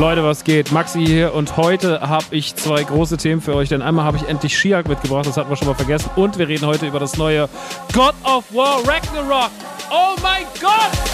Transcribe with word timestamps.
Leute, 0.00 0.24
was 0.24 0.44
geht? 0.44 0.72
Maxi 0.72 1.04
hier 1.04 1.34
und 1.34 1.58
heute 1.58 2.00
habe 2.00 2.24
ich 2.30 2.56
zwei 2.56 2.82
große 2.82 3.18
Themen 3.18 3.42
für 3.42 3.54
euch, 3.54 3.68
denn 3.68 3.82
einmal 3.82 4.06
habe 4.06 4.16
ich 4.16 4.26
endlich 4.26 4.58
Shiak 4.58 4.88
mitgebracht, 4.88 5.26
das 5.26 5.36
hatten 5.36 5.50
wir 5.50 5.56
schon 5.56 5.68
mal 5.68 5.74
vergessen 5.74 6.08
und 6.16 6.38
wir 6.38 6.48
reden 6.48 6.64
heute 6.64 6.86
über 6.86 6.98
das 6.98 7.18
neue 7.18 7.50
God 7.92 8.14
of 8.24 8.44
War 8.54 8.78
Ragnarok. 8.78 9.50
Oh 9.90 10.16
mein 10.22 10.44
Gott! 10.58 11.09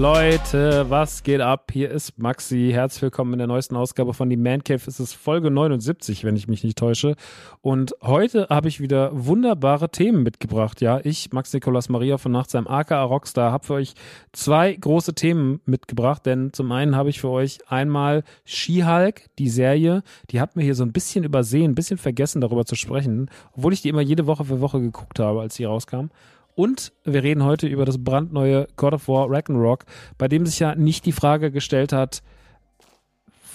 Leute, 0.00 0.88
was 0.88 1.24
geht 1.24 1.42
ab? 1.42 1.72
Hier 1.74 1.90
ist 1.90 2.18
Maxi. 2.18 2.70
Herzlich 2.72 3.02
willkommen 3.02 3.34
in 3.34 3.38
der 3.38 3.46
neuesten 3.46 3.76
Ausgabe 3.76 4.14
von 4.14 4.30
die 4.30 4.38
Man 4.38 4.64
Cave. 4.64 4.80
Es 4.86 4.98
ist 4.98 5.12
Folge 5.12 5.50
79, 5.50 6.24
wenn 6.24 6.36
ich 6.36 6.48
mich 6.48 6.64
nicht 6.64 6.78
täusche. 6.78 7.16
Und 7.60 7.94
heute 8.00 8.46
habe 8.48 8.68
ich 8.68 8.80
wieder 8.80 9.10
wunderbare 9.12 9.90
Themen 9.90 10.22
mitgebracht. 10.22 10.80
Ja, 10.80 11.00
ich, 11.04 11.34
Max 11.34 11.52
Nikolas 11.52 11.90
Maria 11.90 12.16
von 12.16 12.32
Nachts 12.32 12.54
am 12.54 12.66
aka 12.66 13.02
Rockstar, 13.02 13.52
habe 13.52 13.66
für 13.66 13.74
euch 13.74 13.92
zwei 14.32 14.72
große 14.72 15.14
Themen 15.14 15.60
mitgebracht. 15.66 16.24
Denn 16.24 16.54
zum 16.54 16.72
einen 16.72 16.96
habe 16.96 17.10
ich 17.10 17.20
für 17.20 17.28
euch 17.28 17.58
einmal 17.68 18.22
She-Hulk, 18.46 19.26
die 19.38 19.50
Serie. 19.50 20.02
Die 20.30 20.40
hat 20.40 20.56
mir 20.56 20.62
hier 20.62 20.74
so 20.74 20.82
ein 20.82 20.92
bisschen 20.92 21.24
übersehen, 21.24 21.72
ein 21.72 21.74
bisschen 21.74 21.98
vergessen, 21.98 22.40
darüber 22.40 22.64
zu 22.64 22.74
sprechen. 22.74 23.28
Obwohl 23.54 23.74
ich 23.74 23.82
die 23.82 23.90
immer 23.90 24.00
jede 24.00 24.26
Woche 24.26 24.46
für 24.46 24.62
Woche 24.62 24.80
geguckt 24.80 25.18
habe, 25.18 25.42
als 25.42 25.56
sie 25.56 25.64
rauskam. 25.64 26.06
Und 26.54 26.92
wir 27.04 27.22
reden 27.22 27.44
heute 27.44 27.66
über 27.66 27.84
das 27.84 28.02
brandneue 28.02 28.66
God 28.76 28.94
of 28.94 29.08
War 29.08 29.30
Ragnarok, 29.30 29.84
bei 30.18 30.28
dem 30.28 30.46
sich 30.46 30.58
ja 30.58 30.74
nicht 30.74 31.06
die 31.06 31.12
Frage 31.12 31.50
gestellt 31.50 31.92
hat, 31.92 32.22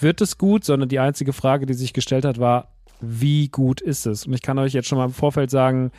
wird 0.00 0.20
es 0.20 0.38
gut, 0.38 0.64
sondern 0.64 0.88
die 0.88 0.98
einzige 0.98 1.32
Frage, 1.32 1.66
die 1.66 1.74
sich 1.74 1.92
gestellt 1.92 2.24
hat, 2.24 2.38
war, 2.38 2.72
wie 3.00 3.48
gut 3.48 3.80
ist 3.80 4.06
es? 4.06 4.26
Und 4.26 4.32
ich 4.32 4.42
kann 4.42 4.58
euch 4.58 4.72
jetzt 4.72 4.88
schon 4.88 4.98
mal 4.98 5.06
im 5.06 5.12
Vorfeld 5.12 5.50
sagen, 5.50 5.90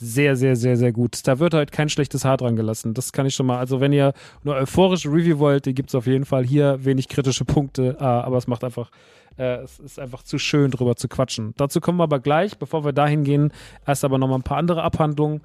sehr, 0.00 0.36
sehr, 0.36 0.54
sehr, 0.54 0.76
sehr 0.76 0.92
gut. 0.92 1.26
Da 1.26 1.40
wird 1.40 1.54
heute 1.54 1.72
kein 1.72 1.88
schlechtes 1.88 2.24
Haar 2.24 2.36
dran 2.36 2.54
gelassen. 2.54 2.94
Das 2.94 3.12
kann 3.12 3.26
ich 3.26 3.34
schon 3.34 3.46
mal. 3.46 3.58
Also, 3.58 3.80
wenn 3.80 3.92
ihr 3.92 4.12
nur 4.44 4.54
euphorische 4.54 5.08
Review 5.08 5.38
wollt, 5.38 5.66
die 5.66 5.74
gibt 5.74 5.90
es 5.90 5.94
auf 5.94 6.06
jeden 6.06 6.24
Fall 6.24 6.44
hier 6.44 6.84
wenig 6.84 7.08
kritische 7.08 7.44
Punkte, 7.44 7.96
ah, 7.98 8.20
aber 8.20 8.36
es 8.36 8.46
macht 8.46 8.62
einfach, 8.62 8.90
äh, 9.38 9.58
es 9.62 9.80
ist 9.80 9.98
einfach 9.98 10.22
zu 10.22 10.38
schön, 10.38 10.70
drüber 10.70 10.94
zu 10.94 11.08
quatschen. 11.08 11.52
Dazu 11.56 11.80
kommen 11.80 11.98
wir 11.98 12.04
aber 12.04 12.20
gleich. 12.20 12.58
Bevor 12.58 12.84
wir 12.84 12.92
dahin 12.92 13.24
gehen, 13.24 13.52
erst 13.86 14.04
aber 14.04 14.18
noch 14.18 14.28
mal 14.28 14.36
ein 14.36 14.42
paar 14.42 14.58
andere 14.58 14.82
Abhandlungen. 14.82 15.40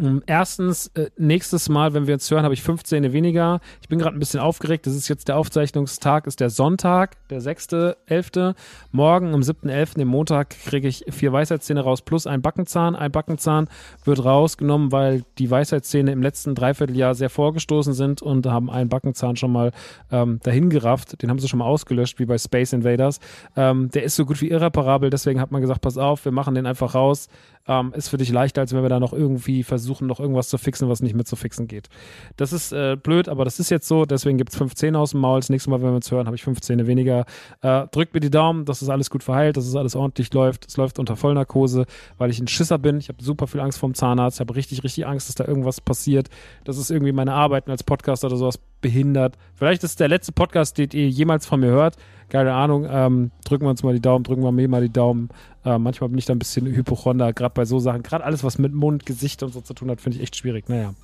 Ähm, 0.00 0.22
erstens, 0.26 0.88
äh, 0.94 1.10
nächstes 1.16 1.68
Mal, 1.68 1.92
wenn 1.94 2.06
wir 2.06 2.14
uns 2.14 2.30
hören, 2.30 2.44
habe 2.44 2.54
ich 2.54 2.62
15 2.62 3.12
weniger. 3.12 3.60
Ich 3.82 3.88
bin 3.88 3.98
gerade 3.98 4.16
ein 4.16 4.18
bisschen 4.18 4.40
aufgeregt. 4.40 4.86
Das 4.86 4.94
ist 4.94 5.08
jetzt 5.08 5.28
der 5.28 5.36
Aufzeichnungstag, 5.36 6.26
ist 6.26 6.40
der 6.40 6.50
Sonntag, 6.50 7.16
der 7.28 7.40
6.11. 7.40 8.54
Morgen 8.92 9.34
am 9.34 9.40
7.11., 9.40 9.98
dem 9.98 10.08
Montag, 10.08 10.50
kriege 10.50 10.88
ich 10.88 11.04
vier 11.10 11.32
Weisheitszähne 11.32 11.80
raus 11.80 12.02
plus 12.02 12.26
ein 12.26 12.42
Backenzahn. 12.42 12.96
Ein 12.96 13.12
Backenzahn 13.12 13.68
wird 14.04 14.24
rausgenommen, 14.24 14.92
weil 14.92 15.24
die 15.38 15.50
Weisheitszähne 15.50 16.12
im 16.12 16.22
letzten 16.22 16.54
Dreivierteljahr 16.54 17.14
sehr 17.14 17.30
vorgestoßen 17.30 17.92
sind 17.92 18.22
und 18.22 18.46
haben 18.46 18.70
einen 18.70 18.88
Backenzahn 18.88 19.36
schon 19.36 19.52
mal 19.52 19.72
ähm, 20.10 20.40
dahin 20.42 20.70
gerafft. 20.70 21.22
Den 21.22 21.30
haben 21.30 21.38
sie 21.38 21.48
schon 21.48 21.58
mal 21.58 21.66
ausgelöscht, 21.66 22.18
wie 22.18 22.26
bei 22.26 22.38
Space 22.38 22.72
Invaders. 22.72 23.20
Ähm, 23.56 23.90
der 23.90 24.04
ist 24.04 24.16
so 24.16 24.24
gut 24.24 24.40
wie 24.40 24.48
irreparabel, 24.48 25.10
deswegen 25.10 25.40
hat 25.40 25.50
man 25.50 25.60
gesagt, 25.60 25.82
pass 25.82 25.98
auf, 25.98 26.24
wir 26.24 26.32
machen 26.32 26.54
den 26.54 26.66
einfach 26.66 26.94
raus. 26.94 27.28
Ähm, 27.68 27.92
ist 27.94 28.08
für 28.08 28.16
dich 28.16 28.30
leichter, 28.30 28.60
als 28.60 28.72
wenn 28.72 28.82
wir 28.82 28.88
da 28.88 29.00
noch 29.00 29.12
irgendwie 29.12 29.62
versuchen, 29.62 30.06
noch 30.06 30.20
irgendwas 30.20 30.48
zu 30.48 30.58
fixen, 30.58 30.88
was 30.88 31.02
nicht 31.02 31.14
mit 31.14 31.28
zu 31.28 31.36
fixen 31.36 31.68
geht. 31.68 31.88
Das 32.36 32.52
ist 32.52 32.72
äh, 32.72 32.96
blöd, 32.96 33.28
aber 33.28 33.44
das 33.44 33.60
ist 33.60 33.70
jetzt 33.70 33.86
so. 33.86 34.04
Deswegen 34.04 34.38
gibt 34.38 34.50
es 34.50 34.58
15 34.58 34.96
aus 34.96 35.12
dem 35.12 35.20
Maul. 35.20 35.40
Das 35.40 35.50
nächste 35.50 35.70
Mal, 35.70 35.80
wenn 35.80 35.90
wir 35.90 35.96
uns 35.96 36.10
hören, 36.10 36.26
habe 36.26 36.36
ich 36.36 36.42
15 36.42 36.86
weniger. 36.86 37.24
Äh, 37.62 37.86
drückt 37.88 38.14
mir 38.14 38.20
die 38.20 38.30
Daumen, 38.30 38.64
dass 38.64 38.82
es 38.82 38.86
das 38.86 38.92
alles 38.92 39.10
gut 39.10 39.22
verheilt, 39.22 39.56
dass 39.56 39.66
es 39.66 39.76
alles 39.76 39.94
ordentlich 39.94 40.32
läuft. 40.32 40.66
Es 40.68 40.76
läuft 40.76 40.98
unter 40.98 41.16
Vollnarkose, 41.16 41.86
weil 42.18 42.30
ich 42.30 42.40
ein 42.40 42.48
Schisser 42.48 42.78
bin. 42.78 42.98
Ich 42.98 43.08
habe 43.08 43.22
super 43.22 43.46
viel 43.46 43.60
Angst 43.60 43.78
vor 43.78 43.88
dem 43.88 43.94
Zahnarzt. 43.94 44.38
Ich 44.38 44.40
habe 44.40 44.54
richtig, 44.56 44.82
richtig 44.82 45.06
Angst, 45.06 45.28
dass 45.28 45.34
da 45.34 45.44
irgendwas 45.44 45.80
passiert. 45.80 46.28
Das 46.64 46.78
ist 46.78 46.90
irgendwie 46.90 47.12
meine 47.12 47.34
Arbeiten 47.34 47.70
als 47.70 47.84
Podcaster 47.84 48.26
oder 48.26 48.36
sowas 48.36 48.58
behindert. 48.80 49.36
Vielleicht 49.54 49.84
ist 49.84 49.90
es 49.90 49.96
der 49.96 50.08
letzte 50.08 50.32
Podcast, 50.32 50.78
den 50.78 50.90
ihr 50.92 51.08
jemals 51.08 51.46
von 51.46 51.60
mir 51.60 51.70
hört. 51.70 51.96
Keine 52.30 52.54
Ahnung. 52.54 52.86
Ähm, 52.88 53.30
drücken 53.44 53.64
wir 53.64 53.70
uns 53.70 53.82
mal 53.82 53.92
die 53.92 54.00
Daumen, 54.00 54.24
drücken 54.24 54.42
wir 54.42 54.52
mir 54.52 54.68
mal 54.68 54.80
die 54.80 54.92
Daumen. 54.92 55.28
Äh, 55.64 55.78
manchmal 55.78 56.08
bin 56.08 56.18
ich 56.18 56.26
da 56.26 56.32
ein 56.32 56.38
bisschen 56.38 56.66
Hypochonder, 56.66 57.32
gerade 57.32 57.52
bei 57.54 57.64
so 57.64 57.78
Sachen. 57.78 58.02
Gerade 58.02 58.24
alles, 58.24 58.42
was 58.44 58.58
mit 58.58 58.72
Mund, 58.72 59.04
Gesicht 59.04 59.42
und 59.42 59.52
so 59.52 59.60
zu 59.60 59.74
tun 59.74 59.90
hat, 59.90 60.00
finde 60.00 60.16
ich 60.16 60.22
echt 60.22 60.36
schwierig. 60.36 60.68
Naja. 60.68 60.94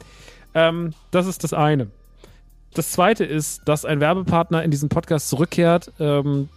Ähm, 0.55 0.95
das 1.11 1.27
ist 1.27 1.45
das 1.45 1.53
eine. 1.53 1.89
Das 2.75 2.93
zweite 2.93 3.25
ist, 3.25 3.63
dass 3.67 3.85
ein 3.85 4.01
Werbepartner 4.01 4.63
in 4.63 4.71
diesen 4.71 4.89
Podcast 4.89 5.29
zurückkehrt, 5.29 5.93
ähm, 5.99 6.49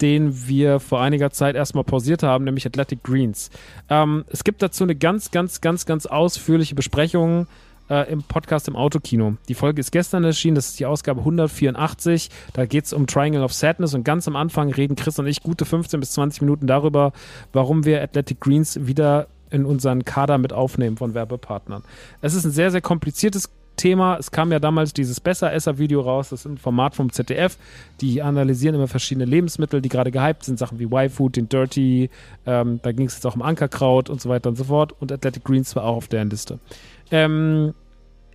den 0.00 0.48
wir 0.48 0.80
vor 0.80 1.00
einiger 1.00 1.30
Zeit 1.30 1.54
erstmal 1.54 1.84
pausiert 1.84 2.22
haben, 2.22 2.44
nämlich 2.44 2.66
Athletic 2.66 3.02
Greens. 3.02 3.50
Ähm, 3.88 4.24
es 4.28 4.42
gibt 4.42 4.62
dazu 4.62 4.84
eine 4.84 4.96
ganz, 4.96 5.30
ganz, 5.30 5.60
ganz, 5.60 5.86
ganz 5.86 6.06
ausführliche 6.06 6.74
Besprechung 6.74 7.46
äh, 7.90 8.10
im 8.10 8.22
Podcast 8.22 8.68
im 8.68 8.76
Autokino. 8.76 9.36
Die 9.48 9.54
Folge 9.54 9.80
ist 9.80 9.90
gestern 9.90 10.24
erschienen, 10.24 10.54
das 10.54 10.68
ist 10.68 10.80
die 10.80 10.86
Ausgabe 10.86 11.20
184. 11.20 12.30
Da 12.54 12.64
geht 12.64 12.86
es 12.86 12.92
um 12.92 13.06
Triangle 13.06 13.42
of 13.42 13.52
Sadness 13.52 13.94
und 13.94 14.04
ganz 14.04 14.26
am 14.28 14.36
Anfang 14.36 14.72
reden 14.72 14.96
Chris 14.96 15.18
und 15.18 15.26
ich 15.26 15.42
gute 15.42 15.64
15 15.64 16.00
bis 16.00 16.12
20 16.12 16.42
Minuten 16.42 16.66
darüber, 16.66 17.12
warum 17.52 17.84
wir 17.84 18.02
Athletic 18.02 18.40
Greens 18.40 18.86
wieder 18.86 19.26
in 19.50 19.66
unseren 19.66 20.04
Kader 20.04 20.38
mit 20.38 20.52
aufnehmen 20.52 20.96
von 20.96 21.12
Werbepartnern. 21.14 21.82
Es 22.22 22.34
ist 22.34 22.44
ein 22.44 22.52
sehr, 22.52 22.70
sehr 22.70 22.80
kompliziertes 22.80 23.50
Thema. 23.80 24.16
Es 24.18 24.30
kam 24.30 24.52
ja 24.52 24.58
damals 24.58 24.92
dieses 24.92 25.20
Besser-Esser-Video 25.20 26.02
raus. 26.02 26.28
Das 26.28 26.40
ist 26.40 26.44
ein 26.44 26.58
Format 26.58 26.94
vom 26.94 27.10
ZDF. 27.10 27.56
Die 28.00 28.20
analysieren 28.20 28.74
immer 28.74 28.88
verschiedene 28.88 29.24
Lebensmittel, 29.24 29.80
die 29.80 29.88
gerade 29.88 30.10
gehypt 30.10 30.44
sind. 30.44 30.58
Sachen 30.58 30.78
wie 30.78 30.84
Y-Food, 30.84 31.36
den 31.36 31.48
Dirty. 31.48 32.10
Ähm, 32.46 32.80
da 32.82 32.92
ging 32.92 33.06
es 33.06 33.14
jetzt 33.14 33.26
auch 33.26 33.34
um 33.34 33.42
Ankerkraut 33.42 34.10
und 34.10 34.20
so 34.20 34.28
weiter 34.28 34.50
und 34.50 34.56
so 34.56 34.64
fort. 34.64 34.94
Und 35.00 35.10
Athletic 35.10 35.44
Greens 35.44 35.74
war 35.76 35.84
auch 35.84 35.96
auf 35.96 36.08
deren 36.08 36.28
Liste. 36.30 36.58
Ähm, 37.10 37.74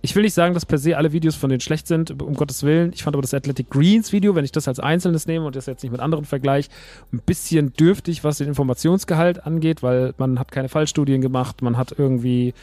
ich 0.02 0.14
will 0.14 0.22
nicht 0.22 0.34
sagen, 0.34 0.54
dass 0.54 0.64
per 0.64 0.78
se 0.78 0.96
alle 0.96 1.12
Videos 1.12 1.34
von 1.34 1.50
denen 1.50 1.60
schlecht 1.60 1.88
sind, 1.88 2.22
um 2.22 2.34
Gottes 2.34 2.62
Willen. 2.62 2.92
Ich 2.94 3.02
fand 3.02 3.16
aber 3.16 3.22
das 3.22 3.34
Athletic 3.34 3.70
Greens 3.70 4.12
Video, 4.12 4.34
wenn 4.34 4.44
ich 4.44 4.52
das 4.52 4.68
als 4.68 4.78
einzelnes 4.78 5.26
nehme 5.26 5.46
und 5.46 5.56
das 5.56 5.66
jetzt 5.66 5.82
nicht 5.82 5.90
mit 5.90 6.00
anderen 6.00 6.24
vergleiche, 6.24 6.70
ein 7.12 7.20
bisschen 7.20 7.72
dürftig, 7.72 8.22
was 8.22 8.38
den 8.38 8.46
Informationsgehalt 8.46 9.44
angeht, 9.46 9.82
weil 9.82 10.14
man 10.18 10.38
hat 10.38 10.52
keine 10.52 10.68
Fallstudien 10.68 11.20
gemacht, 11.20 11.60
man 11.60 11.76
hat 11.76 11.94
irgendwie 11.98 12.54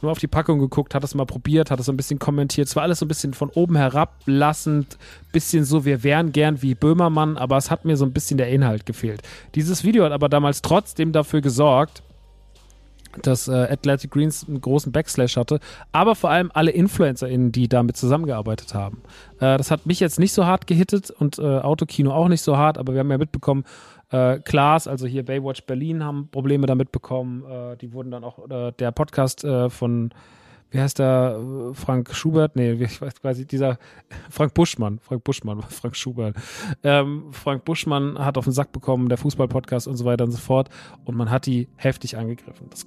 nur 0.00 0.10
auf 0.10 0.18
die 0.18 0.26
Packung 0.26 0.58
geguckt, 0.58 0.94
hat 0.94 1.04
es 1.04 1.14
mal 1.14 1.26
probiert, 1.26 1.70
hat 1.70 1.78
es 1.78 1.86
so 1.86 1.92
ein 1.92 1.96
bisschen 1.96 2.18
kommentiert. 2.18 2.66
Es 2.66 2.74
war 2.74 2.82
alles 2.82 2.98
so 2.98 3.04
ein 3.04 3.08
bisschen 3.08 3.34
von 3.34 3.50
oben 3.50 3.76
herablassend, 3.76 4.98
bisschen 5.30 5.64
so, 5.64 5.84
wir 5.84 6.02
wären 6.02 6.32
gern 6.32 6.62
wie 6.62 6.74
Böhmermann, 6.74 7.36
aber 7.36 7.56
es 7.56 7.70
hat 7.70 7.84
mir 7.84 7.96
so 7.96 8.04
ein 8.04 8.12
bisschen 8.12 8.38
der 8.38 8.48
Inhalt 8.48 8.86
gefehlt. 8.86 9.22
Dieses 9.54 9.84
Video 9.84 10.04
hat 10.04 10.12
aber 10.12 10.28
damals 10.28 10.62
trotzdem 10.62 11.12
dafür 11.12 11.40
gesorgt, 11.40 12.02
dass 13.20 13.48
äh, 13.48 13.52
Athletic 13.52 14.10
Greens 14.10 14.46
einen 14.48 14.60
großen 14.60 14.92
Backslash 14.92 15.36
hatte, 15.36 15.60
aber 15.92 16.14
vor 16.14 16.30
allem 16.30 16.50
alle 16.54 16.70
InfluencerInnen, 16.70 17.52
die 17.52 17.68
damit 17.68 17.96
zusammengearbeitet 17.96 18.74
haben. 18.74 19.02
Äh, 19.40 19.58
das 19.58 19.70
hat 19.70 19.86
mich 19.86 20.00
jetzt 20.00 20.18
nicht 20.18 20.32
so 20.32 20.46
hart 20.46 20.66
gehittet 20.66 21.10
und 21.10 21.38
äh, 21.38 21.42
Autokino 21.42 22.12
auch 22.12 22.28
nicht 22.28 22.42
so 22.42 22.56
hart, 22.56 22.78
aber 22.78 22.94
wir 22.94 23.00
haben 23.00 23.10
ja 23.10 23.18
mitbekommen, 23.18 23.64
äh, 24.10 24.38
Klaas, 24.40 24.86
also 24.86 25.06
hier 25.06 25.24
Baywatch 25.24 25.64
Berlin, 25.64 26.04
haben 26.04 26.28
Probleme 26.30 26.66
damit 26.66 26.92
bekommen. 26.92 27.44
Äh, 27.44 27.76
die 27.78 27.92
wurden 27.92 28.10
dann 28.10 28.24
auch, 28.24 28.48
äh, 28.50 28.72
der 28.72 28.92
Podcast 28.92 29.44
äh, 29.44 29.70
von 29.70 30.10
wie 30.72 30.80
heißt 30.80 30.98
der, 30.98 31.38
Frank 31.74 32.14
Schubert? 32.14 32.56
Nee, 32.56 32.72
ich 32.72 33.00
weiß 33.00 33.20
quasi, 33.20 33.46
dieser 33.46 33.78
Frank 34.30 34.54
Buschmann, 34.54 34.98
Frank 35.00 35.22
Buschmann, 35.22 35.62
Frank 35.68 35.94
Schubert. 35.96 36.34
Ähm, 36.82 37.26
Frank 37.30 37.64
Buschmann 37.64 38.18
hat 38.18 38.38
auf 38.38 38.44
den 38.44 38.54
Sack 38.54 38.72
bekommen, 38.72 39.08
der 39.10 39.18
Fußballpodcast 39.18 39.86
und 39.86 39.96
so 39.96 40.06
weiter 40.06 40.24
und 40.24 40.32
so 40.32 40.38
fort. 40.38 40.70
Und 41.04 41.16
man 41.16 41.30
hat 41.30 41.44
die 41.44 41.68
heftig 41.76 42.16
angegriffen. 42.16 42.68
Das, 42.70 42.86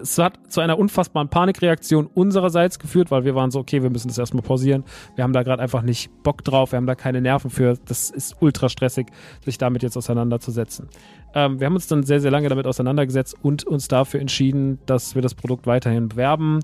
es 0.00 0.18
hat 0.18 0.38
zu 0.48 0.60
einer 0.60 0.78
unfassbaren 0.78 1.30
Panikreaktion 1.30 2.06
unsererseits 2.06 2.78
geführt, 2.78 3.10
weil 3.10 3.24
wir 3.24 3.34
waren 3.34 3.50
so, 3.50 3.58
okay, 3.58 3.82
wir 3.82 3.90
müssen 3.90 4.08
das 4.08 4.18
erstmal 4.18 4.42
pausieren. 4.42 4.84
Wir 5.14 5.24
haben 5.24 5.32
da 5.32 5.42
gerade 5.42 5.62
einfach 5.62 5.82
nicht 5.82 6.10
Bock 6.22 6.44
drauf, 6.44 6.72
wir 6.72 6.76
haben 6.76 6.86
da 6.86 6.94
keine 6.94 7.22
Nerven 7.22 7.50
für. 7.50 7.78
Das 7.86 8.10
ist 8.10 8.36
ultra 8.40 8.68
stressig, 8.68 9.06
sich 9.44 9.56
damit 9.56 9.82
jetzt 9.82 9.96
auseinanderzusetzen. 9.96 10.88
Ähm, 11.34 11.58
wir 11.58 11.66
haben 11.66 11.74
uns 11.74 11.86
dann 11.86 12.02
sehr, 12.02 12.20
sehr 12.20 12.30
lange 12.30 12.48
damit 12.48 12.66
auseinandergesetzt 12.66 13.34
und 13.42 13.64
uns 13.64 13.88
dafür 13.88 14.20
entschieden, 14.20 14.78
dass 14.86 15.14
wir 15.14 15.22
das 15.22 15.34
Produkt 15.34 15.66
weiterhin 15.66 16.08
bewerben 16.08 16.60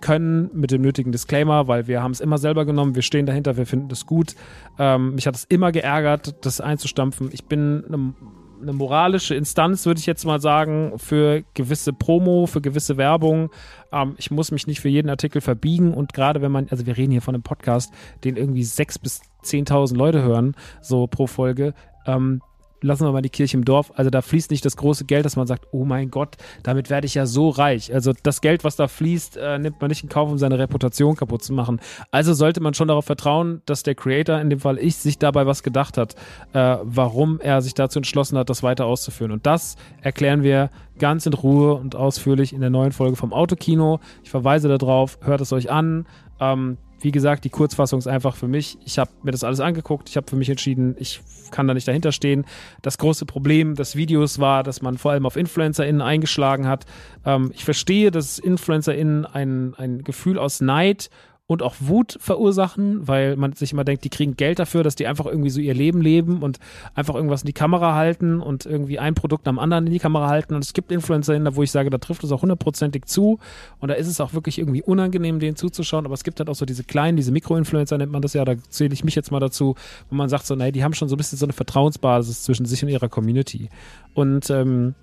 können 0.00 0.50
mit 0.52 0.70
dem 0.70 0.82
nötigen 0.82 1.12
Disclaimer, 1.12 1.68
weil 1.68 1.86
wir 1.86 2.02
haben 2.02 2.12
es 2.12 2.20
immer 2.20 2.38
selber 2.38 2.64
genommen, 2.64 2.94
wir 2.94 3.02
stehen 3.02 3.26
dahinter, 3.26 3.56
wir 3.56 3.66
finden 3.66 3.90
es 3.90 4.06
gut. 4.06 4.34
Ähm, 4.78 5.14
mich 5.14 5.26
hat 5.26 5.34
es 5.34 5.44
immer 5.44 5.72
geärgert, 5.72 6.44
das 6.44 6.60
einzustampfen. 6.60 7.30
Ich 7.32 7.44
bin 7.44 7.84
eine, 7.86 8.14
eine 8.62 8.72
moralische 8.72 9.34
Instanz, 9.34 9.86
würde 9.86 10.00
ich 10.00 10.06
jetzt 10.06 10.24
mal 10.24 10.40
sagen, 10.40 10.92
für 10.96 11.42
gewisse 11.54 11.92
Promo, 11.92 12.46
für 12.46 12.60
gewisse 12.60 12.96
Werbung. 12.96 13.50
Ähm, 13.92 14.14
ich 14.18 14.30
muss 14.30 14.50
mich 14.50 14.66
nicht 14.66 14.80
für 14.80 14.88
jeden 14.88 15.10
Artikel 15.10 15.40
verbiegen 15.40 15.94
und 15.94 16.12
gerade 16.12 16.42
wenn 16.42 16.52
man, 16.52 16.68
also 16.70 16.86
wir 16.86 16.96
reden 16.96 17.12
hier 17.12 17.22
von 17.22 17.34
einem 17.34 17.42
Podcast, 17.42 17.92
den 18.24 18.36
irgendwie 18.36 18.64
sechs 18.64 18.98
bis 18.98 19.22
10.000 19.44 19.96
Leute 19.96 20.22
hören, 20.22 20.54
so 20.80 21.06
pro 21.06 21.26
Folge, 21.26 21.74
ähm, 22.06 22.40
lassen 22.80 23.04
wir 23.04 23.12
mal 23.12 23.22
die 23.22 23.30
Kirche 23.30 23.56
im 23.56 23.64
Dorf. 23.64 23.92
Also 23.96 24.10
da 24.10 24.22
fließt 24.22 24.50
nicht 24.50 24.64
das 24.64 24.76
große 24.76 25.04
Geld, 25.04 25.24
dass 25.24 25.36
man 25.36 25.46
sagt, 25.46 25.66
oh 25.72 25.84
mein 25.84 26.10
Gott, 26.10 26.36
damit 26.62 26.90
werde 26.90 27.06
ich 27.06 27.14
ja 27.14 27.26
so 27.26 27.48
reich. 27.48 27.92
Also 27.92 28.12
das 28.22 28.40
Geld, 28.40 28.64
was 28.64 28.76
da 28.76 28.88
fließt, 28.88 29.36
äh, 29.36 29.58
nimmt 29.58 29.80
man 29.80 29.88
nicht 29.88 30.02
in 30.02 30.08
Kauf, 30.08 30.30
um 30.30 30.38
seine 30.38 30.58
Reputation 30.58 31.16
kaputt 31.16 31.42
zu 31.42 31.52
machen. 31.52 31.80
Also 32.10 32.34
sollte 32.34 32.60
man 32.60 32.74
schon 32.74 32.88
darauf 32.88 33.04
vertrauen, 33.04 33.62
dass 33.66 33.82
der 33.82 33.94
Creator, 33.94 34.40
in 34.40 34.50
dem 34.50 34.60
Fall 34.60 34.78
ich, 34.78 34.96
sich 34.96 35.18
dabei 35.18 35.46
was 35.46 35.62
gedacht 35.62 35.96
hat, 35.96 36.14
äh, 36.52 36.76
warum 36.82 37.40
er 37.40 37.62
sich 37.62 37.74
dazu 37.74 37.98
entschlossen 37.98 38.38
hat, 38.38 38.50
das 38.50 38.62
weiter 38.62 38.86
auszuführen. 38.86 39.32
Und 39.32 39.46
das 39.46 39.76
erklären 40.02 40.42
wir 40.42 40.70
ganz 40.98 41.26
in 41.26 41.32
Ruhe 41.32 41.74
und 41.74 41.96
ausführlich 41.96 42.52
in 42.52 42.60
der 42.60 42.70
neuen 42.70 42.92
Folge 42.92 43.16
vom 43.16 43.32
Autokino. 43.32 44.00
Ich 44.22 44.30
verweise 44.30 44.68
darauf, 44.68 45.18
hört 45.22 45.40
es 45.40 45.52
euch 45.52 45.70
an. 45.70 46.06
Ähm, 46.40 46.78
wie 47.00 47.12
gesagt, 47.12 47.44
die 47.44 47.50
Kurzfassung 47.50 47.98
ist 47.98 48.06
einfach 48.06 48.36
für 48.36 48.48
mich. 48.48 48.78
Ich 48.84 48.98
habe 48.98 49.10
mir 49.22 49.30
das 49.30 49.44
alles 49.44 49.60
angeguckt. 49.60 50.08
Ich 50.08 50.16
habe 50.16 50.28
für 50.28 50.36
mich 50.36 50.50
entschieden, 50.50 50.96
ich 50.98 51.20
kann 51.50 51.66
da 51.66 51.74
nicht 51.74 51.88
dahinter 51.88 52.12
stehen. 52.12 52.44
Das 52.82 52.98
große 52.98 53.24
Problem 53.26 53.74
des 53.74 53.96
Videos 53.96 54.38
war, 54.38 54.62
dass 54.62 54.82
man 54.82 54.98
vor 54.98 55.12
allem 55.12 55.26
auf 55.26 55.36
InfluencerInnen 55.36 56.02
eingeschlagen 56.02 56.66
hat. 56.66 56.86
Ähm, 57.24 57.52
ich 57.54 57.64
verstehe, 57.64 58.10
dass 58.10 58.38
InfluencerInnen 58.38 59.26
ein, 59.26 59.74
ein 59.76 60.02
Gefühl 60.02 60.38
aus 60.38 60.60
Neid 60.60 61.10
und 61.48 61.62
auch 61.62 61.76
Wut 61.80 62.18
verursachen, 62.20 63.08
weil 63.08 63.34
man 63.36 63.54
sich 63.54 63.72
immer 63.72 63.82
denkt, 63.82 64.04
die 64.04 64.10
kriegen 64.10 64.36
Geld 64.36 64.58
dafür, 64.58 64.82
dass 64.82 64.96
die 64.96 65.06
einfach 65.06 65.24
irgendwie 65.24 65.48
so 65.48 65.60
ihr 65.60 65.72
Leben 65.72 66.02
leben 66.02 66.42
und 66.42 66.58
einfach 66.94 67.14
irgendwas 67.14 67.40
in 67.40 67.46
die 67.46 67.54
Kamera 67.54 67.94
halten 67.94 68.42
und 68.42 68.66
irgendwie 68.66 68.98
ein 68.98 69.14
Produkt 69.14 69.48
am 69.48 69.58
anderen 69.58 69.86
in 69.86 69.94
die 69.94 69.98
Kamera 69.98 70.28
halten. 70.28 70.54
Und 70.54 70.62
es 70.62 70.74
gibt 70.74 70.92
Influencer, 70.92 71.56
wo 71.56 71.62
ich 71.62 71.70
sage, 71.70 71.88
da 71.88 71.96
trifft 71.96 72.22
es 72.22 72.32
auch 72.32 72.42
hundertprozentig 72.42 73.06
zu 73.06 73.38
und 73.80 73.88
da 73.88 73.94
ist 73.94 74.08
es 74.08 74.20
auch 74.20 74.34
wirklich 74.34 74.58
irgendwie 74.58 74.82
unangenehm, 74.82 75.40
denen 75.40 75.56
zuzuschauen. 75.56 76.04
Aber 76.04 76.12
es 76.12 76.22
gibt 76.22 76.38
halt 76.38 76.50
auch 76.50 76.54
so 76.54 76.66
diese 76.66 76.84
kleinen, 76.84 77.16
diese 77.16 77.32
Mikroinfluencer 77.32 77.96
nennt 77.96 78.12
man 78.12 78.20
das 78.20 78.34
ja, 78.34 78.44
da 78.44 78.54
zähle 78.68 78.92
ich 78.92 79.02
mich 79.02 79.14
jetzt 79.14 79.32
mal 79.32 79.40
dazu, 79.40 79.74
wo 80.10 80.16
man 80.16 80.28
sagt 80.28 80.44
so, 80.44 80.54
nee, 80.54 80.70
die 80.70 80.84
haben 80.84 80.92
schon 80.92 81.08
so 81.08 81.14
ein 81.14 81.18
bisschen 81.18 81.38
so 81.38 81.46
eine 81.46 81.54
Vertrauensbasis 81.54 82.42
zwischen 82.42 82.66
sich 82.66 82.82
und 82.82 82.90
ihrer 82.90 83.08
Community. 83.08 83.70
Und 84.12 84.50
ähm, 84.50 84.94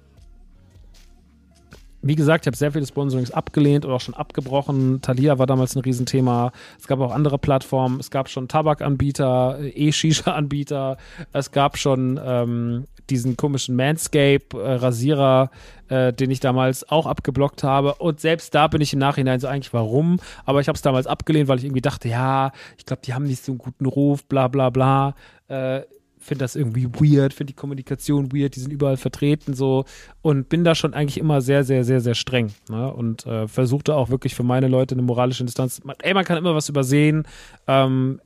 wie 2.05 2.15
gesagt, 2.15 2.45
ich 2.45 2.47
habe 2.47 2.55
sehr 2.55 2.71
viele 2.71 2.85
Sponsorings 2.85 3.31
abgelehnt 3.31 3.83
oder 3.83 3.95
auch 3.95 4.01
schon 4.01 4.13
abgebrochen. 4.13 5.01
Thalia 5.01 5.39
war 5.39 5.47
damals 5.47 5.75
ein 5.75 5.81
Riesenthema. 5.81 6.51
Es 6.79 6.85
gab 6.85 6.99
auch 6.99 7.11
andere 7.11 7.39
Plattformen. 7.39 7.99
Es 7.99 8.11
gab 8.11 8.29
schon 8.29 8.47
Tabakanbieter, 8.47 9.57
E-Shisha-Anbieter. 9.59 10.97
Es 11.33 11.51
gab 11.51 11.79
schon 11.79 12.19
ähm, 12.23 12.85
diesen 13.09 13.37
komischen 13.37 13.75
Manscape-Rasierer, 13.75 15.49
äh, 15.89 16.13
den 16.13 16.29
ich 16.29 16.39
damals 16.39 16.87
auch 16.87 17.07
abgeblockt 17.07 17.63
habe. 17.63 17.95
Und 17.95 18.19
selbst 18.19 18.53
da 18.53 18.67
bin 18.67 18.81
ich 18.81 18.93
im 18.93 18.99
Nachhinein 18.99 19.39
so 19.39 19.47
eigentlich, 19.47 19.73
warum? 19.73 20.19
Aber 20.45 20.61
ich 20.61 20.67
habe 20.67 20.75
es 20.75 20.83
damals 20.83 21.07
abgelehnt, 21.07 21.47
weil 21.47 21.57
ich 21.57 21.65
irgendwie 21.65 21.81
dachte, 21.81 22.07
ja, 22.07 22.51
ich 22.77 22.85
glaube, 22.85 23.01
die 23.03 23.15
haben 23.15 23.25
nicht 23.25 23.43
so 23.43 23.53
einen 23.53 23.57
guten 23.57 23.87
Ruf, 23.87 24.25
bla 24.25 24.47
bla 24.47 24.69
bla. 24.69 25.15
Äh, 25.47 25.81
finde 26.25 26.43
das 26.43 26.55
irgendwie 26.55 26.87
weird, 26.87 27.33
finde 27.33 27.53
die 27.53 27.57
Kommunikation 27.57 28.33
weird, 28.33 28.55
die 28.55 28.59
sind 28.59 28.73
überall 28.73 28.97
vertreten 28.97 29.53
so 29.53 29.85
und 30.23 30.49
bin 30.49 30.63
da 30.63 30.73
schon 30.73 30.95
eigentlich 30.95 31.19
immer 31.19 31.39
sehr, 31.39 31.63
sehr, 31.63 31.83
sehr, 31.83 32.01
sehr 32.01 32.15
streng 32.15 32.51
ne? 32.67 32.91
und 32.91 33.27
äh, 33.27 33.47
versuchte 33.47 33.95
auch 33.95 34.09
wirklich 34.09 34.33
für 34.33 34.43
meine 34.43 34.67
Leute 34.67 34.95
eine 34.95 35.03
moralische 35.03 35.43
Instanz. 35.43 35.83
Man, 35.83 35.95
ey, 36.01 36.15
man 36.15 36.25
kann 36.25 36.37
immer 36.37 36.55
was 36.55 36.67
übersehen, 36.67 37.27
ähm, 37.67 38.19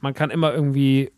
man 0.00 0.14
kann 0.14 0.30
immer 0.30 0.54
irgendwie 0.54 1.10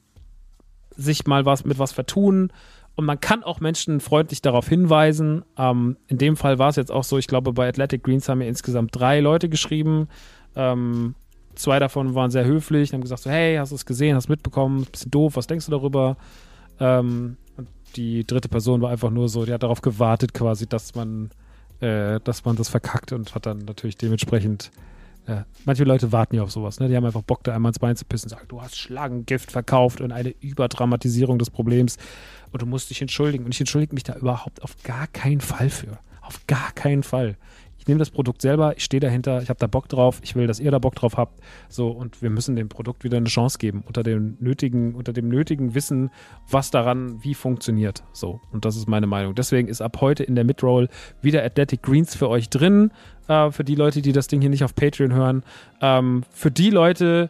sich 0.96 1.26
mal 1.26 1.44
was 1.44 1.64
mit 1.66 1.78
was 1.78 1.92
vertun 1.92 2.50
und 2.94 3.04
man 3.04 3.20
kann 3.20 3.42
auch 3.42 3.60
Menschen 3.60 4.00
freundlich 4.00 4.40
darauf 4.40 4.66
hinweisen. 4.66 5.44
Ähm, 5.58 5.98
in 6.06 6.16
dem 6.16 6.36
Fall 6.36 6.58
war 6.58 6.70
es 6.70 6.76
jetzt 6.76 6.92
auch 6.92 7.04
so, 7.04 7.18
ich 7.18 7.26
glaube, 7.26 7.52
bei 7.52 7.68
Athletic 7.68 8.02
Greens 8.02 8.28
haben 8.28 8.38
mir 8.38 8.48
insgesamt 8.48 8.94
drei 8.94 9.20
Leute 9.20 9.50
geschrieben. 9.50 10.08
Ähm, 10.56 11.16
Zwei 11.54 11.78
davon 11.78 12.14
waren 12.14 12.30
sehr 12.30 12.44
höflich, 12.44 12.92
haben 12.92 13.00
gesagt 13.00 13.23
so, 13.23 13.30
hey, 13.30 13.56
hast 13.56 13.70
du 13.70 13.76
es 13.76 13.87
gesehen, 13.87 14.16
hast 14.16 14.28
mitbekommen, 14.28 14.87
bisschen 14.90 15.11
doof, 15.11 15.37
was 15.37 15.46
denkst 15.46 15.66
du 15.66 15.70
darüber? 15.70 16.16
Ähm, 16.80 17.37
und 17.56 17.68
die 17.96 18.26
dritte 18.26 18.49
Person 18.49 18.80
war 18.80 18.90
einfach 18.90 19.11
nur 19.11 19.28
so, 19.28 19.44
die 19.44 19.52
hat 19.52 19.62
darauf 19.62 19.80
gewartet 19.82 20.34
quasi, 20.34 20.66
dass 20.66 20.94
man 20.94 21.30
äh, 21.80 22.20
dass 22.23 22.44
man 22.44 22.56
das 22.56 22.68
verkackt 22.68 23.12
und 23.12 23.34
hat 23.34 23.46
dann 23.46 23.58
natürlich 23.58 23.96
dementsprechend 23.96 24.70
ja, 25.26 25.40
äh, 25.40 25.44
manche 25.64 25.84
Leute 25.84 26.12
warten 26.12 26.37
ja 26.37 26.42
auf 26.42 26.50
sowas, 26.50 26.80
ne? 26.80 26.88
Die 26.88 26.96
haben 26.96 27.04
einfach 27.04 27.23
Bock, 27.23 27.42
da 27.44 27.54
einmal 27.54 27.70
ins 27.70 27.78
Bein 27.78 27.96
zu 27.96 28.04
pissen 28.04 28.26
und 28.26 28.37
sagen, 28.37 28.49
du 28.49 28.61
hast 28.61 28.76
Schlangengift 28.76 29.50
verkauft 29.50 30.00
und 30.00 30.12
eine 30.12 30.34
Überdramatisierung 30.40 31.38
des 31.38 31.50
Problems 31.50 31.96
und 32.52 32.61
du 32.62 32.66
musst 32.66 32.90
dich 32.90 33.00
entschuldigen. 33.00 33.44
Und 33.44 33.54
ich 33.54 33.61
entschuldige 33.61 33.94
mich 33.94 34.04
da 34.04 34.16
überhaupt 34.16 34.62
auf 34.62 34.76
gar 34.82 35.06
keinen 35.06 35.40
Fall 35.40 35.70
für. 35.70 35.99
Auf 36.20 36.46
gar 36.46 36.73
keinen 36.73 37.02
Fall 37.02 37.37
ich 37.84 37.88
nehme 37.88 37.98
das 37.98 38.08
Produkt 38.08 38.40
selber, 38.40 38.74
ich 38.78 38.84
stehe 38.84 38.98
dahinter, 38.98 39.42
ich 39.42 39.50
habe 39.50 39.58
da 39.60 39.66
Bock 39.66 39.90
drauf, 39.90 40.18
ich 40.22 40.34
will, 40.34 40.46
dass 40.46 40.58
ihr 40.58 40.70
da 40.70 40.78
Bock 40.78 40.94
drauf 40.94 41.18
habt. 41.18 41.38
So, 41.68 41.88
und 41.90 42.22
wir 42.22 42.30
müssen 42.30 42.56
dem 42.56 42.70
Produkt 42.70 43.04
wieder 43.04 43.18
eine 43.18 43.28
Chance 43.28 43.58
geben, 43.58 43.84
unter 43.86 44.02
dem 44.02 44.38
nötigen, 44.40 44.94
unter 44.94 45.12
dem 45.12 45.28
nötigen 45.28 45.74
Wissen, 45.74 46.08
was 46.48 46.70
daran 46.70 47.22
wie 47.22 47.34
funktioniert. 47.34 48.02
So, 48.14 48.40
und 48.52 48.64
das 48.64 48.76
ist 48.76 48.88
meine 48.88 49.06
Meinung. 49.06 49.34
Deswegen 49.34 49.68
ist 49.68 49.82
ab 49.82 49.98
heute 50.00 50.24
in 50.24 50.34
der 50.34 50.44
Midroll 50.44 50.88
wieder 51.20 51.44
Athletic 51.44 51.82
Greens 51.82 52.14
für 52.14 52.30
euch 52.30 52.48
drin. 52.48 52.90
Äh, 53.28 53.50
für 53.50 53.64
die 53.64 53.74
Leute, 53.74 54.00
die 54.00 54.12
das 54.12 54.28
Ding 54.28 54.40
hier 54.40 54.48
nicht 54.48 54.64
auf 54.64 54.74
Patreon 54.74 55.12
hören. 55.12 55.42
Ähm, 55.82 56.24
für 56.30 56.50
die 56.50 56.70
Leute, 56.70 57.28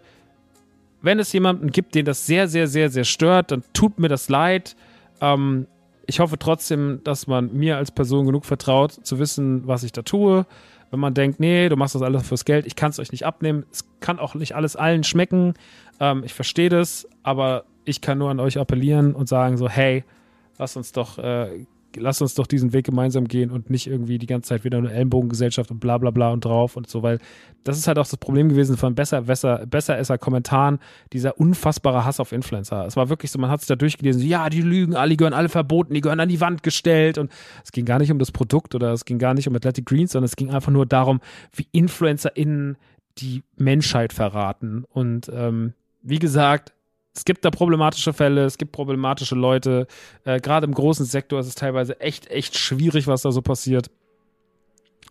wenn 1.03 1.19
es 1.19 1.33
jemanden 1.33 1.73
gibt, 1.73 1.97
den 1.97 2.05
das 2.05 2.27
sehr, 2.27 2.47
sehr, 2.47 2.69
sehr, 2.69 2.91
sehr 2.91 3.05
stört, 3.05 3.51
dann 3.51 3.65
tut 3.73 3.99
mir 3.99 4.09
das 4.09 4.29
leid. 4.29 4.77
Ähm, 5.21 5.67
ich 6.07 6.21
hoffe 6.21 6.39
trotzdem, 6.39 7.01
dass 7.05 7.27
man 7.27 7.53
mir 7.53 7.77
als 7.77 7.91
Person 7.91 8.27
genug 8.27 8.45
vertraut, 8.45 8.93
zu 8.93 9.19
wissen, 9.19 9.67
was 9.67 9.83
ich 9.83 9.93
da 9.93 10.03
tue. 10.03 10.47
Wenn 10.91 11.01
man 11.01 11.15
denkt, 11.15 11.41
nee, 11.41 11.69
du 11.69 11.77
machst 11.77 11.95
das 11.95 12.03
alles 12.03 12.27
fürs 12.27 12.45
Geld, 12.45 12.67
ich 12.67 12.77
kann 12.77 12.91
es 12.91 12.99
euch 12.99 13.11
nicht 13.11 13.27
abnehmen. 13.27 13.65
Es 13.73 13.85
kann 14.01 14.19
auch 14.19 14.35
nicht 14.35 14.55
alles 14.55 14.77
allen 14.77 15.03
schmecken. 15.03 15.55
Ähm, 16.01 16.23
ich 16.25 16.35
verstehe 16.35 16.69
das, 16.69 17.09
aber 17.23 17.65
ich 17.85 18.01
kann 18.01 18.19
nur 18.19 18.31
an 18.31 18.41
euch 18.41 18.59
appellieren 18.59 19.15
und 19.15 19.29
sagen 19.29 19.57
so, 19.57 19.69
hey, 19.69 20.05
lass 20.59 20.77
uns 20.77 20.93
doch 20.93 21.19
äh, 21.19 21.67
lass 21.97 22.21
uns 22.21 22.35
doch 22.35 22.47
diesen 22.47 22.73
Weg 22.73 22.87
gemeinsam 22.87 23.29
gehen 23.29 23.51
und 23.51 23.71
nicht 23.71 23.87
irgendwie 23.87 24.19
die 24.19 24.27
ganze 24.27 24.49
Zeit 24.49 24.65
wieder 24.65 24.79
eine 24.79 24.93
Ellenbogengesellschaft 24.93 25.71
und 25.71 25.81
bla 25.81 25.99
bla 25.99 26.11
bla 26.11 26.31
und 26.31 26.45
drauf 26.45 26.77
und 26.77 26.89
so, 26.89 27.03
weil 27.03 27.19
das 27.65 27.79
ist 27.79 27.87
halt 27.87 27.99
auch 27.99 28.07
das 28.07 28.17
Problem 28.17 28.49
gewesen 28.49 28.77
von 28.77 28.95
besser, 28.95 29.23
besser, 29.23 29.67
besser 29.67 29.99
esser 29.99 30.19
Kommentaren, 30.19 30.79
dieser 31.13 31.39
unfassbare 31.39 32.05
Hass 32.05 32.21
auf 32.21 32.33
Influencer. 32.33 32.87
Es 32.87 32.97
war 32.97 33.09
wirklich 33.09 33.31
so, 33.31 33.39
man 33.39 33.51
hat 33.51 33.61
sich 33.61 33.69
da 33.69 33.77
durchgelesen, 33.77 34.21
so, 34.21 34.27
ja, 34.27 34.51
die 34.51 34.63
lügen 34.63 34.95
alle, 34.95 35.11
die 35.11 35.17
gehören 35.17 35.35
alle 35.35 35.49
verboten, 35.49 35.95
die 35.95 36.01
gehören 36.01 36.21
an 36.21 36.29
die 36.29 36.41
Wand 36.41 36.63
gestellt 36.63 37.19
und 37.19 37.31
es 37.65 37.73
ging 37.73 37.85
gar 37.85 37.99
nicht 37.99 38.13
um 38.13 38.19
das 38.19 38.33
Produkt 38.33 38.75
oder 38.75 38.93
es 38.93 39.05
ging 39.05 39.19
gar 39.19 39.35
nicht 39.35 39.49
um 39.49 39.55
Athletic 39.55 39.87
Greens, 39.87 40.13
sondern 40.13 40.27
es 40.27 40.37
ging 40.37 40.51
einfach 40.51 40.73
nur 40.73 40.87
darum, 40.87 41.21
wie 41.55 41.67
InfluencerInnen 41.73 42.77
die 43.19 43.43
Menschheit 43.57 44.13
verraten 44.13 44.85
und 44.91 45.31
ähm, 45.33 45.73
wie 46.03 46.19
gesagt, 46.19 46.74
es 47.15 47.25
gibt 47.25 47.45
da 47.45 47.51
problematische 47.51 48.13
Fälle, 48.13 48.45
es 48.45 48.59
gibt 48.59 48.73
problematische 48.73 49.37
Leute. 49.37 49.87
Äh, 50.25 50.41
Gerade 50.41 50.67
im 50.67 50.75
großen 50.75 51.07
Sektor 51.07 51.41
ist 51.41 51.47
es 51.47 51.55
teilweise 51.55 52.01
echt, 52.01 52.29
echt 52.31 52.59
schwierig, 52.59 53.07
was 53.07 53.23
da 53.23 53.31
so 53.31 53.41
passiert. 53.41 53.91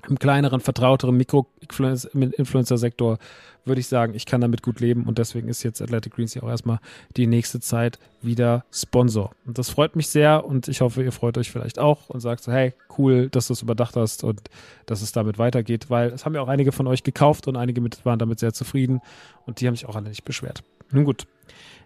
Im 0.09 0.19
kleineren, 0.19 0.59
vertrauteren 0.59 1.15
Mikro-Influencer-Sektor 1.15 3.19
würde 3.63 3.79
ich 3.79 3.87
sagen, 3.87 4.15
ich 4.15 4.25
kann 4.25 4.41
damit 4.41 4.61
gut 4.61 4.81
leben 4.81 5.05
und 5.05 5.17
deswegen 5.17 5.47
ist 5.47 5.63
jetzt 5.63 5.81
Athletic 5.81 6.13
Greens 6.13 6.33
ja 6.33 6.43
auch 6.43 6.49
erstmal 6.49 6.79
die 7.15 7.25
nächste 7.25 7.61
Zeit 7.61 7.99
wieder 8.21 8.65
Sponsor. 8.73 9.31
Und 9.45 9.57
das 9.57 9.69
freut 9.69 9.95
mich 9.95 10.09
sehr 10.09 10.45
und 10.45 10.67
ich 10.67 10.81
hoffe, 10.81 11.01
ihr 11.01 11.13
freut 11.13 11.37
euch 11.37 11.51
vielleicht 11.51 11.79
auch 11.79 12.09
und 12.09 12.19
sagt 12.19 12.43
so, 12.43 12.51
hey, 12.51 12.73
cool, 12.97 13.29
dass 13.29 13.47
du 13.47 13.53
es 13.53 13.61
überdacht 13.61 13.95
hast 13.95 14.25
und 14.25 14.41
dass 14.87 15.01
es 15.01 15.13
damit 15.13 15.37
weitergeht, 15.37 15.89
weil 15.89 16.09
es 16.09 16.25
haben 16.25 16.35
ja 16.35 16.41
auch 16.41 16.49
einige 16.49 16.73
von 16.73 16.87
euch 16.87 17.03
gekauft 17.03 17.47
und 17.47 17.55
einige 17.55 17.81
waren 18.03 18.19
damit 18.19 18.39
sehr 18.39 18.51
zufrieden 18.51 18.99
und 19.45 19.61
die 19.61 19.67
haben 19.67 19.75
sich 19.75 19.85
auch 19.85 19.95
alle 19.95 20.09
nicht 20.09 20.25
beschwert. 20.25 20.63
Nun 20.91 21.05
gut. 21.05 21.25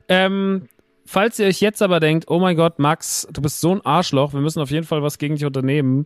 Ähm, 0.09 0.67
falls 1.05 1.39
ihr 1.39 1.47
euch 1.47 1.61
jetzt 1.61 1.81
aber 1.81 1.99
denkt, 1.99 2.25
oh 2.27 2.39
mein 2.39 2.55
Gott, 2.55 2.79
Max, 2.79 3.27
du 3.31 3.41
bist 3.41 3.61
so 3.61 3.71
ein 3.71 3.85
Arschloch, 3.85 4.33
wir 4.33 4.41
müssen 4.41 4.61
auf 4.61 4.69
jeden 4.69 4.85
Fall 4.85 5.01
was 5.01 5.17
gegen 5.17 5.35
dich 5.35 5.45
unternehmen, 5.45 6.05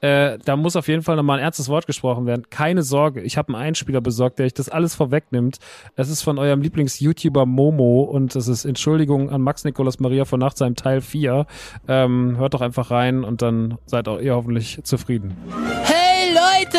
äh, 0.00 0.38
da 0.44 0.56
muss 0.56 0.76
auf 0.76 0.88
jeden 0.88 1.02
Fall 1.02 1.16
nochmal 1.16 1.38
ein 1.38 1.44
ernstes 1.44 1.68
Wort 1.68 1.86
gesprochen 1.86 2.26
werden. 2.26 2.48
Keine 2.50 2.82
Sorge, 2.82 3.22
ich 3.22 3.36
habe 3.36 3.54
einen 3.54 3.62
Einspieler 3.62 4.00
besorgt, 4.00 4.38
der 4.38 4.46
euch 4.46 4.54
das 4.54 4.68
alles 4.68 4.94
vorwegnimmt. 4.94 5.58
Es 5.96 6.08
ist 6.08 6.22
von 6.22 6.38
eurem 6.38 6.60
Lieblings-YouTuber 6.60 7.46
Momo 7.46 8.02
und 8.02 8.36
es 8.36 8.48
ist 8.48 8.64
Entschuldigung 8.64 9.30
an 9.30 9.40
Max 9.40 9.64
Nikolas 9.64 10.00
Maria 10.00 10.24
von 10.24 10.40
Nachtsheim 10.40 10.76
Teil 10.76 11.00
4. 11.00 11.46
Ähm, 11.88 12.36
hört 12.36 12.54
doch 12.54 12.60
einfach 12.60 12.90
rein 12.90 13.24
und 13.24 13.42
dann 13.42 13.78
seid 13.86 14.08
auch 14.08 14.20
ihr 14.20 14.34
hoffentlich 14.34 14.80
zufrieden. 14.84 15.36
Hey! 15.84 16.02
Leute, 16.32 16.78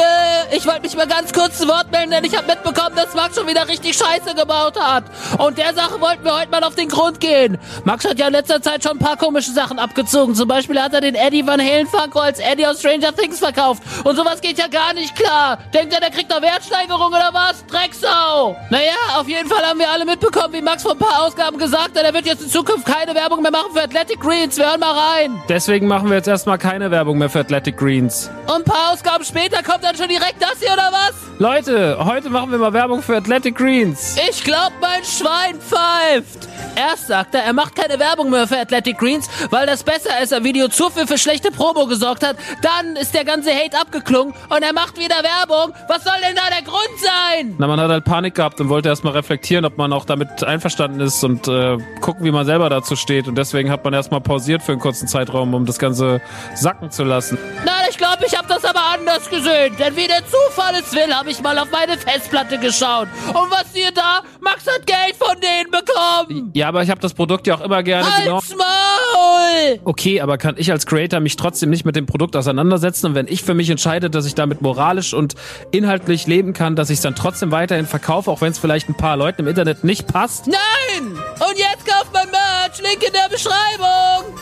ich 0.56 0.68
wollte 0.68 0.82
mich 0.82 0.96
mal 0.96 1.08
ganz 1.08 1.34
kurz 1.34 1.58
zu 1.58 1.68
Wort 1.68 1.92
melden, 1.92 2.12
denn 2.12 2.24
ich 2.26 2.38
habe 2.38 2.46
mitbekommen, 2.46 2.96
dass 2.96 3.16
Max 3.16 3.36
schon 3.36 3.48
wieder 3.48 3.68
richtig 3.68 3.98
Scheiße 3.98 4.36
gebaut 4.36 4.80
hat. 4.80 5.06
Und 5.40 5.58
der 5.58 5.74
Sache 5.74 6.00
wollten 6.00 6.24
wir 6.24 6.38
heute 6.38 6.52
mal 6.52 6.64
auf 6.64 6.76
den 6.76 6.90
Grund 6.90 7.20
gehen. 7.20 7.58
Max 7.86 8.06
hat 8.06 8.20
ja 8.20 8.28
in 8.28 8.34
letzter 8.34 8.62
Zeit 8.62 8.84
schon 8.84 8.94
ein 8.94 9.00
paar 9.00 9.18
komische 9.18 9.52
Sachen 9.52 9.80
abgezogen. 9.80 10.36
Zum 10.36 10.48
Beispiel 10.48 10.80
hat 10.80 10.94
er 10.94 11.02
den 11.02 11.16
Eddie 11.16 11.46
Van 11.46 11.60
Halen 11.60 11.88
Funko 11.88 12.20
als 12.20 12.40
Eddie 12.40 12.68
aus 12.68 12.80
Stranger 12.80 13.16
Things 13.16 13.40
verkauft. 13.40 13.82
Und 14.04 14.16
sowas 14.16 14.42
geht 14.42 14.60
ja 14.60 14.68
gar 14.68 14.94
nicht 14.94 15.16
klar. 15.16 15.58
Denkt 15.74 15.92
er, 15.92 16.00
der 16.00 16.12
kriegt 16.12 16.30
noch 16.30 16.42
Wertsteigerung 16.42 17.08
oder 17.08 17.32
was? 17.34 17.66
Drecksau! 17.66 18.56
Naja, 18.70 18.94
auf 19.18 19.28
jeden 19.28 19.50
Fall 19.50 19.66
haben 19.66 19.80
wir 19.80 19.90
alle 19.90 20.06
mitbekommen, 20.06 20.54
wie 20.54 20.62
Max 20.62 20.84
vor 20.84 20.92
ein 20.92 21.00
paar 21.00 21.24
Ausgaben 21.24 21.58
gesagt 21.58 21.98
hat, 21.98 22.04
er 22.04 22.14
wird 22.14 22.28
jetzt 22.28 22.44
in 22.44 22.50
Zukunft 22.50 22.86
keine 22.86 23.16
Werbung 23.16 23.42
mehr 23.42 23.52
machen 23.52 23.72
für 23.74 23.82
Athletic 23.82 24.20
Greens. 24.20 24.58
Wir 24.58 24.70
hören 24.70 24.80
mal 24.80 24.92
rein. 24.92 25.42
Deswegen 25.50 25.88
machen 25.88 26.10
wir 26.10 26.18
jetzt 26.18 26.28
erstmal 26.28 26.60
keine 26.60 26.92
Werbung 26.92 27.18
mehr 27.18 27.30
für 27.30 27.40
Athletic 27.40 27.76
Greens. 27.78 28.30
Und 28.46 28.56
ein 28.56 28.64
paar 28.64 28.94
Ausgaben 28.94 29.24
später 29.24 29.64
kommt 29.64 29.84
dann 29.84 29.96
schon 29.96 30.10
direkt 30.10 30.43
das 30.44 30.60
hier 30.60 30.74
oder 30.74 30.92
was? 30.92 31.14
Leute, 31.40 31.98
heute 32.04 32.30
machen 32.30 32.52
wir 32.52 32.58
mal 32.58 32.74
Werbung 32.74 33.02
für 33.02 33.18
Athletic 33.18 33.56
Greens. 33.56 34.16
Ich 34.30 34.44
glaub, 34.44 34.72
mein 34.82 35.04
Schwein 35.04 35.60
pfeift. 35.60 36.48
Erst 36.76 37.08
sagt 37.08 37.36
er, 37.36 37.44
er 37.44 37.54
macht 37.54 37.76
keine 37.76 38.00
Werbung 38.00 38.30
mehr 38.30 38.48
für 38.48 38.58
Athletic 38.58 38.98
Greens, 38.98 39.30
weil 39.52 39.68
das 39.68 39.84
Besseresser-Video 39.84 40.70
zu 40.70 40.90
viel 40.90 41.06
für 41.06 41.18
schlechte 41.18 41.52
Promo 41.52 41.86
gesorgt 41.86 42.26
hat. 42.26 42.36
Dann 42.62 42.96
ist 42.96 43.14
der 43.14 43.26
ganze 43.26 43.52
Hate 43.52 43.80
abgeklungen 43.80 44.34
und 44.50 44.64
er 44.64 44.74
macht 44.74 44.98
wieder 44.98 45.16
Werbung. 45.18 45.74
Was 45.88 46.04
soll 46.04 46.14
denn 46.28 46.36
da 46.36 46.44
der 46.50 46.64
Grund 46.64 47.00
sein? 47.00 47.56
Na, 47.58 47.68
man 47.68 47.80
hat 47.80 47.90
halt 47.90 48.06
Panik 48.06 48.36
gehabt 48.36 48.60
und 48.60 48.70
wollte 48.70 48.90
erstmal 48.90 49.14
reflektieren, 49.14 49.66
ob 49.66 49.78
man 49.78 49.94
auch 49.94 50.06
damit 50.06 50.44
einverstanden 50.44 51.00
ist 51.00 51.24
und 51.24 51.48
äh, 51.48 51.78
gucken, 52.02 52.26
wie 52.26 52.32
man 52.32 52.46
selber 52.46 52.70
dazu 52.70 52.96
steht. 52.96 53.28
Und 53.28 53.36
deswegen 53.36 53.70
hat 53.70 53.84
man 53.84 53.94
erstmal 53.94 54.22
pausiert 54.22 54.64
für 54.64 54.72
einen 54.72 54.82
kurzen 54.82 55.08
Zeitraum, 55.08 55.54
um 55.54 55.66
das 55.66 55.78
Ganze 55.78 56.22
sacken 56.56 56.90
zu 56.90 57.04
lassen. 57.04 57.38
Nein, 57.66 57.88
ich 57.90 57.98
glaube, 57.98 58.26
ich 58.26 58.36
habe 58.36 58.48
das 58.48 58.66
aber 58.66 58.82
anders 58.94 59.30
gesehen. 59.30 59.76
Denn 59.78 59.96
wie 59.96 60.08
der 60.08 60.26
Zufall 60.34 60.74
es 60.76 60.92
will, 60.94 61.14
habe 61.14 61.30
ich 61.30 61.42
mal 61.42 61.58
auf 61.60 61.70
meine 61.72 61.96
Festplatte 61.96 62.58
geschaut. 62.58 63.08
Und 63.28 63.52
was 63.52 63.76
ihr 63.76 63.92
da? 63.92 64.22
Max 64.42 64.66
hat 64.66 64.88
Geld 64.88 65.16
von 65.18 65.36
denen 65.40 65.70
bekommen. 65.70 66.52
Ja, 66.56 66.70
aber 66.70 66.82
ich 66.82 66.90
habe 66.90 67.00
das 67.02 67.14
Produkt 67.14 67.46
ja 67.46 67.56
auch 67.56 67.62
immer 67.62 67.84
gerne 67.84 68.06
Halt's 68.06 68.50
genau. 68.50 68.64
Maul! 68.64 69.80
Okay, 69.84 70.22
aber 70.22 70.40
kann 70.40 70.56
ich 70.58 70.72
als 70.72 70.88
Creator 70.88 71.20
mich 71.20 71.36
trotzdem 71.36 71.70
nicht 71.70 71.86
mit 71.86 71.96
dem 71.96 72.08
Produkt 72.08 72.36
auseinandersetzen? 72.36 73.08
Und 73.08 73.16
wenn 73.16 73.28
ich 73.28 73.44
für 73.44 73.54
mich 73.54 73.70
entscheide, 73.70 74.10
dass 74.10 74.26
ich 74.26 74.34
damit 74.34 74.62
moralisch 74.62 75.14
und 75.14 75.36
inhaltlich 75.72 76.26
leben 76.26 76.54
kann, 76.54 76.76
dass 76.76 76.90
ich 76.90 76.98
es 76.98 77.02
dann 77.02 77.16
trotzdem 77.16 77.52
weiterhin 77.52 77.86
verkaufe, 77.86 78.32
auch 78.32 78.42
wenn 78.42 78.52
es 78.52 78.58
vielleicht 78.58 78.90
ein 78.90 78.98
paar 78.98 79.18
Leuten 79.18 79.42
im 79.44 79.48
Internet 79.48 79.84
nicht 79.84 80.08
passt? 80.08 80.48
Nein! 80.48 81.12
Und 81.12 81.58
jetzt 81.58 81.86
kauft 81.86 82.12
mein 82.12 82.30
Merch! 82.32 82.82
Link 82.82 83.04
in 83.06 83.14
der 83.14 83.30
Beschreibung! 83.30 84.34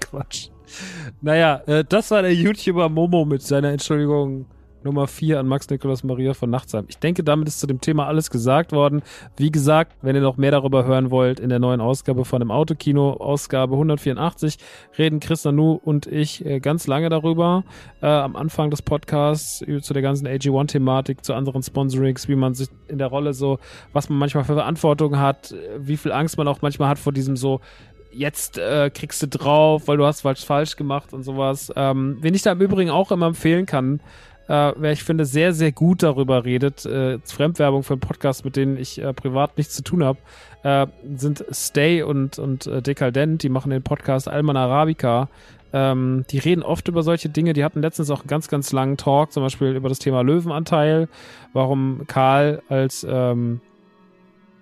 Quatsch. 0.00 0.48
Naja, 1.20 1.62
äh, 1.66 1.84
das 1.88 2.10
war 2.10 2.22
der 2.22 2.34
YouTuber 2.34 2.88
Momo 2.88 3.24
mit 3.24 3.42
seiner 3.42 3.70
Entschuldigung 3.70 4.46
Nummer 4.84 5.06
4 5.06 5.40
an 5.40 5.48
Max 5.48 5.68
Nikolaus 5.70 6.04
Maria 6.04 6.34
von 6.34 6.50
Nachtsheim. 6.50 6.84
Ich 6.88 6.98
denke, 6.98 7.24
damit 7.24 7.48
ist 7.48 7.58
zu 7.58 7.66
dem 7.66 7.80
Thema 7.80 8.06
alles 8.06 8.30
gesagt 8.30 8.72
worden. 8.72 9.02
Wie 9.36 9.50
gesagt, 9.50 9.96
wenn 10.02 10.14
ihr 10.14 10.20
noch 10.20 10.36
mehr 10.36 10.50
darüber 10.50 10.84
hören 10.84 11.10
wollt, 11.10 11.40
in 11.40 11.48
der 11.48 11.58
neuen 11.58 11.80
Ausgabe 11.80 12.26
von 12.26 12.40
dem 12.40 12.50
Autokino, 12.50 13.14
Ausgabe 13.14 13.74
184, 13.74 14.58
reden 14.98 15.20
Chris 15.20 15.44
Nanu 15.44 15.80
und 15.82 16.06
ich 16.06 16.44
äh, 16.44 16.60
ganz 16.60 16.86
lange 16.86 17.08
darüber. 17.08 17.64
Äh, 18.02 18.06
am 18.06 18.36
Anfang 18.36 18.70
des 18.70 18.82
Podcasts 18.82 19.64
zu 19.80 19.94
der 19.94 20.02
ganzen 20.02 20.26
AG1-Thematik, 20.26 21.24
zu 21.24 21.32
anderen 21.32 21.62
Sponsorings, 21.62 22.28
wie 22.28 22.36
man 22.36 22.52
sich 22.52 22.68
in 22.88 22.98
der 22.98 23.06
Rolle 23.06 23.32
so, 23.32 23.58
was 23.94 24.10
man 24.10 24.18
manchmal 24.18 24.44
für 24.44 24.54
Verantwortung 24.54 25.18
hat, 25.18 25.54
wie 25.78 25.96
viel 25.96 26.12
Angst 26.12 26.36
man 26.36 26.46
auch 26.46 26.60
manchmal 26.60 26.90
hat 26.90 26.98
vor 26.98 27.12
diesem 27.12 27.36
so, 27.36 27.60
jetzt 28.14 28.58
äh, 28.58 28.90
kriegst 28.90 29.22
du 29.22 29.28
drauf, 29.28 29.88
weil 29.88 29.96
du 29.96 30.06
hast 30.06 30.24
was 30.24 30.44
falsch 30.44 30.76
gemacht 30.76 31.12
und 31.12 31.22
sowas. 31.22 31.72
Ähm, 31.76 32.18
wen 32.20 32.34
ich 32.34 32.42
da 32.42 32.52
im 32.52 32.60
Übrigen 32.60 32.90
auch 32.90 33.10
immer 33.10 33.26
empfehlen 33.26 33.66
kann, 33.66 34.00
äh, 34.48 34.72
wer 34.76 34.92
ich 34.92 35.04
finde 35.04 35.24
sehr, 35.24 35.52
sehr 35.52 35.72
gut 35.72 36.02
darüber 36.02 36.44
redet, 36.44 36.84
äh, 36.84 37.18
Fremdwerbung 37.24 37.82
für 37.82 37.94
einen 37.94 38.00
Podcast, 38.00 38.44
mit 38.44 38.56
denen 38.56 38.76
ich 38.76 39.00
äh, 39.00 39.12
privat 39.12 39.56
nichts 39.56 39.74
zu 39.74 39.82
tun 39.82 40.04
habe, 40.04 40.18
äh, 40.62 40.86
sind 41.16 41.44
Stay 41.50 42.02
und, 42.02 42.38
und 42.38 42.66
äh, 42.66 42.82
Dekadent, 42.82 43.42
die 43.42 43.48
machen 43.48 43.70
den 43.70 43.82
Podcast 43.82 44.28
Alman 44.28 44.56
Arabica. 44.56 45.28
Ähm, 45.72 46.24
die 46.30 46.38
reden 46.38 46.62
oft 46.62 46.86
über 46.88 47.02
solche 47.02 47.28
Dinge. 47.30 47.52
Die 47.52 47.64
hatten 47.64 47.80
letztens 47.80 48.10
auch 48.10 48.20
einen 48.20 48.28
ganz, 48.28 48.48
ganz 48.48 48.70
langen 48.70 48.96
Talk, 48.96 49.32
zum 49.32 49.42
Beispiel 49.42 49.74
über 49.74 49.88
das 49.88 49.98
Thema 49.98 50.22
Löwenanteil, 50.22 51.08
warum 51.52 52.02
Karl 52.06 52.62
als 52.68 53.04
ähm, 53.08 53.60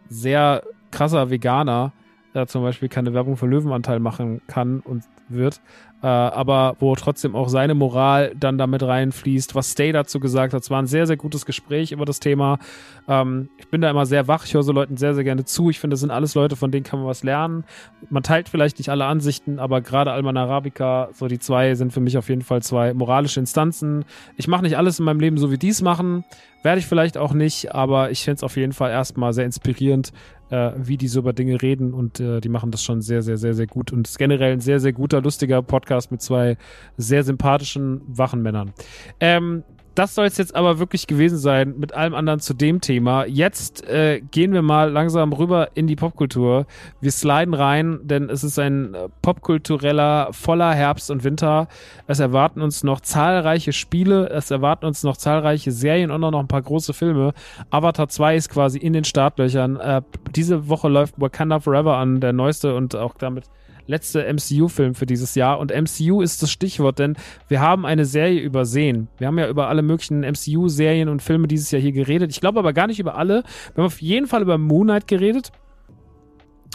sehr 0.09 0.63
krasser 0.91 1.29
Veganer 1.29 1.93
da 2.33 2.47
zum 2.47 2.63
Beispiel 2.63 2.89
keine 2.89 3.15
Werbung 3.15 3.37
für 3.37 3.47
Löwenanteil 3.47 4.01
machen 4.01 4.41
kann 4.47 4.81
und 4.81 5.05
wird. 5.29 5.61
Äh, 6.03 6.07
aber 6.07 6.77
wo 6.81 6.95
trotzdem 6.97 7.37
auch 7.37 7.49
seine 7.49 7.75
Moral 7.75 8.33
dann 8.39 8.59
damit 8.59 8.83
reinfließt, 8.83 9.55
was 9.55 9.71
Stay 9.71 9.93
dazu 9.93 10.19
gesagt 10.19 10.53
hat. 10.53 10.63
Es 10.63 10.71
war 10.71 10.83
ein 10.83 10.87
sehr, 10.87 11.07
sehr 11.07 11.17
gutes 11.17 11.47
Gespräch 11.47 11.93
über 11.93 12.05
das 12.05 12.19
Thema. 12.19 12.59
Ähm, 13.07 13.49
ich 13.57 13.69
bin 13.69 13.81
da 13.81 13.91
immer 13.91 14.05
sehr 14.05 14.27
wach, 14.27 14.45
ich 14.45 14.55
höre 14.55 14.65
so 14.65 14.73
Leuten 14.73 14.97
sehr, 14.97 15.15
sehr 15.15 15.25
gerne 15.25 15.45
zu. 15.45 15.71
Ich 15.71 15.79
finde, 15.79 15.95
das 15.95 16.01
sind 16.01 16.11
alles 16.11 16.35
Leute, 16.35 16.57
von 16.57 16.73
denen 16.73 16.85
kann 16.85 16.99
man 16.99 17.09
was 17.09 17.23
lernen. 17.23 17.65
Man 18.11 18.23
teilt 18.23 18.49
vielleicht 18.49 18.79
nicht 18.79 18.89
alle 18.89 19.05
Ansichten, 19.05 19.59
aber 19.59 19.81
gerade 19.81 20.13
Alman 20.13 20.37
Arabica, 20.37 21.09
so 21.13 21.29
die 21.29 21.39
zwei 21.39 21.75
sind 21.75 21.93
für 21.93 22.01
mich 22.01 22.19
auf 22.19 22.29
jeden 22.29 22.43
Fall 22.43 22.63
zwei 22.63 22.95
moralische 22.95 23.39
Instanzen. 23.41 24.05
Ich 24.37 24.49
mache 24.49 24.63
nicht 24.63 24.77
alles 24.77 24.99
in 24.99 25.05
meinem 25.05 25.21
Leben 25.21 25.39
so, 25.39 25.51
wie 25.51 25.59
die 25.59 25.69
es 25.69 25.83
machen. 25.83 26.25
Werde 26.63 26.79
ich 26.79 26.87
vielleicht 26.87 27.19
auch 27.19 27.33
nicht, 27.33 27.75
aber 27.75 28.13
ich 28.13 28.23
finde 28.23 28.37
es 28.37 28.43
auf 28.45 28.57
jeden 28.57 28.73
Fall 28.73 28.91
erstmal 28.91 29.33
sehr 29.33 29.45
inspirierend, 29.45 30.13
äh, 30.51 30.73
wie 30.77 30.97
die 30.97 31.09
so 31.09 31.21
über 31.21 31.33
Dinge 31.33 31.61
reden 31.61 31.93
und 31.93 32.21
äh, 32.21 32.41
die 32.41 32.49
machen 32.49 32.71
das 32.71 32.85
schon 32.85 33.01
sehr, 33.01 33.23
sehr, 33.23 33.37
sehr, 33.37 33.55
sehr 33.55 33.67
gut 33.67 33.91
und 33.91 34.07
ist 34.07 34.19
generell 34.19 34.53
ein 34.53 34.61
sehr, 34.61 34.79
sehr 34.79 34.93
guter, 34.93 35.21
lustiger 35.21 35.61
Podcast 35.63 35.92
mit 36.11 36.23
zwei 36.23 36.57
sehr 36.97 37.25
sympathischen, 37.25 38.03
wachen 38.07 38.43
Männern. 38.43 38.73
Ähm, 39.21 39.65
das 39.95 40.15
soll 40.15 40.27
es 40.27 40.39
jetzt 40.39 40.55
aber 40.55 40.79
wirklich 40.79 41.07
gewesen 41.07 41.37
sein 41.37 41.75
mit 41.79 41.93
allem 41.93 42.15
anderen 42.15 42.41
zu 42.41 42.55
dem 42.55 42.81
Thema. 42.81 43.27
Jetzt 43.27 43.87
äh, 43.87 44.23
gehen 44.31 44.53
wir 44.53 44.63
mal 44.63 44.91
langsam 44.91 45.33
rüber 45.33 45.71
in 45.75 45.87
die 45.87 45.97
Popkultur. 45.97 46.67
Wir 47.01 47.13
sliden 47.13 47.53
rein, 47.53 48.01
denn 48.03 48.31
es 48.31 48.43
ist 48.43 48.59
ein 48.59 48.95
äh, 48.95 49.09
popkultureller, 49.21 50.29
voller 50.33 50.73
Herbst 50.73 51.11
und 51.11 51.25
Winter. 51.25 51.69
Es 52.07 52.21
erwarten 52.21 52.63
uns 52.63 52.83
noch 52.85 53.01
zahlreiche 53.01 53.73
Spiele, 53.73 54.31
es 54.31 54.51
erwarten 54.51 54.87
uns 54.87 55.03
noch 55.03 55.19
zahlreiche 55.19 55.73
Serien 55.73 56.11
und 56.11 56.25
auch 56.25 56.31
noch 56.31 56.41
ein 56.41 56.49
paar 56.49 56.63
große 56.63 56.95
Filme. 56.95 57.35
Avatar 57.71 58.09
2 58.09 58.37
ist 58.37 58.49
quasi 58.49 58.79
in 58.79 58.95
den 58.95 59.05
Startlöchern. 59.05 59.77
Äh, 59.77 60.03
diese 60.35 60.69
Woche 60.69 60.89
läuft 60.89 61.21
Wakanda 61.21 61.61
Forever 61.61 61.99
an, 61.99 62.21
der 62.21 62.33
neueste 62.33 62.75
und 62.75 62.97
auch 62.97 63.15
damit 63.19 63.45
letzte 63.87 64.25
MCU-Film 64.33 64.95
für 64.95 65.07
dieses 65.07 65.35
Jahr. 65.35 65.59
Und 65.59 65.73
MCU 65.73 66.23
ist 66.23 66.43
das 66.43 66.51
Stichwort, 66.51 66.99
denn 66.99 67.17
wir 67.49 67.61
haben 67.61 67.87
eine 67.87 68.05
Serie 68.05 68.41
übersehen. 68.41 69.09
Wir 69.19 69.27
haben 69.27 69.39
ja 69.39 69.49
über 69.49 69.69
alle 69.69 69.83
möglichen 69.83 70.21
MCU-Serien 70.21 71.09
und 71.09 71.23
Filme 71.23 71.49
dieses 71.49 71.71
Jahr 71.71 71.83
hier 71.83 71.93
geredet. 71.93 72.31
Ich 72.31 72.41
glaube 72.41 72.59
aber 72.59 72.73
gar 72.73 72.87
nicht 72.87 73.01
über 73.01 73.17
alle. 73.17 73.43
Wir 73.75 73.83
haben 73.83 73.87
auf 73.87 74.03
jeden 74.03 74.27
Fall 74.27 74.43
über 74.43 74.59
Moon 74.59 74.87
Knight 74.87 75.07
geredet. 75.07 75.53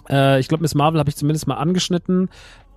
Äh, 0.09 0.39
ich 0.39 0.47
glaube, 0.47 0.61
Miss 0.61 0.75
Marvel 0.75 0.99
habe 0.99 1.09
ich 1.09 1.15
zumindest 1.15 1.47
mal 1.47 1.55
angeschnitten. 1.55 2.29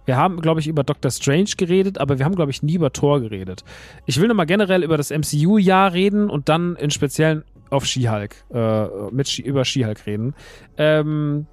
Wir 0.06 0.16
haben, 0.16 0.40
glaube 0.40 0.60
ich, 0.60 0.66
über 0.66 0.82
Doctor 0.82 1.10
Strange 1.10 1.50
geredet, 1.56 1.98
aber 1.98 2.18
wir 2.18 2.24
haben, 2.24 2.34
glaube 2.34 2.50
ich, 2.50 2.62
nie 2.62 2.74
über 2.74 2.92
Thor 2.92 3.20
geredet. 3.20 3.64
Ich 4.06 4.20
will 4.20 4.28
nochmal 4.28 4.46
generell 4.46 4.82
über 4.82 4.96
das 4.96 5.10
MCU-Jahr 5.10 5.92
reden 5.92 6.30
und 6.30 6.48
dann 6.48 6.76
in 6.76 6.90
Speziellen 6.90 7.44
auf 7.68 7.86
She-Hulk, 7.86 8.34
äh, 8.52 8.86
mit 9.12 9.38
über 9.38 9.64
She-Hulk 9.64 10.06
reden. 10.06 10.34
Ähm, 10.76 11.46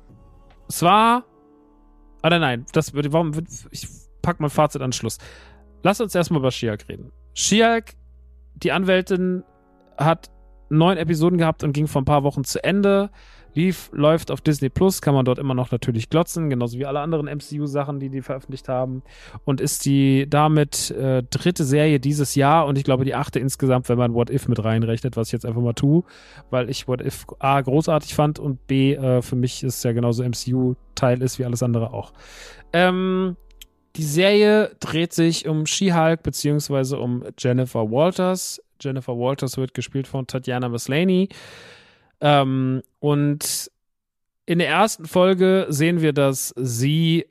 es 0.67 0.81
war 0.81 1.25
Ah, 2.21 2.29
nein, 2.29 2.41
nein, 2.41 2.65
das 2.73 2.93
würde, 2.93 3.13
warum, 3.13 3.31
ich 3.71 3.87
pack 4.21 4.39
mein 4.39 4.49
Fazit 4.49 4.81
an 4.81 4.91
Schluss. 4.91 5.17
Lass 5.83 6.01
uns 6.01 6.15
erstmal 6.15 6.39
über 6.39 6.51
Shiak 6.51 6.89
reden. 6.89 7.11
Shiak, 7.33 7.93
die 8.55 8.71
Anwältin, 8.71 9.43
hat 9.97 10.29
neun 10.69 10.97
Episoden 10.97 11.37
gehabt 11.37 11.63
und 11.63 11.73
ging 11.73 11.87
vor 11.87 12.01
ein 12.01 12.05
paar 12.05 12.23
Wochen 12.23 12.43
zu 12.43 12.63
Ende. 12.63 13.09
Lief, 13.57 13.89
läuft 13.91 14.29
auf 14.29 14.39
Disney 14.39 14.69
Plus, 14.69 15.01
kann 15.01 15.15
man 15.15 15.25
dort 15.25 15.39
immer 15.39 15.55
noch 15.55 15.71
natürlich 15.71 16.09
glotzen, 16.09 16.49
genauso 16.49 16.77
wie 16.77 16.85
alle 16.85 16.99
anderen 16.99 17.25
MCU-Sachen, 17.25 17.99
die 17.99 18.09
die 18.09 18.21
veröffentlicht 18.21 18.69
haben. 18.69 19.01
Und 19.45 19.59
ist 19.59 19.85
die 19.85 20.29
damit 20.29 20.91
äh, 20.91 21.23
dritte 21.23 21.63
Serie 21.63 21.99
dieses 21.99 22.35
Jahr 22.35 22.67
und 22.67 22.77
ich 22.77 22.83
glaube 22.83 23.03
die 23.03 23.15
achte 23.15 23.39
insgesamt, 23.39 23.89
wenn 23.89 23.97
man 23.97 24.13
What 24.13 24.29
If 24.29 24.47
mit 24.47 24.63
reinrechnet, 24.63 25.17
was 25.17 25.29
ich 25.29 25.33
jetzt 25.33 25.45
einfach 25.45 25.61
mal 25.61 25.73
tue, 25.73 26.03
weil 26.51 26.69
ich 26.69 26.87
What 26.87 27.01
If 27.01 27.25
A 27.39 27.59
großartig 27.59 28.13
fand 28.13 28.37
und 28.37 28.67
B 28.67 28.93
äh, 28.93 29.21
für 29.23 29.35
mich 29.35 29.63
ist 29.63 29.83
ja 29.83 29.91
genauso 29.91 30.23
MCU-Teil 30.23 31.21
ist 31.23 31.39
wie 31.39 31.45
alles 31.45 31.63
andere 31.63 31.93
auch. 31.93 32.13
Ähm, 32.73 33.37
die 33.95 34.03
Serie 34.03 34.75
dreht 34.79 35.13
sich 35.13 35.47
um 35.47 35.65
She-Hulk 35.65 36.21
beziehungsweise 36.21 36.99
um 36.99 37.23
Jennifer 37.39 37.89
Walters. 37.89 38.61
Jennifer 38.79 39.17
Walters 39.17 39.57
wird 39.57 39.73
gespielt 39.73 40.07
von 40.07 40.27
Tatjana 40.27 40.69
Maslany. 40.69 41.29
Ähm, 42.21 42.81
und 42.99 43.71
in 44.45 44.59
der 44.59 44.69
ersten 44.69 45.05
Folge 45.05 45.67
sehen 45.69 46.01
wir, 46.01 46.13
dass 46.13 46.53
sie 46.57 47.25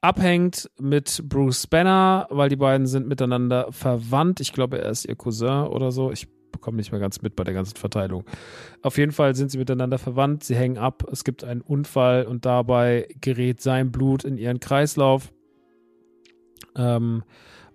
abhängt 0.00 0.70
mit 0.78 1.22
Bruce 1.28 1.66
Banner, 1.66 2.28
weil 2.30 2.48
die 2.48 2.56
beiden 2.56 2.86
sind 2.86 3.08
miteinander 3.08 3.72
verwandt. 3.72 4.40
Ich 4.40 4.52
glaube, 4.52 4.78
er 4.78 4.90
ist 4.90 5.04
ihr 5.04 5.16
Cousin 5.16 5.66
oder 5.66 5.90
so. 5.90 6.12
Ich 6.12 6.28
bekomme 6.52 6.76
nicht 6.76 6.92
mehr 6.92 7.00
ganz 7.00 7.22
mit 7.22 7.36
bei 7.36 7.44
der 7.44 7.54
ganzen 7.54 7.76
Verteilung. 7.76 8.24
Auf 8.82 8.98
jeden 8.98 9.12
Fall 9.12 9.34
sind 9.34 9.50
sie 9.50 9.58
miteinander 9.58 9.98
verwandt. 9.98 10.44
Sie 10.44 10.54
hängen 10.54 10.78
ab. 10.78 11.04
Es 11.10 11.24
gibt 11.24 11.44
einen 11.44 11.60
Unfall 11.60 12.24
und 12.24 12.46
dabei 12.46 13.08
gerät 13.20 13.60
sein 13.60 13.90
Blut 13.90 14.24
in 14.24 14.38
ihren 14.38 14.60
Kreislauf. 14.60 15.32
Ähm, 16.76 17.24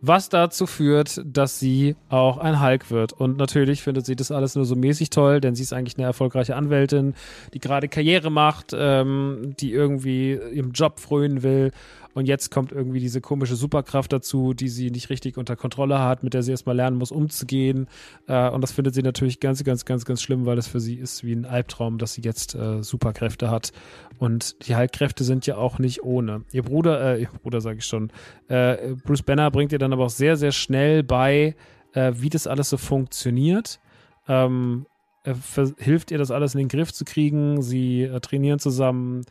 was 0.02 0.30
dazu 0.30 0.66
führt, 0.66 1.22
dass 1.24 1.60
sie 1.60 1.96
auch 2.10 2.40
ein 2.40 2.62
Hulk 2.62 2.90
wird. 2.90 3.14
Und 3.14 3.38
natürlich 3.38 3.84
findet 3.84 4.06
sie 4.06 4.16
das 4.16 4.32
alles 4.32 4.56
nur 4.56 4.66
so 4.66 4.76
mäßig 4.76 5.12
toll, 5.12 5.40
denn 5.40 5.56
sie 5.56 5.64
ist 5.64 5.74
eigentlich 5.74 5.98
eine 5.98 6.08
erfolgreiche 6.08 6.56
Anwältin, 6.56 7.14
die 7.54 7.60
gerade 7.60 7.88
Karriere 7.88 8.32
macht, 8.32 8.76
ähm, 8.76 9.56
die 9.60 9.72
irgendwie 9.72 10.40
ihrem 10.52 10.72
Job 10.72 11.00
frönen 11.00 11.44
will 11.44 11.72
und 12.14 12.28
jetzt 12.28 12.52
kommt 12.52 12.72
irgendwie 12.72 13.00
diese 13.00 13.22
komische 13.22 13.56
Superkraft 13.56 14.12
dazu, 14.12 14.54
die 14.54 14.70
sie 14.70 14.92
nicht 14.92 15.10
richtig 15.10 15.38
unter 15.38 15.56
Kontrolle 15.56 16.00
hat, 16.00 16.24
mit 16.24 16.34
der 16.34 16.44
sie 16.44 16.52
erstmal 16.52 16.76
lernen 16.76 16.98
muss, 16.98 17.12
umzugehen. 17.12 17.88
Äh, 18.28 18.50
und 18.50 18.62
das 18.62 18.72
findet 18.72 18.94
sie 18.94 19.04
natürlich 19.04 19.40
ganz, 19.40 19.64
ganz, 19.64 19.86
ganz, 19.86 20.06
ganz 20.06 20.22
schlimm, 20.22 20.46
weil 20.46 20.58
es 20.58 20.68
für 20.68 20.80
sie 20.80 20.96
ist 20.96 21.24
wie 21.24 21.34
ein 21.34 21.46
Albtraum, 21.46 21.98
dass 21.98 22.14
sie 22.14 22.22
jetzt 22.22 22.56
äh, 22.56 22.84
Superkräfte 22.84 23.50
hat. 23.50 23.72
Und 24.18 24.68
die 24.68 24.76
Heilkräfte 24.76 25.24
sind 25.24 25.48
ja 25.48 25.58
auch 25.58 25.80
nicht 25.80 26.04
ohne. 26.04 26.44
Ihr 26.52 26.64
Bruder, 26.64 27.16
äh, 27.16 27.22
ihr 27.22 27.30
Bruder 27.42 27.62
sage 27.62 27.80
ich 27.80 27.86
schon, 27.86 28.12
äh, 28.48 28.96
Bruce 29.06 29.24
Banner 29.24 29.52
bringt 29.52 29.72
ihr 29.72 29.80
dann 29.80 29.94
aber 29.94 30.06
auch 30.06 30.10
sehr, 30.10 30.38
sehr 30.38 30.52
schnell 30.52 31.04
bei, 31.04 31.56
äh, 31.94 32.14
wie 32.16 32.30
das 32.30 32.48
alles 32.48 32.70
so 32.70 32.78
funktioniert. 32.78 33.80
Ähm, 34.28 34.86
er 35.24 35.38
hilft 35.78 36.12
ihr, 36.12 36.18
das 36.18 36.32
alles 36.32 36.56
in 36.56 36.60
den 36.60 36.68
Griff 36.68 36.94
zu 36.94 37.06
kriegen. 37.06 37.62
Sie 37.62 38.04
äh, 38.04 38.20
trainieren 38.20 38.60
zusammen 38.60 39.24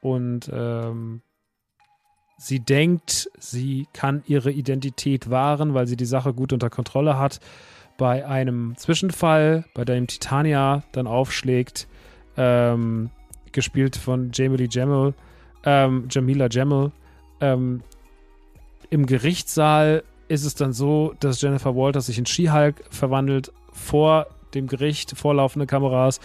und 0.00 0.50
ähm, 0.52 1.22
Sie 2.42 2.58
denkt, 2.58 3.30
sie 3.38 3.86
kann 3.92 4.22
ihre 4.26 4.50
Identität 4.50 5.28
wahren, 5.28 5.74
weil 5.74 5.86
sie 5.86 5.98
die 5.98 6.06
Sache 6.06 6.32
gut 6.32 6.54
unter 6.54 6.70
Kontrolle 6.70 7.18
hat. 7.18 7.38
Bei 7.98 8.26
einem 8.26 8.78
Zwischenfall, 8.78 9.66
bei 9.74 9.84
dem 9.84 10.06
Titania 10.06 10.82
dann 10.92 11.06
aufschlägt, 11.06 11.86
ähm, 12.38 13.10
gespielt 13.52 13.94
von 13.94 14.30
Jamie 14.32 14.66
Jamil, 14.70 15.12
ähm, 15.64 16.08
Jamila 16.10 16.46
Jamil, 16.50 16.92
ähm, 17.42 17.82
im 18.88 19.04
Gerichtssaal 19.04 20.02
ist 20.28 20.46
es 20.46 20.54
dann 20.54 20.72
so, 20.72 21.12
dass 21.20 21.42
Jennifer 21.42 21.76
Walters 21.76 22.06
sich 22.06 22.16
in 22.16 22.24
She-Hulk 22.24 22.84
verwandelt, 22.88 23.52
vor 23.70 24.28
dem 24.54 24.66
Gericht, 24.66 25.10
vorlaufende 25.14 25.66
Kameras 25.66 26.20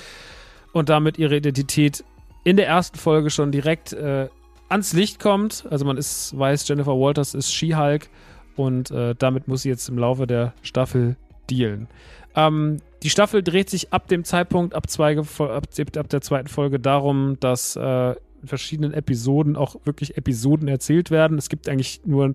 und 0.72 0.88
damit 0.88 1.18
ihre 1.18 1.36
Identität 1.36 2.06
in 2.46 2.56
der 2.56 2.68
ersten 2.68 2.98
Folge 2.98 3.30
schon 3.32 3.52
direkt 3.52 3.92
äh, 3.92 4.30
ans 4.70 4.94
Licht 4.94 5.20
kommt. 5.20 5.66
Also 5.70 5.86
man 5.86 5.98
ist, 5.98 6.38
weiß, 6.38 6.68
Jennifer 6.68 6.94
Walters 6.94 7.34
ist 7.34 7.54
She-Hulk 7.54 8.10
und 8.56 8.92
äh, 8.92 9.16
damit 9.18 9.48
muss 9.48 9.64
sie 9.64 9.70
jetzt 9.70 9.90
im 9.90 9.98
Laufe 9.98 10.28
der 10.28 10.54
Staffel 10.62 11.18
dealen. 11.50 11.88
Ähm, 12.36 12.78
die 13.04 13.10
Staffel 13.10 13.44
dreht 13.44 13.70
sich 13.70 13.94
ab 13.94 14.08
dem 14.08 14.24
Zeitpunkt, 14.24 14.74
ab, 14.74 14.90
zwei, 14.90 15.18
ab, 15.18 15.28
ab 15.48 16.10
der 16.10 16.22
zweiten 16.22 16.48
Folge 16.48 16.80
darum, 16.80 17.38
dass 17.40 17.76
äh, 17.76 18.16
in 18.42 18.48
verschiedenen 18.48 18.94
Episoden 18.94 19.56
auch 19.56 19.76
wirklich 19.86 20.18
Episoden 20.18 20.68
erzählt 20.68 21.12
werden. 21.12 21.38
Es 21.38 21.50
gibt 21.50 21.70
eigentlich 21.70 22.02
nur 22.06 22.26
einen 22.26 22.34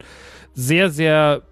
sehr, 0.55 0.91
sehr 0.91 1.43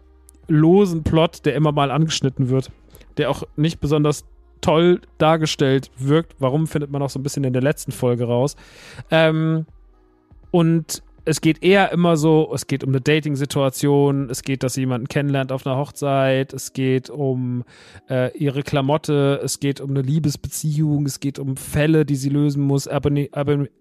losen 0.48 1.04
Plot, 1.04 1.44
der 1.44 1.54
immer 1.54 1.72
mal 1.72 1.90
angeschnitten 1.90 2.48
wird, 2.48 2.70
der 3.16 3.30
auch 3.30 3.42
nicht 3.56 3.80
besonders 3.80 4.24
toll 4.60 5.00
dargestellt 5.18 5.90
wirkt. 5.98 6.34
Warum 6.38 6.66
findet 6.66 6.90
man 6.90 7.02
auch 7.02 7.10
so 7.10 7.18
ein 7.18 7.22
bisschen 7.22 7.44
in 7.44 7.52
der 7.52 7.62
letzten 7.62 7.92
Folge 7.92 8.24
raus. 8.24 8.56
Ähm, 9.10 9.66
und 10.50 11.02
es 11.28 11.42
geht 11.42 11.62
eher 11.62 11.92
immer 11.92 12.16
so, 12.16 12.50
es 12.54 12.66
geht 12.66 12.82
um 12.82 12.88
eine 12.88 13.02
Dating-Situation, 13.02 14.30
es 14.30 14.42
geht, 14.42 14.62
dass 14.62 14.74
sie 14.74 14.80
jemanden 14.80 15.08
kennenlernt 15.08 15.52
auf 15.52 15.66
einer 15.66 15.76
Hochzeit, 15.76 16.54
es 16.54 16.72
geht 16.72 17.10
um 17.10 17.64
äh, 18.08 18.34
ihre 18.34 18.62
Klamotte, 18.62 19.38
es 19.44 19.60
geht 19.60 19.82
um 19.82 19.90
eine 19.90 20.00
Liebesbeziehung, 20.00 21.04
es 21.04 21.20
geht 21.20 21.38
um 21.38 21.58
Fälle, 21.58 22.06
die 22.06 22.16
sie 22.16 22.30
lösen 22.30 22.62
muss. 22.62 22.88
Abon 22.88 23.28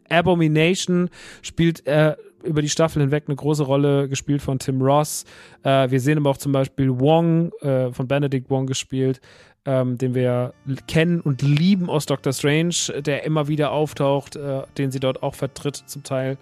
Abomination 0.10 1.10
spielt 1.41 1.88
äh, 1.88 2.17
über 2.43 2.62
die 2.62 2.69
Staffel 2.69 3.01
hinweg 3.01 3.23
eine 3.27 3.38
große 3.38 3.63
Rolle, 3.63 4.10
gespielt 4.10 4.41
von 4.41 4.60
Tim 4.60 4.82
Ross. 4.82 5.23
Äh, 5.63 5.89
wir 5.89 6.01
sehen 6.01 6.17
aber 6.17 6.32
auch 6.32 6.38
zum 6.38 6.51
Beispiel 6.51 6.99
Wong, 6.99 7.53
äh, 7.62 7.93
von 7.93 8.10
Benedict 8.10 8.49
Wong 8.49 8.67
gespielt, 8.67 9.21
ähm, 9.67 9.97
den 9.97 10.15
wir 10.15 10.53
kennen 10.88 11.19
und 11.19 11.41
lieben 11.41 11.89
aus 11.89 12.06
Doctor 12.06 12.32
Strange, 12.32 13.01
der 13.01 13.25
immer 13.25 13.49
wieder 13.49 13.71
auftaucht, 13.71 14.38
äh, 14.38 14.62
den 14.77 14.91
sie 14.91 15.01
dort 15.01 15.21
auch 15.21 15.36
vertritt 15.36 15.75
zum 15.75 16.03
Teil. 16.03 16.38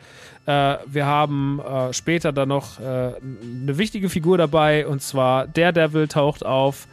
Äh, 0.45 0.77
wir 0.85 1.07
haben 1.07 1.59
äh, 1.59 1.91
später 1.91 2.31
dann 2.31 2.49
noch 2.49 2.79
äh, 2.79 2.83
eine 2.83 3.77
wichtige 3.79 4.09
Figur 4.09 4.37
dabei 4.37 4.85
und 4.85 5.01
zwar 5.01 5.47
Daredevil 5.47 6.07
taucht 6.07 6.45
auf. 6.45 6.87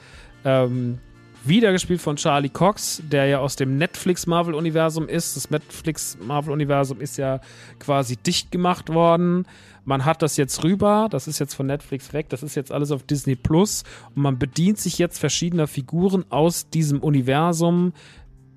Ähm, 0.44 0.98
wieder 1.44 1.72
gespielt 1.72 2.00
von 2.00 2.16
Charlie 2.16 2.48
Cox, 2.48 3.02
der 3.04 3.26
ja 3.26 3.40
aus 3.40 3.56
dem 3.56 3.76
Netflix-Marvel-Universum 3.76 5.08
ist. 5.08 5.36
Das 5.36 5.50
Netflix-Marvel-Universum 5.50 7.00
ist 7.00 7.18
ja 7.18 7.40
quasi 7.78 8.16
dicht 8.16 8.52
gemacht 8.52 8.94
worden. 8.94 9.44
Man 9.84 10.04
hat 10.04 10.22
das 10.22 10.36
jetzt 10.36 10.62
rüber, 10.62 11.08
das 11.10 11.26
ist 11.26 11.40
jetzt 11.40 11.54
von 11.54 11.66
Netflix 11.66 12.12
weg, 12.12 12.28
das 12.28 12.42
ist 12.42 12.54
jetzt 12.54 12.70
alles 12.70 12.92
auf 12.92 13.02
Disney 13.02 13.34
Plus 13.34 13.82
und 14.14 14.22
man 14.22 14.38
bedient 14.38 14.78
sich 14.78 14.98
jetzt 14.98 15.18
verschiedener 15.18 15.66
Figuren 15.66 16.24
aus 16.30 16.68
diesem 16.70 17.00
Universum, 17.00 17.92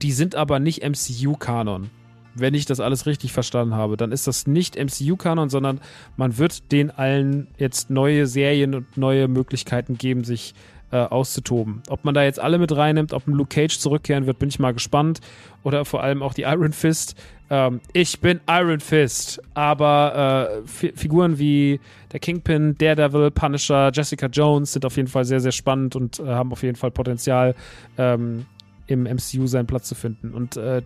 die 0.02 0.12
sind 0.12 0.36
aber 0.36 0.60
nicht 0.60 0.84
MCU-Kanon. 0.84 1.90
Wenn 2.36 2.54
ich 2.54 2.66
das 2.66 2.82
alles 2.82 3.06
richtig 3.06 3.32
verstanden 3.32 3.76
habe, 3.76 3.98
dann 3.98 4.12
ist 4.12 4.28
das 4.28 4.46
nicht 4.46 4.76
MCU-Kanon, 4.76 5.50
sondern 5.50 5.80
man 6.18 6.38
wird 6.38 6.72
den 6.72 6.92
allen 6.92 7.48
jetzt 7.58 7.90
neue 7.90 8.28
Serien 8.28 8.76
und 8.76 8.98
neue 8.98 9.28
Möglichkeiten 9.28 9.98
geben, 9.98 10.26
sich 10.26 10.54
äh, 10.92 10.98
auszutoben. 10.98 11.82
Ob 11.90 12.06
man 12.06 12.14
da 12.14 12.24
jetzt 12.24 12.40
alle 12.40 12.60
mit 12.60 12.76
reinnimmt, 12.76 13.14
ob 13.14 13.28
ein 13.28 13.34
Luke 13.34 13.50
Cage 13.50 13.80
zurückkehren 13.80 14.28
wird, 14.28 14.38
bin 14.38 14.50
ich 14.50 14.60
mal 14.60 14.74
gespannt. 14.74 15.20
Oder 15.64 15.84
vor 15.84 16.04
allem 16.04 16.22
auch 16.22 16.34
die 16.34 16.44
Iron 16.44 16.74
Fist. 16.74 17.16
Ähm, 17.50 17.80
ich 17.94 18.20
bin 18.20 18.40
Iron 18.50 18.80
Fist, 18.80 19.42
aber 19.54 20.62
äh, 20.66 20.92
Figuren 20.96 21.38
wie 21.38 21.80
der 22.12 22.20
Kingpin, 22.20 22.76
Daredevil, 22.78 23.32
Punisher, 23.32 23.92
Jessica 23.94 24.28
Jones 24.28 24.74
sind 24.74 24.86
auf 24.86 24.98
jeden 24.98 25.08
Fall 25.08 25.26
sehr, 25.26 25.40
sehr 25.40 25.52
spannend 25.52 25.96
und 25.96 26.20
äh, 26.20 26.26
haben 26.26 26.52
auf 26.52 26.64
jeden 26.64 26.76
Fall 26.76 26.92
Potenzial, 26.92 27.56
ähm, 27.98 28.46
im 28.88 29.04
MCU 29.04 29.48
seinen 29.48 29.68
Platz 29.68 29.88
zu 29.88 29.96
finden. 29.96 30.34
Und 30.34 30.58
äh, 30.58 30.82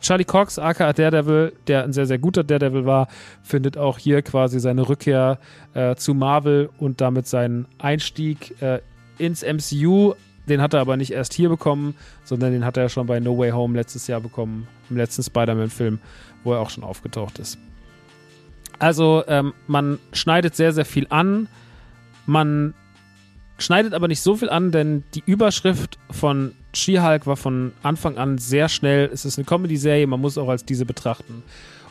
Charlie 0.00 0.24
Cox, 0.24 0.58
aka 0.58 0.92
Daredevil, 0.92 1.52
der 1.68 1.84
ein 1.84 1.92
sehr, 1.92 2.06
sehr 2.06 2.18
guter 2.18 2.42
Daredevil 2.42 2.86
war, 2.86 3.08
findet 3.42 3.78
auch 3.78 3.98
hier 3.98 4.22
quasi 4.22 4.58
seine 4.58 4.88
Rückkehr 4.88 5.38
äh, 5.74 5.94
zu 5.94 6.12
Marvel 6.14 6.70
und 6.78 7.00
damit 7.00 7.28
seinen 7.28 7.66
Einstieg 7.78 8.60
äh, 8.60 8.80
ins 9.18 9.42
MCU. 9.42 10.14
Den 10.48 10.62
hat 10.62 10.74
er 10.74 10.80
aber 10.80 10.96
nicht 10.96 11.10
erst 11.10 11.34
hier 11.34 11.48
bekommen, 11.48 11.94
sondern 12.24 12.52
den 12.52 12.64
hat 12.64 12.76
er 12.76 12.88
schon 12.88 13.06
bei 13.06 13.20
No 13.20 13.36
Way 13.36 13.50
Home 13.50 13.76
letztes 13.76 14.06
Jahr 14.06 14.20
bekommen, 14.20 14.68
im 14.90 14.96
letzten 14.96 15.22
Spider-Man-Film, 15.22 15.98
wo 16.44 16.52
er 16.52 16.60
auch 16.60 16.70
schon 16.70 16.84
aufgetaucht 16.84 17.38
ist. 17.38 17.58
Also, 18.78 19.24
ähm, 19.26 19.54
man 19.66 19.98
schneidet 20.12 20.54
sehr, 20.54 20.72
sehr 20.72 20.84
viel 20.84 21.06
an. 21.08 21.48
Man 22.26 22.74
schneidet 23.58 23.94
aber 23.94 24.08
nicht 24.08 24.20
so 24.20 24.36
viel 24.36 24.50
an, 24.50 24.70
denn 24.70 25.04
die 25.14 25.22
Überschrift 25.24 25.98
von 26.10 26.52
She-Hulk 26.74 27.26
war 27.26 27.36
von 27.36 27.72
Anfang 27.82 28.18
an 28.18 28.38
sehr 28.38 28.68
schnell. 28.68 29.08
Es 29.12 29.24
ist 29.24 29.38
eine 29.38 29.46
Comedy-Serie, 29.46 30.06
man 30.06 30.20
muss 30.20 30.36
auch 30.36 30.48
als 30.48 30.64
diese 30.64 30.84
betrachten. 30.84 31.42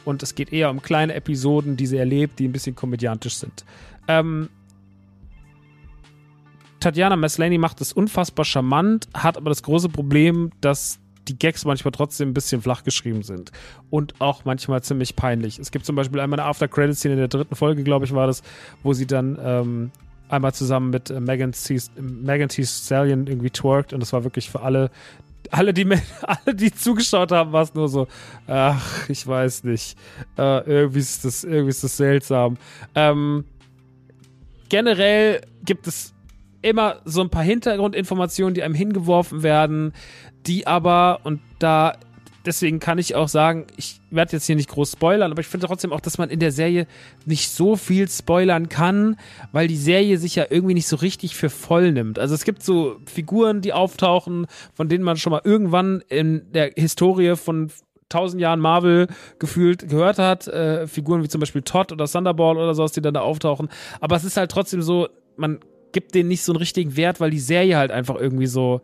Und 0.05 0.21
es 0.21 0.35
geht 0.35 0.53
eher 0.53 0.69
um 0.69 0.81
kleine 0.81 1.15
Episoden, 1.15 1.77
die 1.77 1.87
sie 1.87 1.97
erlebt, 1.97 2.37
die 2.37 2.47
ein 2.47 2.51
bisschen 2.51 2.75
komödiantisch 2.75 3.35
sind. 3.35 3.65
Ähm, 4.07 4.49
Tatjana 6.85 7.15
Maslany 7.15 7.57
macht 7.57 7.81
es 7.81 7.93
unfassbar 7.93 8.45
charmant, 8.45 9.07
hat 9.11 9.37
aber 9.37 9.49
das 9.49 9.63
große 9.63 9.89
Problem, 9.89 10.51
dass 10.61 10.99
die 11.27 11.35
Gags 11.35 11.65
manchmal 11.65 11.91
trotzdem 11.91 12.29
ein 12.29 12.33
bisschen 12.35 12.61
flach 12.61 12.83
geschrieben 12.83 13.23
sind 13.23 13.51
und 13.89 14.13
auch 14.21 14.45
manchmal 14.45 14.83
ziemlich 14.83 15.15
peinlich. 15.15 15.57
Es 15.57 15.71
gibt 15.71 15.87
zum 15.87 15.95
Beispiel 15.95 16.19
einmal 16.19 16.39
eine 16.39 16.47
After-Credit-Szene 16.47 17.15
in 17.15 17.19
der 17.21 17.27
dritten 17.27 17.55
Folge, 17.55 17.83
glaube 17.83 18.05
ich, 18.05 18.13
war 18.13 18.27
das, 18.27 18.43
wo 18.83 18.93
sie 18.93 19.07
dann 19.07 19.35
ähm, 19.41 19.91
einmal 20.29 20.53
zusammen 20.53 20.91
mit 20.91 21.09
äh, 21.09 21.19
Megan 21.19 21.53
Thee 21.53 22.65
Stallion 22.65 23.25
irgendwie 23.25 23.49
twerkt 23.49 23.91
und 23.91 23.99
das 23.99 24.13
war 24.13 24.23
wirklich 24.23 24.51
für 24.51 24.61
alle, 24.61 24.91
alle 25.49 25.73
die, 25.73 25.89
alle, 26.21 26.53
die 26.53 26.71
zugeschaut 26.71 27.31
haben, 27.31 27.51
war 27.51 27.63
es 27.63 27.73
nur 27.73 27.89
so, 27.89 28.07
ach, 28.45 29.09
ich 29.09 29.25
weiß 29.25 29.63
nicht, 29.63 29.97
äh, 30.37 30.59
irgendwie, 30.69 30.99
ist 30.99 31.25
das, 31.25 31.45
irgendwie 31.45 31.69
ist 31.69 31.83
das 31.83 31.97
seltsam. 31.97 32.57
Ähm, 32.93 33.43
generell 34.69 35.41
gibt 35.63 35.87
es 35.87 36.14
immer 36.65 36.97
so 37.05 37.21
ein 37.21 37.29
paar 37.29 37.43
Hintergrundinformationen, 37.43 38.55
die 38.55 38.63
einem 38.63 38.75
hingeworfen 38.75 39.43
werden, 39.43 39.93
die 40.45 40.67
aber, 40.67 41.19
und 41.23 41.39
da 41.59 41.93
deswegen 42.45 42.79
kann 42.79 42.97
ich 42.97 43.15
auch 43.15 43.27
sagen, 43.27 43.65
ich 43.75 43.99
werde 44.11 44.33
jetzt 44.33 44.45
hier 44.45 44.55
nicht 44.55 44.69
groß 44.69 44.91
spoilern, 44.91 45.31
aber 45.31 45.41
ich 45.41 45.47
finde 45.47 45.67
trotzdem 45.67 45.91
auch, 45.91 45.99
dass 45.99 46.17
man 46.17 46.29
in 46.29 46.39
der 46.39 46.51
Serie 46.51 46.87
nicht 47.25 47.49
so 47.49 47.75
viel 47.75 48.07
spoilern 48.07 48.69
kann, 48.69 49.17
weil 49.51 49.67
die 49.67 49.77
Serie 49.77 50.17
sich 50.17 50.35
ja 50.35 50.45
irgendwie 50.49 50.75
nicht 50.75 50.87
so 50.87 50.95
richtig 50.97 51.35
für 51.35 51.49
voll 51.49 51.91
nimmt. 51.91 52.19
Also 52.19 52.35
es 52.35 52.43
gibt 52.43 52.63
so 52.63 52.97
Figuren, 53.05 53.61
die 53.61 53.73
auftauchen, 53.73 54.47
von 54.73 54.89
denen 54.89 55.03
man 55.03 55.17
schon 55.17 55.31
mal 55.31 55.41
irgendwann 55.43 56.03
in 56.07 56.51
der 56.51 56.71
Historie 56.75 57.35
von 57.35 57.71
tausend 58.09 58.41
Jahren 58.41 58.59
Marvel 58.59 59.07
gefühlt 59.39 59.89
gehört 59.89 60.19
hat. 60.19 60.47
Äh, 60.47 60.87
Figuren 60.87 61.23
wie 61.23 61.27
zum 61.27 61.39
Beispiel 61.39 61.63
Todd 61.63 61.91
oder 61.91 62.05
Thunderball 62.05 62.57
oder 62.57 62.75
sowas, 62.75 62.91
die 62.91 63.01
dann 63.01 63.15
da 63.15 63.21
auftauchen. 63.21 63.69
Aber 63.99 64.15
es 64.15 64.23
ist 64.23 64.37
halt 64.37 64.51
trotzdem 64.51 64.81
so, 64.81 65.07
man 65.37 65.59
gibt 65.91 66.15
denen 66.15 66.29
nicht 66.29 66.43
so 66.43 66.51
einen 66.51 66.57
richtigen 66.57 66.95
Wert, 66.97 67.19
weil 67.19 67.31
die 67.31 67.39
Serie 67.39 67.77
halt 67.77 67.91
einfach 67.91 68.15
irgendwie 68.15 68.47
so 68.47 68.81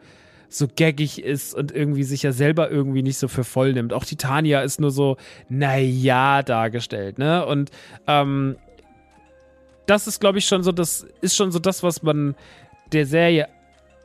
so 0.53 0.67
gaggig 0.67 1.23
ist 1.23 1.53
und 1.55 1.71
irgendwie 1.71 2.03
sich 2.03 2.23
ja 2.23 2.33
selber 2.33 2.69
irgendwie 2.69 3.03
nicht 3.03 3.17
so 3.17 3.29
für 3.29 3.45
voll 3.45 3.71
nimmt. 3.71 3.93
Auch 3.93 4.03
Titania 4.03 4.61
ist 4.61 4.81
nur 4.81 4.91
so, 4.91 5.15
naja, 5.47 6.43
dargestellt, 6.43 7.17
ne? 7.17 7.45
Und 7.45 7.71
ähm, 8.05 8.57
das 9.85 10.07
ist, 10.07 10.19
glaube 10.19 10.39
ich, 10.39 10.45
schon 10.45 10.63
so, 10.63 10.73
das 10.73 11.07
ist 11.21 11.37
schon 11.37 11.51
so 11.51 11.59
das, 11.59 11.83
was 11.83 12.03
man 12.03 12.35
der 12.91 13.05
Serie 13.05 13.47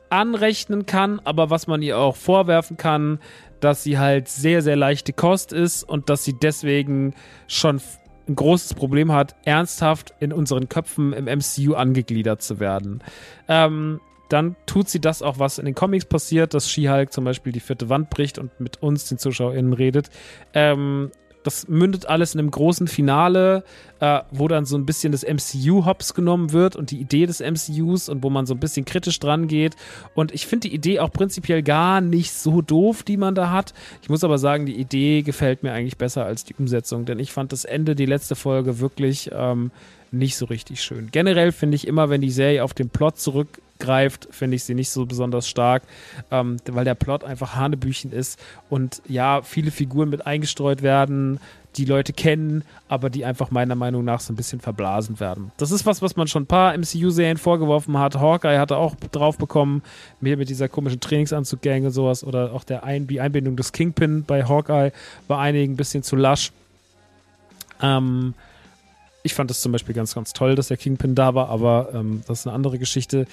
anrechnen 0.09 0.85
kann, 0.85 1.19
aber 1.25 1.49
was 1.49 1.67
man 1.67 1.81
ihr 1.81 1.97
auch 1.97 2.15
vorwerfen 2.15 2.77
kann, 2.77 3.19
dass 3.59 3.83
sie 3.83 3.97
halt 3.97 4.29
sehr, 4.29 4.61
sehr 4.61 4.77
leichte 4.77 5.11
Kost 5.13 5.51
ist 5.51 5.83
und 5.83 6.09
dass 6.09 6.23
sie 6.23 6.33
deswegen 6.33 7.13
schon 7.47 7.81
ein 8.27 8.35
großes 8.35 8.73
Problem 8.73 9.11
hat, 9.11 9.35
ernsthaft 9.45 10.13
in 10.19 10.33
unseren 10.33 10.69
Köpfen 10.69 11.13
im 11.13 11.25
MCU 11.25 11.73
angegliedert 11.73 12.41
zu 12.41 12.59
werden. 12.59 13.03
Ähm, 13.47 13.99
dann 14.29 14.55
tut 14.65 14.89
sie 14.89 14.99
das 14.99 15.21
auch, 15.21 15.39
was 15.39 15.57
in 15.57 15.65
den 15.65 15.75
Comics 15.75 16.05
passiert, 16.05 16.53
dass 16.53 16.69
She-Hulk 16.69 17.13
zum 17.13 17.23
Beispiel 17.23 17.53
die 17.53 17.59
vierte 17.59 17.89
Wand 17.89 18.09
bricht 18.09 18.37
und 18.37 18.59
mit 18.59 18.81
uns, 18.83 19.05
den 19.05 19.17
ZuschauerInnen, 19.17 19.73
redet. 19.73 20.09
Ähm, 20.53 21.11
das 21.43 21.67
mündet 21.67 22.07
alles 22.07 22.33
in 22.33 22.39
einem 22.39 22.51
großen 22.51 22.87
Finale, 22.87 23.63
äh, 23.99 24.19
wo 24.31 24.47
dann 24.47 24.65
so 24.65 24.77
ein 24.77 24.85
bisschen 24.85 25.11
das 25.11 25.23
MCU 25.23 25.85
hops 25.85 26.13
genommen 26.13 26.51
wird 26.51 26.75
und 26.75 26.91
die 26.91 26.99
Idee 26.99 27.25
des 27.25 27.39
MCUs 27.39 28.09
und 28.09 28.23
wo 28.23 28.29
man 28.29 28.45
so 28.45 28.53
ein 28.53 28.59
bisschen 28.59 28.85
kritisch 28.85 29.19
dran 29.19 29.47
geht. 29.47 29.75
Und 30.13 30.33
ich 30.33 30.45
finde 30.45 30.69
die 30.69 30.75
Idee 30.75 30.99
auch 30.99 31.11
prinzipiell 31.11 31.63
gar 31.63 32.01
nicht 32.01 32.33
so 32.33 32.61
doof, 32.61 33.03
die 33.03 33.17
man 33.17 33.35
da 33.35 33.51
hat. 33.51 33.73
Ich 34.01 34.09
muss 34.09 34.23
aber 34.23 34.37
sagen, 34.37 34.65
die 34.65 34.79
Idee 34.79 35.21
gefällt 35.21 35.63
mir 35.63 35.71
eigentlich 35.71 35.97
besser 35.97 36.25
als 36.25 36.43
die 36.43 36.55
Umsetzung, 36.55 37.05
denn 37.05 37.19
ich 37.19 37.31
fand 37.31 37.51
das 37.51 37.65
Ende, 37.65 37.95
die 37.95 38.05
letzte 38.05 38.35
Folge 38.35 38.79
wirklich 38.79 39.31
ähm, 39.33 39.71
nicht 40.11 40.37
so 40.37 40.45
richtig 40.45 40.81
schön. 40.81 41.09
Generell 41.11 41.51
finde 41.51 41.75
ich 41.75 41.87
immer, 41.87 42.09
wenn 42.09 42.21
die 42.21 42.31
Serie 42.31 42.63
auf 42.63 42.73
den 42.73 42.89
Plot 42.89 43.19
zurück 43.19 43.61
greift, 43.79 44.27
finde 44.31 44.55
ich 44.55 44.63
sie 44.63 44.73
nicht 44.73 44.89
so 44.89 45.05
besonders 45.05 45.47
stark, 45.47 45.83
ähm, 46.31 46.57
weil 46.65 46.85
der 46.85 46.95
Plot 46.95 47.23
einfach 47.23 47.55
Hanebüchen 47.55 48.11
ist 48.11 48.39
und 48.69 49.01
ja, 49.07 49.41
viele 49.41 49.71
Figuren 49.71 50.09
mit 50.09 50.25
eingestreut 50.25 50.81
werden, 50.81 51.39
die 51.77 51.85
Leute 51.85 52.13
kennen, 52.13 52.63
aber 52.87 53.09
die 53.09 53.23
einfach 53.25 53.51
meiner 53.51 53.75
Meinung 53.75 54.03
nach 54.03 54.19
so 54.19 54.33
ein 54.33 54.35
bisschen 54.35 54.59
verblasen 54.59 55.19
werden. 55.19 55.51
Das 55.57 55.71
ist 55.71 55.85
was, 55.85 56.01
was 56.01 56.15
man 56.15 56.27
schon 56.27 56.43
ein 56.43 56.47
paar 56.47 56.75
MCU-Serien 56.77 57.37
vorgeworfen 57.37 57.97
hat. 57.97 58.15
Hawkeye 58.15 58.57
hatte 58.57 58.77
auch 58.77 58.95
drauf 59.11 59.37
bekommen, 59.37 59.83
mir 60.19 60.37
mit 60.37 60.49
dieser 60.49 60.69
komischen 60.69 60.99
Trainingsanzug-Gang 60.99 61.85
und 61.85 61.91
sowas 61.91 62.23
oder 62.23 62.53
auch 62.53 62.63
der 62.63 62.83
Ein 62.83 63.07
die 63.07 63.21
Einbindung 63.21 63.55
des 63.55 63.71
Kingpin 63.71 64.23
bei 64.23 64.43
Hawkeye 64.43 64.91
war 65.27 65.39
einigen 65.39 65.73
ein 65.73 65.77
bisschen 65.77 66.03
zu 66.03 66.15
lasch. 66.15 66.51
Ähm, 67.81 68.33
ich 69.23 69.33
fand 69.33 69.51
es 69.51 69.61
zum 69.61 69.71
Beispiel 69.71 69.93
ganz, 69.93 70.15
ganz 70.15 70.33
toll, 70.33 70.55
dass 70.55 70.69
der 70.69 70.77
Kingpin 70.77 71.13
da 71.13 71.35
war, 71.35 71.49
aber 71.49 71.89
ähm, 71.93 72.23
das 72.27 72.39
ist 72.39 72.47
eine 72.47 72.55
andere 72.55 72.79
Geschichte. 72.79 73.27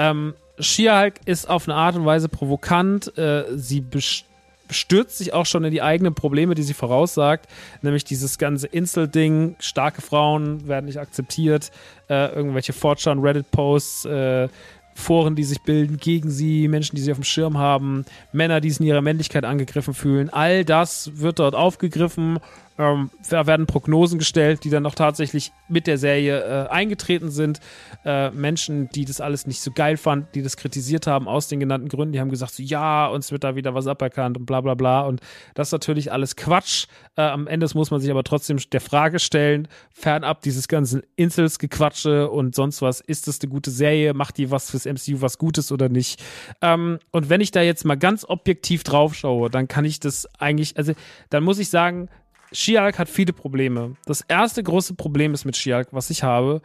Ähm, 0.00 0.34
She-Hulk 0.58 1.14
ist 1.26 1.48
auf 1.48 1.68
eine 1.68 1.76
Art 1.76 1.94
und 1.94 2.06
Weise 2.06 2.28
provokant. 2.28 3.16
Äh, 3.18 3.44
sie 3.54 3.84
stürzt 4.70 5.18
sich 5.18 5.34
auch 5.34 5.44
schon 5.46 5.62
in 5.64 5.72
die 5.72 5.82
eigenen 5.82 6.14
Probleme, 6.14 6.54
die 6.54 6.62
sie 6.62 6.74
voraussagt, 6.74 7.46
nämlich 7.82 8.04
dieses 8.04 8.38
ganze 8.38 8.66
Insel-Ding, 8.66 9.56
starke 9.58 10.00
Frauen 10.00 10.66
werden 10.66 10.86
nicht 10.86 10.98
akzeptiert, 10.98 11.70
äh, 12.08 12.32
irgendwelche 12.34 12.72
Fortran, 12.72 13.18
Reddit-Posts, 13.20 14.04
äh, 14.06 14.48
Foren, 14.94 15.34
die 15.34 15.44
sich 15.44 15.60
bilden 15.62 15.96
gegen 15.98 16.30
sie, 16.30 16.68
Menschen, 16.68 16.96
die 16.96 17.02
sie 17.02 17.10
auf 17.10 17.18
dem 17.18 17.24
Schirm 17.24 17.58
haben, 17.58 18.04
Männer, 18.32 18.60
die 18.60 18.70
sich 18.70 18.80
in 18.80 18.86
ihrer 18.86 19.00
Männlichkeit 19.02 19.44
angegriffen 19.44 19.94
fühlen. 19.94 20.30
All 20.30 20.64
das 20.64 21.12
wird 21.14 21.38
dort 21.38 21.54
aufgegriffen 21.54 22.38
ähm, 22.80 23.10
da 23.28 23.46
werden 23.46 23.66
Prognosen 23.66 24.18
gestellt, 24.18 24.64
die 24.64 24.70
dann 24.70 24.86
auch 24.86 24.94
tatsächlich 24.94 25.52
mit 25.68 25.86
der 25.86 25.98
Serie 25.98 26.40
äh, 26.40 26.68
eingetreten 26.70 27.30
sind. 27.30 27.60
Äh, 28.06 28.30
Menschen, 28.30 28.88
die 28.88 29.04
das 29.04 29.20
alles 29.20 29.46
nicht 29.46 29.60
so 29.60 29.70
geil 29.70 29.98
fanden, 29.98 30.28
die 30.34 30.40
das 30.40 30.56
kritisiert 30.56 31.06
haben 31.06 31.28
aus 31.28 31.46
den 31.46 31.60
genannten 31.60 31.90
Gründen, 31.90 32.12
die 32.12 32.20
haben 32.20 32.30
gesagt, 32.30 32.54
so, 32.54 32.62
ja, 32.62 33.06
uns 33.08 33.32
wird 33.32 33.44
da 33.44 33.54
wieder 33.54 33.74
was 33.74 33.86
aberkannt 33.86 34.38
und 34.38 34.46
bla 34.46 34.62
bla 34.62 34.74
bla. 34.74 35.02
Und 35.02 35.20
das 35.54 35.68
ist 35.68 35.72
natürlich 35.72 36.10
alles 36.10 36.36
Quatsch. 36.36 36.86
Äh, 37.16 37.22
am 37.22 37.46
Ende 37.46 37.68
muss 37.74 37.90
man 37.90 38.00
sich 38.00 38.10
aber 38.10 38.24
trotzdem 38.24 38.56
der 38.72 38.80
Frage 38.80 39.18
stellen, 39.18 39.68
fernab 39.92 40.40
dieses 40.40 40.66
ganzen 40.66 41.02
Inselsgequatsche 41.16 42.30
und 42.30 42.54
sonst 42.54 42.80
was, 42.80 43.02
ist 43.02 43.28
das 43.28 43.40
eine 43.42 43.50
gute 43.50 43.70
Serie? 43.70 44.14
Macht 44.14 44.38
die 44.38 44.50
was 44.50 44.70
fürs 44.70 44.86
MCU 44.86 45.20
was 45.20 45.36
Gutes 45.36 45.70
oder 45.70 45.90
nicht? 45.90 46.22
Ähm, 46.62 46.98
und 47.10 47.28
wenn 47.28 47.42
ich 47.42 47.50
da 47.50 47.60
jetzt 47.60 47.84
mal 47.84 47.98
ganz 47.98 48.24
objektiv 48.24 48.84
drauf 48.84 49.14
schaue, 49.14 49.50
dann 49.50 49.68
kann 49.68 49.84
ich 49.84 50.00
das 50.00 50.26
eigentlich, 50.40 50.78
also 50.78 50.94
dann 51.28 51.44
muss 51.44 51.58
ich 51.58 51.68
sagen, 51.68 52.08
Shialk 52.52 52.98
hat 52.98 53.08
viele 53.08 53.32
Probleme. 53.32 53.96
Das 54.06 54.22
erste 54.22 54.62
große 54.62 54.94
Problem 54.94 55.34
ist 55.34 55.44
mit 55.44 55.56
Shialk, 55.56 55.88
was 55.92 56.10
ich 56.10 56.22
habe. 56.22 56.62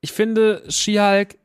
Ich 0.00 0.12
finde, 0.12 0.62
Shialk 0.68 1.36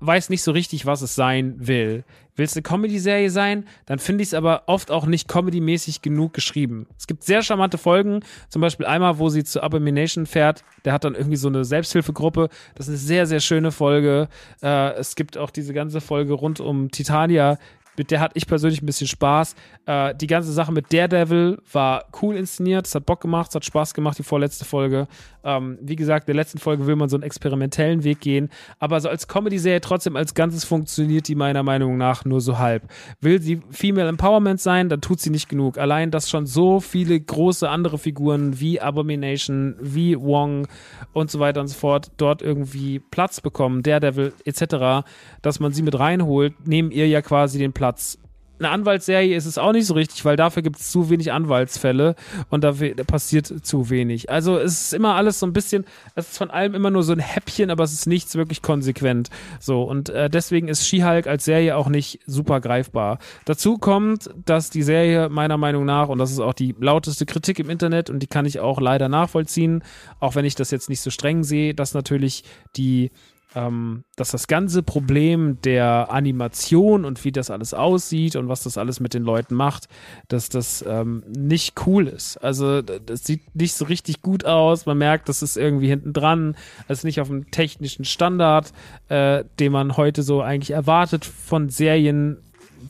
weiß 0.00 0.30
nicht 0.30 0.42
so 0.42 0.52
richtig, 0.52 0.86
was 0.86 1.02
es 1.02 1.14
sein 1.14 1.54
will. 1.58 2.04
Will 2.36 2.44
es 2.44 2.54
eine 2.54 2.62
Comedy-Serie 2.62 3.30
sein? 3.30 3.66
Dann 3.86 3.98
finde 3.98 4.22
ich 4.22 4.28
es 4.28 4.34
aber 4.34 4.62
oft 4.66 4.92
auch 4.92 5.06
nicht 5.06 5.28
comedy-mäßig 5.28 6.02
genug 6.02 6.32
geschrieben. 6.32 6.86
Es 6.96 7.08
gibt 7.08 7.24
sehr 7.24 7.42
charmante 7.42 7.78
Folgen, 7.78 8.20
zum 8.48 8.62
Beispiel 8.62 8.86
einmal, 8.86 9.18
wo 9.18 9.28
sie 9.28 9.42
zu 9.42 9.60
Abomination 9.60 10.24
fährt. 10.24 10.62
Der 10.84 10.92
hat 10.92 11.02
dann 11.02 11.16
irgendwie 11.16 11.36
so 11.36 11.48
eine 11.48 11.64
Selbsthilfegruppe. 11.64 12.48
Das 12.76 12.86
ist 12.86 12.90
eine 12.90 12.98
sehr, 12.98 13.26
sehr 13.26 13.40
schöne 13.40 13.72
Folge. 13.72 14.28
Äh, 14.62 14.92
es 14.92 15.16
gibt 15.16 15.36
auch 15.36 15.50
diese 15.50 15.74
ganze 15.74 16.00
Folge 16.00 16.34
rund 16.34 16.60
um 16.60 16.92
Titania, 16.92 17.58
mit 17.98 18.10
der 18.10 18.20
hatte 18.20 18.36
ich 18.36 18.46
persönlich 18.46 18.82
ein 18.82 18.86
bisschen 18.86 19.08
Spaß. 19.08 19.54
Äh, 19.86 20.14
die 20.14 20.26
ganze 20.26 20.52
Sache 20.52 20.72
mit 20.72 20.92
Daredevil 20.92 21.58
war 21.72 22.04
cool 22.22 22.36
inszeniert, 22.36 22.86
es 22.86 22.94
hat 22.94 23.06
Bock 23.06 23.20
gemacht, 23.20 23.50
es 23.50 23.54
hat 23.56 23.64
Spaß 23.64 23.94
gemacht, 23.94 24.18
die 24.18 24.22
vorletzte 24.22 24.64
Folge. 24.64 25.08
Ähm, 25.44 25.78
wie 25.80 25.96
gesagt, 25.96 26.28
in 26.28 26.34
der 26.34 26.42
letzten 26.42 26.58
Folge 26.58 26.86
will 26.86 26.96
man 26.96 27.08
so 27.08 27.16
einen 27.16 27.22
experimentellen 27.22 28.04
Weg 28.04 28.20
gehen, 28.20 28.50
aber 28.78 29.00
so 29.00 29.08
als 29.08 29.28
Comedy-Serie 29.28 29.80
trotzdem 29.80 30.16
als 30.16 30.34
Ganzes 30.34 30.64
funktioniert 30.64 31.28
die 31.28 31.34
meiner 31.34 31.62
Meinung 31.62 31.96
nach 31.96 32.24
nur 32.24 32.40
so 32.40 32.58
halb. 32.58 32.82
Will 33.20 33.40
sie 33.40 33.60
Female 33.70 34.08
Empowerment 34.08 34.60
sein, 34.60 34.88
dann 34.88 35.00
tut 35.00 35.20
sie 35.20 35.30
nicht 35.30 35.48
genug. 35.48 35.78
Allein, 35.78 36.10
dass 36.10 36.28
schon 36.28 36.46
so 36.46 36.80
viele 36.80 37.18
große 37.18 37.68
andere 37.68 37.98
Figuren 37.98 38.60
wie 38.60 38.80
Abomination, 38.80 39.76
wie 39.80 40.18
Wong 40.18 40.68
und 41.12 41.30
so 41.30 41.40
weiter 41.40 41.60
und 41.60 41.68
so 41.68 41.78
fort 41.78 42.10
dort 42.16 42.42
irgendwie 42.42 42.98
Platz 42.98 43.40
bekommen, 43.40 43.82
Daredevil 43.82 44.32
etc., 44.44 45.06
dass 45.42 45.60
man 45.60 45.72
sie 45.72 45.82
mit 45.82 45.98
reinholt, 45.98 46.66
nehmen 46.66 46.90
ihr 46.90 47.08
ja 47.08 47.22
quasi 47.22 47.58
den 47.58 47.72
Platz 47.72 47.87
Platz. 47.88 48.18
Eine 48.58 48.70
Anwaltsserie 48.70 49.34
ist 49.34 49.46
es 49.46 49.56
auch 49.56 49.72
nicht 49.72 49.86
so 49.86 49.94
richtig, 49.94 50.24
weil 50.24 50.36
dafür 50.36 50.62
gibt 50.62 50.78
es 50.78 50.90
zu 50.90 51.08
wenig 51.08 51.32
Anwaltsfälle 51.32 52.16
und 52.50 52.64
dafür 52.64 52.92
passiert 52.96 53.46
zu 53.46 53.88
wenig. 53.88 54.30
Also 54.30 54.58
es 54.58 54.82
ist 54.82 54.92
immer 54.92 55.14
alles 55.14 55.38
so 55.38 55.46
ein 55.46 55.52
bisschen, 55.54 55.86
es 56.16 56.30
ist 56.30 56.38
von 56.38 56.50
allem 56.50 56.74
immer 56.74 56.90
nur 56.90 57.04
so 57.04 57.12
ein 57.12 57.20
Häppchen, 57.20 57.70
aber 57.70 57.84
es 57.84 57.92
ist 57.92 58.06
nichts 58.06 58.34
wirklich 58.34 58.60
konsequent. 58.60 59.30
So 59.60 59.84
und 59.84 60.10
äh, 60.10 60.28
deswegen 60.28 60.68
ist 60.68 60.86
She-Hulk 60.86 61.28
als 61.28 61.44
Serie 61.44 61.76
auch 61.76 61.88
nicht 61.88 62.18
super 62.26 62.60
greifbar. 62.60 63.20
Dazu 63.44 63.78
kommt, 63.78 64.28
dass 64.44 64.68
die 64.68 64.82
Serie 64.82 65.28
meiner 65.30 65.56
Meinung 65.56 65.86
nach 65.86 66.08
und 66.08 66.18
das 66.18 66.32
ist 66.32 66.40
auch 66.40 66.54
die 66.54 66.74
lauteste 66.78 67.24
Kritik 67.24 67.60
im 67.60 67.70
Internet 67.70 68.10
und 68.10 68.18
die 68.18 68.26
kann 68.26 68.44
ich 68.44 68.58
auch 68.58 68.80
leider 68.80 69.08
nachvollziehen, 69.08 69.84
auch 70.18 70.34
wenn 70.34 70.44
ich 70.44 70.56
das 70.56 70.72
jetzt 70.72 70.90
nicht 70.90 71.00
so 71.00 71.10
streng 71.10 71.44
sehe, 71.44 71.74
dass 71.74 71.94
natürlich 71.94 72.42
die 72.76 73.12
ähm, 73.54 74.04
dass 74.16 74.30
das 74.30 74.46
ganze 74.46 74.82
Problem 74.82 75.58
der 75.62 76.08
Animation 76.10 77.04
und 77.04 77.24
wie 77.24 77.32
das 77.32 77.50
alles 77.50 77.72
aussieht 77.74 78.36
und 78.36 78.48
was 78.48 78.62
das 78.62 78.76
alles 78.76 79.00
mit 79.00 79.14
den 79.14 79.22
Leuten 79.22 79.54
macht, 79.54 79.88
dass 80.28 80.48
das 80.48 80.84
ähm, 80.86 81.22
nicht 81.26 81.74
cool 81.86 82.08
ist. 82.08 82.36
Also 82.38 82.82
das 82.82 83.24
sieht 83.24 83.54
nicht 83.54 83.74
so 83.74 83.86
richtig 83.86 84.22
gut 84.22 84.44
aus. 84.44 84.86
Man 84.86 84.98
merkt, 84.98 85.28
das 85.28 85.42
ist 85.42 85.56
irgendwie 85.56 85.88
hinten 85.88 86.12
dran. 86.12 86.56
Es 86.88 86.98
ist 86.98 87.04
nicht 87.04 87.20
auf 87.20 87.28
dem 87.28 87.50
technischen 87.50 88.04
Standard, 88.04 88.72
äh, 89.08 89.44
den 89.58 89.72
man 89.72 89.96
heute 89.96 90.22
so 90.22 90.42
eigentlich 90.42 90.72
erwartet 90.72 91.24
von 91.24 91.70
Serien, 91.70 92.38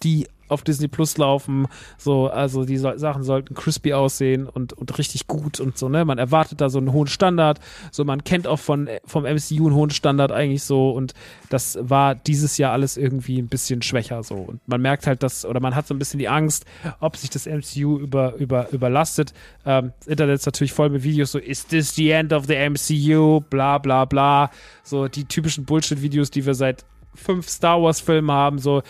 die 0.03 0.27
auf 0.49 0.63
Disney 0.63 0.89
Plus 0.89 1.17
laufen. 1.17 1.67
So, 1.97 2.29
also 2.29 2.65
die 2.65 2.77
so 2.77 2.97
Sachen 2.97 3.23
sollten 3.23 3.55
crispy 3.55 3.93
aussehen 3.93 4.47
und, 4.47 4.73
und 4.73 4.99
richtig 4.99 5.27
gut 5.27 5.61
und 5.61 5.79
so, 5.79 5.89
ne? 5.89 6.05
Man 6.05 6.19
erwartet 6.19 6.61
da 6.61 6.69
so 6.69 6.79
einen 6.79 6.93
hohen 6.93 7.07
Standard. 7.07 7.61
So, 7.93 8.05
man 8.05 8.25
kennt 8.25 8.47
auch 8.47 8.59
von, 8.59 8.89
vom 9.05 9.25
MCU 9.25 9.67
einen 9.67 9.75
hohen 9.75 9.91
Standard 9.91 10.33
eigentlich 10.33 10.63
so 10.63 10.91
und 10.91 11.15
das 11.49 11.79
war 11.81 12.15
dieses 12.15 12.59
Jahr 12.59 12.73
alles 12.73 12.97
irgendwie 12.97 13.39
ein 13.39 13.49
bisschen 13.49 13.83
schwächer 13.83 14.23
so. 14.23 14.35
Und 14.35 14.61
man 14.67 14.81
merkt 14.81 15.07
halt, 15.07 15.23
dass, 15.23 15.45
oder 15.45 15.61
man 15.61 15.75
hat 15.75 15.87
so 15.87 15.95
ein 15.95 15.99
bisschen 15.99 16.19
die 16.19 16.29
Angst, 16.29 16.65
ob 17.01 17.17
sich 17.17 17.31
das 17.31 17.47
MCU 17.47 17.99
über, 17.99 18.35
über, 18.35 18.71
überlastet. 18.71 19.33
Ähm, 19.65 19.93
das 20.01 20.09
Internet 20.09 20.41
ist 20.41 20.47
natürlich 20.47 20.73
voll 20.73 20.91
mit 20.91 21.03
Videos 21.03 21.33
so, 21.33 21.39
is 21.39 21.67
this 21.67 21.95
the 21.95 22.11
end 22.11 22.33
of 22.33 22.47
the 22.47 22.55
MCU? 22.55 23.41
Bla, 23.51 23.79
bla, 23.79 24.05
bla. 24.05 24.51
So 24.83 25.09
die 25.09 25.25
typischen 25.25 25.65
Bullshit-Videos, 25.65 26.31
die 26.31 26.47
wir 26.47 26.55
seit 26.55 26.85
fünf 27.19 27.49
Star 27.49 27.83
Wars 27.83 28.01
Filme 28.01 28.33
haben, 28.33 28.59
so 28.59 28.83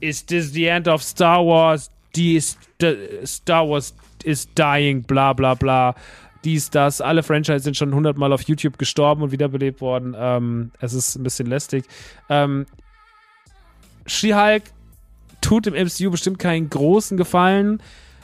is 0.00 0.24
this 0.26 0.52
the 0.52 0.66
end 0.66 0.88
of 0.88 1.02
Star 1.02 1.44
Wars? 1.44 1.90
Die 2.14 2.36
ist 2.36 2.58
Star 3.24 3.68
Wars 3.68 3.94
is 4.24 4.48
dying, 4.54 5.02
bla 5.02 5.32
bla 5.32 5.54
bla. 5.54 5.94
Dies, 6.44 6.70
das, 6.70 7.00
alle 7.00 7.22
Franchise 7.22 7.60
sind 7.60 7.76
schon 7.76 7.94
hundertmal 7.94 8.32
auf 8.32 8.42
YouTube 8.42 8.78
gestorben 8.78 9.22
und 9.22 9.32
wiederbelebt 9.32 9.80
worden. 9.80 10.14
Ähm, 10.16 10.70
es 10.80 10.92
ist 10.92 11.16
ein 11.16 11.24
bisschen 11.24 11.46
lästig. 11.48 11.84
Ähm, 12.28 12.66
She-Hulk 14.06 14.62
tut 15.40 15.66
dem 15.66 15.74
MCU 15.74 16.10
bestimmt 16.10 16.38
keinen 16.38 16.70
großen 16.70 17.16
Gefallen, 17.16 17.82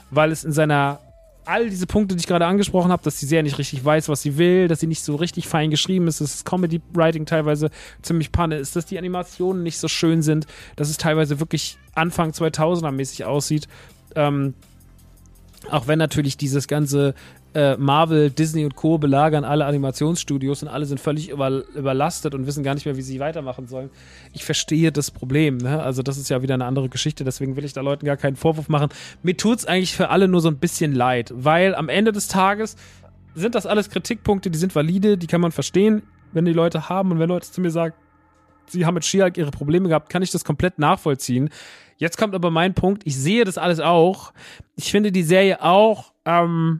weil 0.09 0.31
es 0.31 0.45
in 0.45 0.53
seiner 0.53 0.99
all 1.45 1.69
diese 1.69 1.87
Punkte, 1.87 2.15
die 2.15 2.21
ich 2.21 2.27
gerade 2.27 2.45
angesprochen 2.45 2.91
habe, 2.91 3.03
dass 3.03 3.19
die 3.19 3.25
Serie 3.25 3.43
nicht 3.43 3.57
richtig 3.57 3.83
weiß, 3.83 4.09
was 4.09 4.21
sie 4.21 4.37
will, 4.37 4.67
dass 4.67 4.79
sie 4.79 4.87
nicht 4.87 5.03
so 5.03 5.15
richtig 5.15 5.47
fein 5.47 5.69
geschrieben 5.69 6.07
ist, 6.07 6.21
dass 6.21 6.31
das 6.31 6.45
Comedy-Writing 6.45 7.25
teilweise 7.25 7.69
ziemlich 8.01 8.31
panne 8.31 8.57
ist, 8.57 8.75
dass 8.75 8.85
die 8.85 8.97
Animationen 8.97 9.63
nicht 9.63 9.77
so 9.77 9.87
schön 9.87 10.21
sind, 10.21 10.47
dass 10.75 10.89
es 10.89 10.97
teilweise 10.97 11.39
wirklich 11.39 11.77
Anfang 11.95 12.31
2000er 12.31 12.91
mäßig 12.91 13.25
aussieht. 13.25 13.67
Ähm, 14.15 14.53
auch 15.69 15.87
wenn 15.87 15.99
natürlich 15.99 16.37
dieses 16.37 16.67
ganze 16.67 17.13
äh, 17.53 17.77
Marvel, 17.77 18.29
Disney 18.29 18.65
und 18.65 18.75
Co. 18.75 18.97
belagern 18.97 19.43
alle 19.43 19.65
Animationsstudios 19.65 20.63
und 20.63 20.69
alle 20.69 20.85
sind 20.85 20.99
völlig 20.99 21.29
über, 21.29 21.63
überlastet 21.75 22.33
und 22.33 22.47
wissen 22.47 22.63
gar 22.63 22.73
nicht 22.73 22.85
mehr, 22.85 22.97
wie 22.97 23.01
sie 23.01 23.19
weitermachen 23.19 23.67
sollen. 23.67 23.89
Ich 24.33 24.43
verstehe 24.43 24.91
das 24.91 25.11
Problem. 25.11 25.57
Ne? 25.57 25.81
Also 25.81 26.01
das 26.01 26.17
ist 26.17 26.29
ja 26.29 26.41
wieder 26.41 26.55
eine 26.55 26.65
andere 26.65 26.89
Geschichte, 26.89 27.23
deswegen 27.23 27.55
will 27.55 27.65
ich 27.65 27.73
da 27.73 27.81
Leuten 27.81 28.05
gar 28.05 28.17
keinen 28.17 28.35
Vorwurf 28.35 28.69
machen. 28.69 28.89
Mir 29.21 29.37
tut 29.37 29.59
es 29.59 29.65
eigentlich 29.65 29.95
für 29.95 30.09
alle 30.09 30.27
nur 30.27 30.41
so 30.41 30.47
ein 30.47 30.57
bisschen 30.57 30.93
leid, 30.93 31.31
weil 31.35 31.75
am 31.75 31.89
Ende 31.89 32.11
des 32.11 32.27
Tages 32.27 32.75
sind 33.35 33.55
das 33.55 33.65
alles 33.65 33.89
Kritikpunkte, 33.89 34.49
die 34.49 34.57
sind 34.57 34.75
valide, 34.75 35.17
die 35.17 35.27
kann 35.27 35.41
man 35.41 35.51
verstehen, 35.51 36.03
wenn 36.31 36.45
die 36.45 36.53
Leute 36.53 36.89
haben 36.89 37.11
und 37.11 37.19
wenn 37.19 37.29
Leute 37.29 37.51
zu 37.51 37.61
mir 37.61 37.71
sagen, 37.71 37.93
sie 38.67 38.85
haben 38.85 38.95
mit 38.95 39.05
Shiak 39.05 39.37
ihre 39.37 39.51
Probleme 39.51 39.89
gehabt, 39.89 40.09
kann 40.09 40.21
ich 40.21 40.31
das 40.31 40.45
komplett 40.45 40.79
nachvollziehen. 40.79 41.49
Jetzt 41.97 42.17
kommt 42.17 42.35
aber 42.35 42.51
mein 42.51 42.73
Punkt, 42.73 43.03
ich 43.05 43.15
sehe 43.15 43.45
das 43.45 43.57
alles 43.57 43.79
auch. 43.79 44.33
Ich 44.75 44.91
finde 44.91 45.11
die 45.11 45.23
Serie 45.23 45.61
auch 45.61 46.13
ähm, 46.25 46.79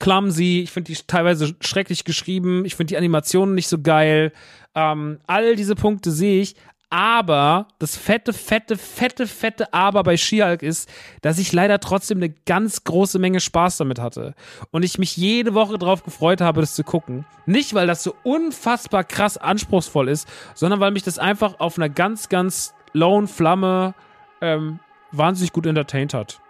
clumsy, 0.00 0.62
ich 0.62 0.72
finde 0.72 0.92
die 0.92 0.98
teilweise 1.06 1.54
schrecklich 1.60 2.04
geschrieben, 2.04 2.64
ich 2.64 2.74
finde 2.74 2.88
die 2.88 2.96
Animationen 2.96 3.54
nicht 3.54 3.68
so 3.68 3.80
geil. 3.80 4.32
Ähm, 4.74 5.20
all 5.28 5.54
diese 5.54 5.76
Punkte 5.76 6.10
sehe 6.10 6.42
ich, 6.42 6.56
aber 6.92 7.68
das 7.78 7.96
fette, 7.96 8.32
fette, 8.32 8.76
fette, 8.76 9.28
fette 9.28 9.72
Aber 9.72 10.02
bei 10.02 10.16
She-Hulk 10.16 10.64
ist, 10.64 10.90
dass 11.22 11.38
ich 11.38 11.52
leider 11.52 11.78
trotzdem 11.78 12.18
eine 12.18 12.30
ganz 12.30 12.82
große 12.82 13.20
Menge 13.20 13.38
Spaß 13.38 13.76
damit 13.76 14.00
hatte. 14.00 14.34
Und 14.72 14.84
ich 14.84 14.98
mich 14.98 15.16
jede 15.16 15.54
Woche 15.54 15.78
drauf 15.78 16.02
gefreut 16.02 16.40
habe, 16.40 16.60
das 16.60 16.74
zu 16.74 16.82
gucken. 16.82 17.26
Nicht, 17.46 17.74
weil 17.74 17.86
das 17.86 18.02
so 18.02 18.16
unfassbar 18.24 19.04
krass 19.04 19.36
anspruchsvoll 19.36 20.08
ist, 20.08 20.26
sondern 20.54 20.80
weil 20.80 20.90
mich 20.90 21.04
das 21.04 21.20
einfach 21.20 21.60
auf 21.60 21.78
einer 21.78 21.88
ganz, 21.88 22.28
ganz 22.28 22.74
lauen 22.92 23.28
Flamme 23.28 23.94
ähm, 24.40 24.80
wahnsinnig 25.12 25.52
gut 25.52 25.66
entertained 25.66 26.12
hat. 26.12 26.40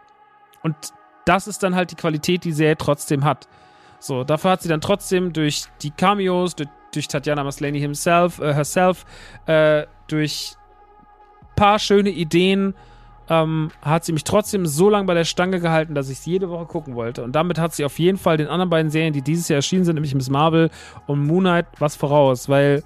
Und 0.63 0.75
das 1.25 1.47
ist 1.47 1.63
dann 1.63 1.75
halt 1.75 1.91
die 1.91 1.97
Qualität, 1.97 2.45
die 2.45 2.53
Serie 2.53 2.77
trotzdem 2.77 3.25
hat. 3.25 3.49
So, 3.99 4.25
dafür 4.25 4.53
hat 4.53 4.63
sie 4.63 4.69
dann 4.69 4.81
trotzdem 4.81 5.33
durch 5.33 5.65
die 5.83 5.91
Cameos, 5.91 6.57
durch, 6.57 6.69
durch 6.93 7.09
Tatjana 7.09 7.45
Maslany 7.45 7.79
himself, 7.79 8.39
äh, 8.41 8.55
herself, 8.55 9.05
äh, 9.47 9.87
durch 10.09 10.55
paar 11.55 11.79
schöne 11.79 12.11
Ideen, 12.11 12.75
ähm, 13.29 13.71
hat 13.83 14.05
sie 14.05 14.13
mich 14.13 14.25
trotzdem 14.25 14.67
so 14.67 14.91
lange 14.91 15.07
bei 15.07 15.15
der 15.15 15.25
Stange 15.25 15.61
gehalten, 15.61 15.95
dass 15.95 16.09
ich 16.09 16.19
es 16.19 16.27
jede 16.27 16.49
Woche 16.51 16.67
gucken 16.67 16.97
wollte. 16.97 17.23
Und 17.23 17.33
damit 17.33 17.59
hat 17.59 17.75
sie 17.75 17.85
auf 17.85 17.99
jeden 17.99 18.19
Fall 18.19 18.39
den 18.39 18.49
anderen 18.49 18.71
beiden 18.71 18.91
Serien, 18.91 19.13
die 19.13 19.23
dieses 19.23 19.49
Jahr 19.49 19.57
erschienen 19.57 19.85
sind, 19.85 19.95
nämlich 19.95 20.15
Miss 20.15 20.31
Marvel 20.31 20.71
und 21.07 21.25
Moon 21.25 21.45
Knight, 21.45 21.67
was 21.79 21.95
voraus. 21.95 22.49
Weil 22.49 22.83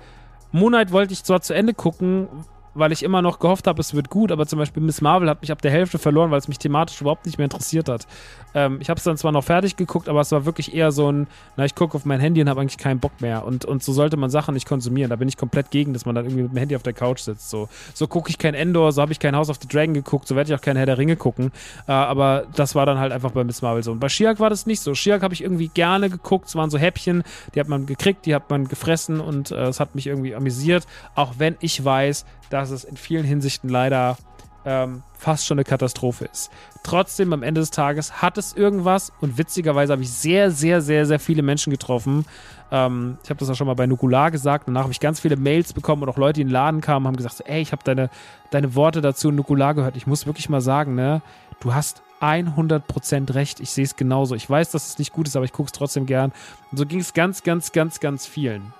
Moon 0.52 0.72
Knight 0.72 0.92
wollte 0.92 1.14
ich 1.14 1.24
zwar 1.24 1.40
zu 1.40 1.54
Ende 1.54 1.72
gucken, 1.72 2.28
weil 2.74 2.92
ich 2.92 3.02
immer 3.02 3.22
noch 3.22 3.38
gehofft 3.38 3.66
habe, 3.66 3.80
es 3.80 3.94
wird 3.94 4.10
gut, 4.10 4.32
aber 4.32 4.46
zum 4.46 4.58
Beispiel 4.58 4.82
Miss 4.82 5.00
Marvel 5.00 5.28
hat 5.28 5.40
mich 5.40 5.52
ab 5.52 5.62
der 5.62 5.70
Hälfte 5.70 5.98
verloren, 5.98 6.30
weil 6.30 6.38
es 6.38 6.48
mich 6.48 6.58
thematisch 6.58 7.00
überhaupt 7.00 7.26
nicht 7.26 7.38
mehr 7.38 7.46
interessiert 7.46 7.88
hat. 7.88 8.06
Ähm, 8.54 8.78
ich 8.80 8.90
habe 8.90 8.98
es 8.98 9.04
dann 9.04 9.16
zwar 9.16 9.32
noch 9.32 9.44
fertig 9.44 9.76
geguckt, 9.76 10.08
aber 10.08 10.20
es 10.20 10.32
war 10.32 10.44
wirklich 10.44 10.74
eher 10.74 10.92
so 10.92 11.10
ein, 11.10 11.26
na, 11.56 11.64
ich 11.64 11.74
gucke 11.74 11.96
auf 11.96 12.04
mein 12.04 12.20
Handy 12.20 12.40
und 12.40 12.48
habe 12.48 12.60
eigentlich 12.60 12.78
keinen 12.78 13.00
Bock 13.00 13.20
mehr. 13.20 13.44
Und, 13.44 13.64
und 13.64 13.82
so 13.82 13.92
sollte 13.92 14.16
man 14.16 14.30
Sachen 14.30 14.54
nicht 14.54 14.66
konsumieren. 14.66 15.10
Da 15.10 15.16
bin 15.16 15.28
ich 15.28 15.36
komplett 15.36 15.70
gegen, 15.70 15.92
dass 15.92 16.06
man 16.06 16.14
dann 16.14 16.24
irgendwie 16.24 16.42
mit 16.42 16.52
dem 16.52 16.58
Handy 16.58 16.76
auf 16.76 16.82
der 16.82 16.92
Couch 16.92 17.20
sitzt. 17.20 17.50
So, 17.50 17.68
so 17.94 18.06
gucke 18.06 18.30
ich 18.30 18.38
kein 18.38 18.54
Endor, 18.54 18.92
so 18.92 19.02
habe 19.02 19.12
ich 19.12 19.18
kein 19.18 19.36
House 19.36 19.50
of 19.50 19.58
the 19.60 19.68
Dragon 19.68 19.94
geguckt, 19.94 20.28
so 20.28 20.36
werde 20.36 20.52
ich 20.52 20.58
auch 20.58 20.62
kein 20.62 20.76
Herr 20.76 20.86
der 20.86 20.98
Ringe 20.98 21.16
gucken. 21.16 21.52
Äh, 21.86 21.92
aber 21.92 22.46
das 22.54 22.74
war 22.74 22.86
dann 22.86 22.98
halt 22.98 23.12
einfach 23.12 23.32
bei 23.32 23.44
Miss 23.44 23.62
Marvel 23.62 23.82
so. 23.82 23.92
Und 23.92 24.00
bei 24.00 24.08
Shiak 24.08 24.40
war 24.40 24.50
das 24.50 24.66
nicht 24.66 24.80
so. 24.80 24.94
Shiak 24.94 25.22
habe 25.22 25.34
ich 25.34 25.42
irgendwie 25.42 25.68
gerne 25.68 26.10
geguckt. 26.10 26.48
Es 26.48 26.56
waren 26.56 26.70
so 26.70 26.78
Häppchen, 26.78 27.22
die 27.54 27.60
hat 27.60 27.68
man 27.68 27.86
gekriegt, 27.86 28.26
die 28.26 28.34
hat 28.34 28.50
man 28.50 28.68
gefressen 28.68 29.20
und 29.20 29.50
äh, 29.50 29.66
es 29.66 29.80
hat 29.80 29.94
mich 29.94 30.06
irgendwie 30.06 30.34
amüsiert. 30.34 30.86
Auch 31.14 31.34
wenn 31.38 31.56
ich 31.60 31.84
weiß, 31.84 32.24
dass 32.50 32.63
es 32.70 32.84
in 32.84 32.96
vielen 32.96 33.24
Hinsichten 33.24 33.68
leider 33.68 34.16
ähm, 34.64 35.02
fast 35.18 35.46
schon 35.46 35.58
eine 35.58 35.64
Katastrophe 35.64 36.26
ist. 36.26 36.50
Trotzdem, 36.82 37.32
am 37.32 37.42
Ende 37.42 37.60
des 37.60 37.70
Tages 37.70 38.22
hat 38.22 38.38
es 38.38 38.54
irgendwas 38.54 39.12
und 39.20 39.38
witzigerweise 39.38 39.92
habe 39.92 40.02
ich 40.02 40.10
sehr, 40.10 40.50
sehr, 40.50 40.80
sehr, 40.80 41.06
sehr 41.06 41.18
viele 41.18 41.42
Menschen 41.42 41.70
getroffen. 41.70 42.24
Ähm, 42.70 43.18
ich 43.22 43.30
habe 43.30 43.38
das 43.38 43.50
auch 43.50 43.54
schon 43.54 43.66
mal 43.66 43.74
bei 43.74 43.86
Nukular 43.86 44.30
gesagt. 44.30 44.68
Danach 44.68 44.82
habe 44.82 44.92
ich 44.92 45.00
ganz 45.00 45.20
viele 45.20 45.36
Mails 45.36 45.72
bekommen 45.72 46.02
und 46.02 46.08
auch 46.08 46.16
Leute, 46.16 46.34
die 46.34 46.42
in 46.42 46.48
den 46.48 46.52
Laden 46.52 46.80
kamen, 46.80 47.06
haben 47.06 47.16
gesagt: 47.16 47.42
Ey, 47.46 47.60
ich 47.60 47.72
habe 47.72 47.82
deine, 47.84 48.10
deine 48.50 48.74
Worte 48.74 49.00
dazu 49.00 49.28
in 49.28 49.34
Nukular 49.34 49.74
gehört. 49.74 49.96
Ich 49.96 50.06
muss 50.06 50.26
wirklich 50.26 50.48
mal 50.48 50.60
sagen, 50.60 50.94
ne, 50.94 51.22
du 51.60 51.74
hast 51.74 52.02
100% 52.20 53.34
recht. 53.34 53.60
Ich 53.60 53.70
sehe 53.70 53.84
es 53.84 53.96
genauso. 53.96 54.34
Ich 54.34 54.48
weiß, 54.48 54.70
dass 54.70 54.88
es 54.88 54.98
nicht 54.98 55.12
gut 55.12 55.28
ist, 55.28 55.36
aber 55.36 55.44
ich 55.44 55.52
gucke 55.52 55.66
es 55.66 55.72
trotzdem 55.72 56.06
gern. 56.06 56.32
Und 56.70 56.78
so 56.78 56.86
ging 56.86 57.00
es 57.00 57.12
ganz, 57.12 57.42
ganz, 57.42 57.72
ganz, 57.72 58.00
ganz 58.00 58.26
vielen. 58.26 58.72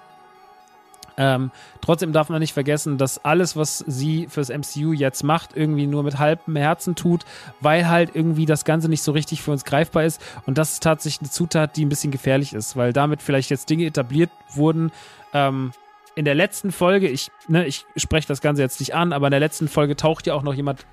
Ähm, 1.16 1.50
trotzdem 1.80 2.12
darf 2.12 2.28
man 2.28 2.40
nicht 2.40 2.52
vergessen, 2.52 2.98
dass 2.98 3.24
alles, 3.24 3.56
was 3.56 3.78
sie 3.86 4.26
fürs 4.28 4.48
MCU 4.48 4.92
jetzt 4.92 5.22
macht, 5.22 5.56
irgendwie 5.56 5.86
nur 5.86 6.02
mit 6.02 6.18
halbem 6.18 6.56
Herzen 6.56 6.94
tut, 6.94 7.24
weil 7.60 7.88
halt 7.88 8.10
irgendwie 8.14 8.46
das 8.46 8.64
Ganze 8.64 8.88
nicht 8.88 9.02
so 9.02 9.12
richtig 9.12 9.42
für 9.42 9.52
uns 9.52 9.64
greifbar 9.64 10.04
ist. 10.04 10.20
Und 10.46 10.58
das 10.58 10.72
ist 10.72 10.82
tatsächlich 10.82 11.22
eine 11.22 11.30
Zutat, 11.30 11.76
die 11.76 11.84
ein 11.84 11.88
bisschen 11.88 12.10
gefährlich 12.10 12.52
ist, 12.52 12.76
weil 12.76 12.92
damit 12.92 13.22
vielleicht 13.22 13.50
jetzt 13.50 13.70
Dinge 13.70 13.86
etabliert 13.86 14.30
wurden. 14.50 14.90
Ähm, 15.32 15.72
in 16.16 16.24
der 16.24 16.34
letzten 16.34 16.70
Folge, 16.70 17.08
ich, 17.08 17.30
ne, 17.48 17.66
ich 17.66 17.86
spreche 17.96 18.28
das 18.28 18.40
Ganze 18.40 18.62
jetzt 18.62 18.80
nicht 18.80 18.94
an, 18.94 19.12
aber 19.12 19.26
in 19.26 19.32
der 19.32 19.40
letzten 19.40 19.68
Folge 19.68 19.96
taucht 19.96 20.26
ja 20.26 20.34
auch 20.34 20.42
noch 20.42 20.54
jemand 20.54 20.86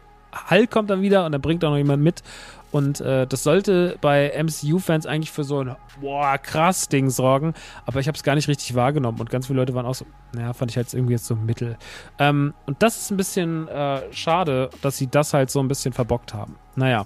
Hulk 0.49 0.71
kommt 0.71 0.89
dann 0.89 1.01
wieder 1.01 1.25
und 1.25 1.31
dann 1.31 1.41
bringt 1.41 1.63
auch 1.65 1.71
noch 1.71 1.77
jemand 1.77 2.01
mit. 2.03 2.23
Und 2.71 3.01
äh, 3.01 3.27
das 3.27 3.43
sollte 3.43 3.97
bei 4.01 4.31
MCU-Fans 4.41 5.05
eigentlich 5.05 5.31
für 5.31 5.43
so 5.43 5.59
ein 5.59 5.75
boah, 5.99 6.37
krass 6.37 6.87
Ding 6.87 7.09
sorgen. 7.09 7.53
Aber 7.85 7.99
ich 7.99 8.07
habe 8.07 8.15
es 8.15 8.23
gar 8.23 8.35
nicht 8.35 8.47
richtig 8.47 8.75
wahrgenommen. 8.75 9.19
Und 9.19 9.29
ganz 9.29 9.47
viele 9.47 9.59
Leute 9.59 9.73
waren 9.73 9.85
auch 9.85 9.95
so, 9.95 10.05
naja, 10.33 10.53
fand 10.53 10.71
ich 10.71 10.77
halt 10.77 10.93
irgendwie 10.93 11.13
jetzt 11.13 11.25
so 11.25 11.35
mittel. 11.35 11.77
Ähm, 12.17 12.53
und 12.65 12.81
das 12.81 12.97
ist 12.97 13.11
ein 13.11 13.17
bisschen 13.17 13.67
äh, 13.67 14.01
schade, 14.11 14.69
dass 14.81 14.97
sie 14.97 15.07
das 15.07 15.33
halt 15.33 15.49
so 15.49 15.59
ein 15.59 15.67
bisschen 15.67 15.93
verbockt 15.93 16.33
haben. 16.33 16.55
Naja. 16.75 17.05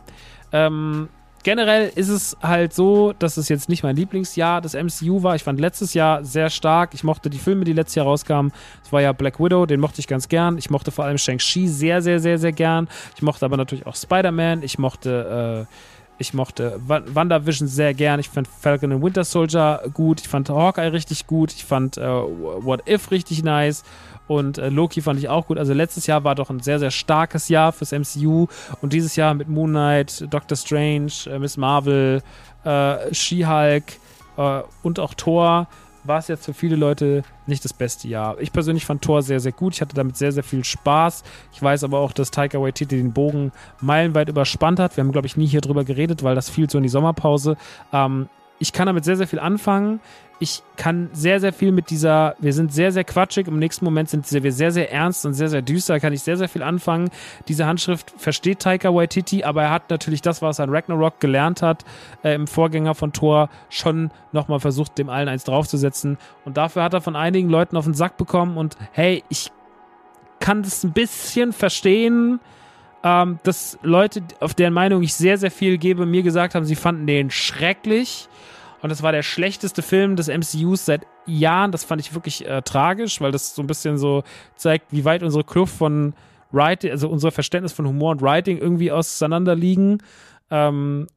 Ähm, 0.51 1.09
generell 1.45 1.91
ist 1.93 2.09
es 2.09 2.35
halt 2.41 2.73
so, 2.73 3.13
dass 3.13 3.37
es 3.37 3.49
jetzt 3.49 3.69
nicht 3.69 3.83
mein 3.83 3.95
Lieblingsjahr 3.95 4.61
des 4.61 4.73
MCU 4.73 5.21
war. 5.21 5.35
Ich 5.35 5.43
fand 5.43 5.59
letztes 5.59 5.93
Jahr 5.93 6.25
sehr 6.25 6.49
stark. 6.49 6.95
Ich 6.95 7.03
mochte 7.03 7.29
die 7.29 7.37
Filme, 7.37 7.65
die 7.65 7.73
letztes 7.73 7.95
Jahr 7.95 8.07
rauskamen. 8.07 8.51
Es 8.83 8.91
war 8.91 9.01
ja 9.01 9.13
Black 9.13 9.39
Widow, 9.39 9.67
den 9.67 9.79
mochte 9.79 9.99
ich 9.99 10.07
ganz 10.07 10.27
gern. 10.27 10.57
Ich 10.57 10.71
mochte 10.71 10.89
vor 10.89 11.05
allem 11.05 11.19
Shang-Chi 11.19 11.67
sehr, 11.67 12.01
sehr, 12.01 12.19
sehr, 12.19 12.39
sehr 12.39 12.51
gern. 12.51 12.89
Ich 13.15 13.21
mochte 13.21 13.45
aber 13.45 13.57
natürlich 13.57 13.85
auch 13.85 13.95
Spider-Man. 13.95 14.63
Ich 14.63 14.79
mochte, 14.79 15.67
äh, 15.69 15.94
ich 16.17 16.33
mochte 16.33 16.79
WandaVision 16.87 17.67
sehr 17.67 17.93
gern. 17.93 18.19
Ich 18.19 18.29
fand 18.29 18.47
Falcon 18.47 18.93
and 18.93 19.03
Winter 19.03 19.23
Soldier 19.23 19.81
gut. 19.93 20.21
Ich 20.21 20.27
fand 20.27 20.49
Hawkeye 20.49 20.87
richtig 20.87 21.27
gut. 21.27 21.51
Ich 21.51 21.65
fand 21.65 21.97
äh, 21.97 22.03
What 22.03 22.87
If 22.87 23.11
richtig 23.11 23.43
nice. 23.43 23.83
Und 24.27 24.57
äh, 24.57 24.69
Loki 24.69 25.01
fand 25.01 25.19
ich 25.19 25.29
auch 25.29 25.47
gut. 25.47 25.57
Also 25.57 25.73
letztes 25.73 26.07
Jahr 26.07 26.23
war 26.23 26.35
doch 26.35 26.49
ein 26.49 26.61
sehr, 26.61 26.79
sehr 26.79 26.91
starkes 26.91 27.49
Jahr 27.49 27.73
fürs 27.73 27.91
MCU. 27.91 28.47
Und 28.81 28.93
dieses 28.93 29.15
Jahr 29.15 29.33
mit 29.33 29.49
Moon 29.49 29.71
Knight, 29.71 30.25
Doctor 30.33 30.55
Strange, 30.55 31.11
äh, 31.27 31.37
Miss 31.37 31.57
Marvel, 31.57 32.23
äh, 32.63 33.13
She-Hulk 33.13 33.83
äh, 34.37 34.61
und 34.83 34.99
auch 34.99 35.13
Thor 35.13 35.67
war 36.03 36.19
es 36.19 36.27
jetzt 36.27 36.45
für 36.45 36.53
viele 36.53 36.75
Leute 36.75 37.23
nicht 37.47 37.63
das 37.63 37.73
beste 37.73 38.07
Jahr. 38.07 38.39
Ich 38.39 38.51
persönlich 38.51 38.85
fand 38.85 39.01
Thor 39.01 39.21
sehr, 39.21 39.39
sehr 39.39 39.51
gut. 39.51 39.75
Ich 39.75 39.81
hatte 39.81 39.95
damit 39.95 40.17
sehr, 40.17 40.31
sehr 40.31 40.43
viel 40.43 40.63
Spaß. 40.63 41.23
Ich 41.53 41.61
weiß 41.61 41.83
aber 41.83 41.99
auch, 41.99 42.11
dass 42.11 42.31
Taika 42.31 42.59
Waititi 42.59 42.97
den 42.97 43.13
Bogen 43.13 43.51
meilenweit 43.81 44.29
überspannt 44.29 44.79
hat. 44.79 44.97
Wir 44.97 45.03
haben, 45.03 45.11
glaube 45.11 45.27
ich, 45.27 45.37
nie 45.37 45.47
hier 45.47 45.61
drüber 45.61 45.83
geredet, 45.83 46.23
weil 46.23 46.35
das 46.35 46.49
fiel 46.49 46.69
so 46.69 46.77
in 46.77 46.83
die 46.83 46.89
Sommerpause. 46.89 47.57
Ähm, 47.93 48.29
ich 48.59 48.73
kann 48.73 48.87
damit 48.87 49.05
sehr, 49.05 49.17
sehr 49.17 49.27
viel 49.27 49.39
anfangen 49.39 49.99
ich 50.39 50.63
kann 50.75 51.09
sehr, 51.13 51.39
sehr 51.39 51.53
viel 51.53 51.71
mit 51.71 51.89
dieser, 51.89 52.35
wir 52.39 52.51
sind 52.51 52.73
sehr, 52.73 52.91
sehr 52.91 53.05
quatschig, 53.05 53.47
im 53.47 53.57
nächsten 53.57 53.85
Moment 53.85 54.09
sind 54.09 54.29
wir 54.31 54.51
sehr, 54.51 54.71
sehr 54.71 54.91
ernst 54.91 55.25
und 55.25 55.33
sehr, 55.33 55.47
sehr 55.47 55.61
düster, 55.61 55.99
kann 55.99 56.11
ich 56.11 56.23
sehr, 56.23 56.35
sehr 56.35 56.49
viel 56.49 56.63
anfangen. 56.63 57.09
Diese 57.47 57.65
Handschrift 57.65 58.13
versteht 58.17 58.59
Taika 58.59 58.93
Waititi, 58.93 59.43
aber 59.43 59.63
er 59.63 59.71
hat 59.71 59.89
natürlich 59.89 60.21
das, 60.21 60.41
was 60.41 60.59
er 60.59 60.63
an 60.65 60.71
Ragnarok 60.71 61.19
gelernt 61.19 61.61
hat, 61.61 61.85
äh, 62.23 62.35
im 62.35 62.47
Vorgänger 62.47 62.95
von 62.95 63.13
Thor, 63.13 63.49
schon 63.69 64.11
nochmal 64.33 64.59
versucht, 64.59 64.97
dem 64.97 65.09
allen 65.09 65.29
eins 65.29 65.45
draufzusetzen. 65.45 66.17
Und 66.43 66.57
dafür 66.57 66.83
hat 66.83 66.93
er 66.93 67.01
von 67.01 67.15
einigen 67.15 67.49
Leuten 67.49 67.77
auf 67.77 67.85
den 67.85 67.93
Sack 67.93 68.17
bekommen 68.17 68.57
und 68.57 68.75
hey, 68.91 69.23
ich 69.29 69.51
kann 70.41 70.63
das 70.63 70.83
ein 70.83 70.91
bisschen 70.91 71.53
verstehen, 71.53 72.41
ähm, 73.03 73.39
dass 73.43 73.79
Leute, 73.83 74.21
auf 74.41 74.53
deren 74.53 74.73
Meinung 74.73 75.01
ich 75.01 75.13
sehr, 75.13 75.37
sehr 75.37 75.51
viel 75.51 75.77
gebe, 75.77 76.05
mir 76.05 76.23
gesagt 76.23 76.55
haben, 76.55 76.65
sie 76.65 76.75
fanden 76.75 77.07
den 77.07 77.31
schrecklich 77.31 78.27
und 78.85 78.89
das 78.89 79.01
war 79.01 79.11
der 79.11 79.23
schlechteste 79.23 79.81
Film 79.81 80.15
des 80.15 80.27
MCUs 80.27 80.85
seit 80.85 81.07
Jahren. 81.25 81.71
Das 81.71 81.83
fand 81.83 81.99
ich 81.99 82.13
wirklich 82.13 82.47
äh, 82.47 82.61
tragisch, 82.61 83.19
weil 83.19 83.31
das 83.31 83.55
so 83.55 83.63
ein 83.63 83.67
bisschen 83.67 83.97
so 83.97 84.21
zeigt, 84.57 84.93
wie 84.93 85.03
weit 85.03 85.23
unsere 85.23 85.43
Kluft 85.43 85.75
von 85.75 86.13
Writing, 86.51 86.91
also 86.91 87.09
unser 87.09 87.31
Verständnis 87.31 87.73
von 87.73 87.87
Humor 87.87 88.11
und 88.11 88.21
Writing 88.21 88.59
irgendwie 88.59 88.91
auseinander 88.91 89.55
liegen. 89.55 90.03
Ähm, 90.51 91.07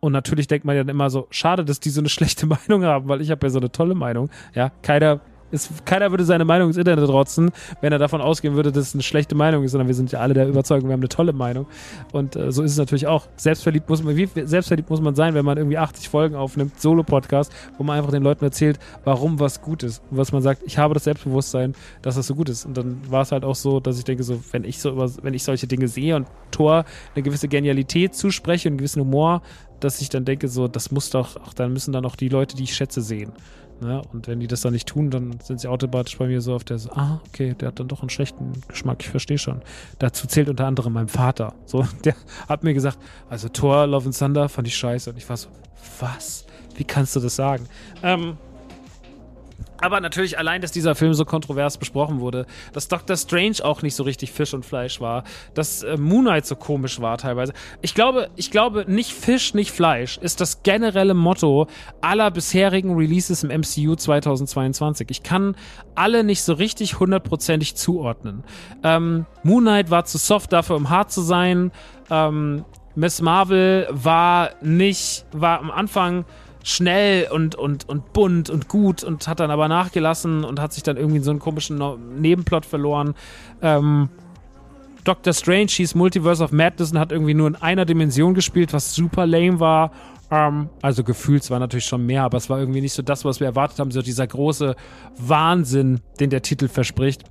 und 0.00 0.12
natürlich 0.12 0.46
denkt 0.46 0.66
man 0.66 0.76
ja 0.76 0.82
dann 0.82 0.90
immer 0.90 1.08
so, 1.08 1.26
schade, 1.30 1.64
dass 1.64 1.80
die 1.80 1.88
so 1.88 2.02
eine 2.02 2.08
schlechte 2.10 2.44
Meinung 2.44 2.84
haben, 2.84 3.08
weil 3.08 3.22
ich 3.22 3.30
habe 3.30 3.46
ja 3.46 3.50
so 3.50 3.60
eine 3.60 3.72
tolle 3.72 3.94
Meinung. 3.94 4.28
Ja, 4.54 4.70
keiner 4.82 5.20
es, 5.54 5.70
keiner 5.84 6.10
würde 6.10 6.24
seine 6.24 6.44
Meinung 6.44 6.68
ins 6.68 6.76
Internet 6.76 7.08
rotzen, 7.08 7.50
wenn 7.80 7.92
er 7.92 7.98
davon 7.98 8.20
ausgehen 8.20 8.54
würde, 8.54 8.72
dass 8.72 8.88
es 8.88 8.94
eine 8.94 9.02
schlechte 9.02 9.34
Meinung 9.34 9.64
ist, 9.64 9.72
sondern 9.72 9.88
wir 9.88 9.94
sind 9.94 10.12
ja 10.12 10.20
alle 10.20 10.34
der 10.34 10.48
Überzeugung, 10.48 10.88
wir 10.88 10.92
haben 10.92 11.00
eine 11.00 11.08
tolle 11.08 11.32
Meinung. 11.32 11.66
Und 12.12 12.36
äh, 12.36 12.52
so 12.52 12.62
ist 12.62 12.72
es 12.72 12.78
natürlich 12.78 13.06
auch. 13.06 13.26
Selbstverliebt 13.36 13.88
muss 13.88 14.02
man, 14.02 14.16
wie 14.16 14.28
selbstverliebt 14.44 14.90
muss 14.90 15.00
man 15.00 15.14
sein, 15.14 15.34
wenn 15.34 15.44
man 15.44 15.56
irgendwie 15.56 15.78
80 15.78 16.08
Folgen 16.08 16.34
aufnimmt, 16.34 16.80
Solo-Podcast, 16.80 17.52
wo 17.78 17.84
man 17.84 17.98
einfach 17.98 18.10
den 18.10 18.22
Leuten 18.22 18.44
erzählt, 18.44 18.78
warum 19.04 19.40
was 19.40 19.62
gut 19.62 19.82
ist. 19.82 20.02
Und 20.10 20.18
was 20.18 20.32
man 20.32 20.42
sagt, 20.42 20.62
ich 20.64 20.78
habe 20.78 20.94
das 20.94 21.04
Selbstbewusstsein, 21.04 21.74
dass 22.02 22.16
das 22.16 22.26
so 22.26 22.34
gut 22.34 22.48
ist. 22.48 22.66
Und 22.66 22.76
dann 22.76 23.00
war 23.08 23.22
es 23.22 23.32
halt 23.32 23.44
auch 23.44 23.54
so, 23.54 23.80
dass 23.80 23.98
ich 23.98 24.04
denke, 24.04 24.22
so, 24.22 24.40
wenn 24.52 24.64
ich 24.64 24.78
so 24.80 24.90
über, 24.90 25.10
wenn 25.22 25.34
ich 25.34 25.44
solche 25.44 25.66
Dinge 25.66 25.88
sehe 25.88 26.16
und 26.16 26.26
Thor 26.50 26.84
eine 27.14 27.22
gewisse 27.22 27.48
Genialität 27.48 28.14
zuspreche 28.14 28.68
und 28.68 28.72
einen 28.72 28.78
gewissen 28.78 29.00
Humor, 29.00 29.42
dass 29.80 30.00
ich 30.00 30.08
dann 30.08 30.24
denke, 30.24 30.48
so, 30.48 30.66
das 30.68 30.90
muss 30.90 31.10
doch, 31.10 31.36
ach, 31.44 31.54
dann 31.54 31.72
müssen 31.72 31.92
dann 31.92 32.06
auch 32.06 32.16
die 32.16 32.28
Leute, 32.28 32.56
die 32.56 32.64
ich 32.64 32.74
schätze, 32.74 33.02
sehen. 33.02 33.32
Ne? 33.80 34.02
Und 34.12 34.28
wenn 34.28 34.40
die 34.40 34.46
das 34.46 34.60
dann 34.60 34.72
nicht 34.72 34.88
tun, 34.88 35.10
dann 35.10 35.38
sind 35.42 35.60
sie 35.60 35.68
automatisch 35.68 36.16
bei 36.16 36.26
mir 36.26 36.40
so 36.40 36.54
auf 36.54 36.64
der, 36.64 36.78
so, 36.78 36.90
ah, 36.92 37.20
okay, 37.28 37.54
der 37.54 37.68
hat 37.68 37.80
dann 37.80 37.88
doch 37.88 38.00
einen 38.00 38.10
schlechten 38.10 38.52
Geschmack, 38.68 38.98
ich 39.00 39.08
verstehe 39.08 39.38
schon. 39.38 39.62
Dazu 39.98 40.26
zählt 40.26 40.48
unter 40.48 40.66
anderem 40.66 40.92
mein 40.92 41.08
Vater. 41.08 41.54
So, 41.66 41.86
der 42.04 42.14
hat 42.48 42.64
mir 42.64 42.74
gesagt, 42.74 42.98
also 43.28 43.48
Thor, 43.48 43.86
Love 43.86 44.06
and 44.06 44.18
Thunder 44.18 44.48
fand 44.48 44.68
ich 44.68 44.76
scheiße. 44.76 45.10
Und 45.10 45.16
ich 45.16 45.28
war 45.28 45.36
so, 45.36 45.48
was? 46.00 46.46
Wie 46.76 46.84
kannst 46.84 47.14
du 47.16 47.20
das 47.20 47.36
sagen? 47.36 47.66
Ähm, 48.02 48.36
aber 49.84 50.00
natürlich 50.00 50.38
allein, 50.38 50.62
dass 50.62 50.72
dieser 50.72 50.94
Film 50.94 51.12
so 51.12 51.26
kontrovers 51.26 51.76
besprochen 51.76 52.20
wurde, 52.20 52.46
dass 52.72 52.88
Doctor 52.88 53.18
Strange 53.18 53.56
auch 53.62 53.82
nicht 53.82 53.94
so 53.94 54.02
richtig 54.02 54.32
Fisch 54.32 54.54
und 54.54 54.64
Fleisch 54.64 54.98
war, 54.98 55.24
dass 55.52 55.82
äh, 55.82 55.98
Moon 55.98 56.24
Knight 56.24 56.46
so 56.46 56.56
komisch 56.56 57.02
war 57.02 57.18
teilweise. 57.18 57.52
Ich 57.82 57.94
glaube, 57.94 58.30
ich 58.34 58.50
glaube, 58.50 58.86
nicht 58.88 59.12
Fisch, 59.12 59.52
nicht 59.52 59.72
Fleisch 59.72 60.16
ist 60.16 60.40
das 60.40 60.62
generelle 60.62 61.12
Motto 61.12 61.66
aller 62.00 62.30
bisherigen 62.30 62.94
Releases 62.96 63.44
im 63.44 63.50
MCU 63.50 63.94
2022. 63.94 65.10
Ich 65.10 65.22
kann 65.22 65.54
alle 65.94 66.24
nicht 66.24 66.42
so 66.42 66.54
richtig 66.54 66.98
hundertprozentig 66.98 67.74
zuordnen. 67.74 68.42
Ähm, 68.82 69.26
Moon 69.42 69.64
Knight 69.64 69.90
war 69.90 70.06
zu 70.06 70.16
soft 70.16 70.54
dafür, 70.54 70.76
um 70.76 70.88
hart 70.88 71.12
zu 71.12 71.20
sein. 71.20 71.72
Ähm, 72.10 72.64
Miss 72.94 73.20
Marvel 73.20 73.86
war 73.90 74.52
nicht, 74.62 75.26
war 75.32 75.58
am 75.58 75.70
Anfang 75.70 76.24
schnell 76.64 77.30
und, 77.30 77.54
und, 77.54 77.88
und 77.88 78.12
bunt 78.14 78.50
und 78.50 78.68
gut 78.68 79.04
und 79.04 79.28
hat 79.28 79.38
dann 79.38 79.50
aber 79.50 79.68
nachgelassen 79.68 80.44
und 80.44 80.60
hat 80.60 80.72
sich 80.72 80.82
dann 80.82 80.96
irgendwie 80.96 81.18
in 81.18 81.22
so 81.22 81.30
einen 81.30 81.38
komischen 81.38 81.80
Nebenplot 82.18 82.64
verloren. 82.64 83.14
Ähm, 83.62 84.08
Doctor 85.04 85.34
Strange 85.34 85.68
hieß 85.68 85.94
Multiverse 85.94 86.42
of 86.42 86.50
Madness 86.50 86.92
und 86.92 86.98
hat 86.98 87.12
irgendwie 87.12 87.34
nur 87.34 87.46
in 87.46 87.56
einer 87.56 87.84
Dimension 87.84 88.32
gespielt, 88.32 88.72
was 88.72 88.94
super 88.94 89.26
lame 89.26 89.60
war. 89.60 89.92
Ähm, 90.30 90.70
also 90.80 91.04
gefühlt, 91.04 91.48
war 91.50 91.58
natürlich 91.58 91.84
schon 91.84 92.06
mehr, 92.06 92.22
aber 92.22 92.38
es 92.38 92.48
war 92.48 92.58
irgendwie 92.58 92.80
nicht 92.80 92.94
so 92.94 93.02
das, 93.02 93.26
was 93.26 93.40
wir 93.40 93.46
erwartet 93.46 93.78
haben, 93.78 93.90
so 93.90 94.00
dieser 94.00 94.26
große 94.26 94.74
Wahnsinn, 95.18 96.00
den 96.18 96.30
der 96.30 96.40
Titel 96.40 96.68
verspricht. 96.68 97.24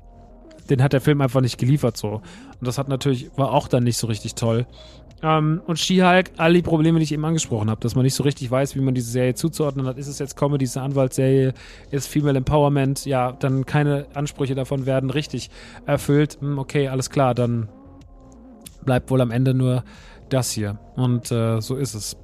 Den 0.69 0.83
hat 0.83 0.93
der 0.93 1.01
Film 1.01 1.19
einfach 1.21 1.41
nicht 1.41 1.57
geliefert 1.57 1.97
so. 1.97 2.21
Und 2.59 2.67
das 2.67 2.77
hat 2.77 2.87
natürlich, 2.87 3.31
war 3.35 3.51
auch 3.51 3.67
dann 3.67 3.83
nicht 3.83 3.97
so 3.97 4.05
richtig 4.05 4.35
toll. 4.35 4.67
Ähm, 5.23 5.61
und 5.65 5.79
She-Hulk, 5.79 6.31
all 6.35 6.53
die 6.53 6.61
Probleme, 6.61 6.99
die 6.99 7.03
ich 7.03 7.13
eben 7.13 7.23
angesprochen 7.23 7.69
habe, 7.69 7.79
dass 7.79 7.95
man 7.95 8.03
nicht 8.03 8.13
so 8.13 8.23
richtig 8.23 8.51
weiß, 8.51 8.75
wie 8.75 8.81
man 8.81 8.93
diese 8.93 9.09
Serie 9.09 9.33
zuzuordnen 9.33 9.87
hat. 9.87 9.97
Ist 9.97 10.07
es 10.07 10.19
jetzt 10.19 10.35
Comedy, 10.35 10.65
ist 10.65 10.75
eine 10.75 10.85
Anwaltsserie, 10.87 11.53
ist 11.91 12.07
Female 12.07 12.37
Empowerment? 12.37 13.05
Ja, 13.05 13.31
dann 13.31 13.65
keine 13.65 14.05
Ansprüche 14.13 14.53
davon 14.53 14.85
werden 14.85 15.09
richtig 15.09 15.49
erfüllt. 15.85 16.37
Hm, 16.41 16.59
okay, 16.59 16.89
alles 16.89 17.09
klar, 17.09 17.33
dann 17.33 17.69
bleibt 18.83 19.09
wohl 19.09 19.21
am 19.21 19.31
Ende 19.31 19.53
nur 19.53 19.85
das 20.27 20.51
hier. 20.51 20.77
Und 20.95 21.31
äh, 21.31 21.61
so 21.61 21.77
ist 21.77 21.93
es. 21.93 22.17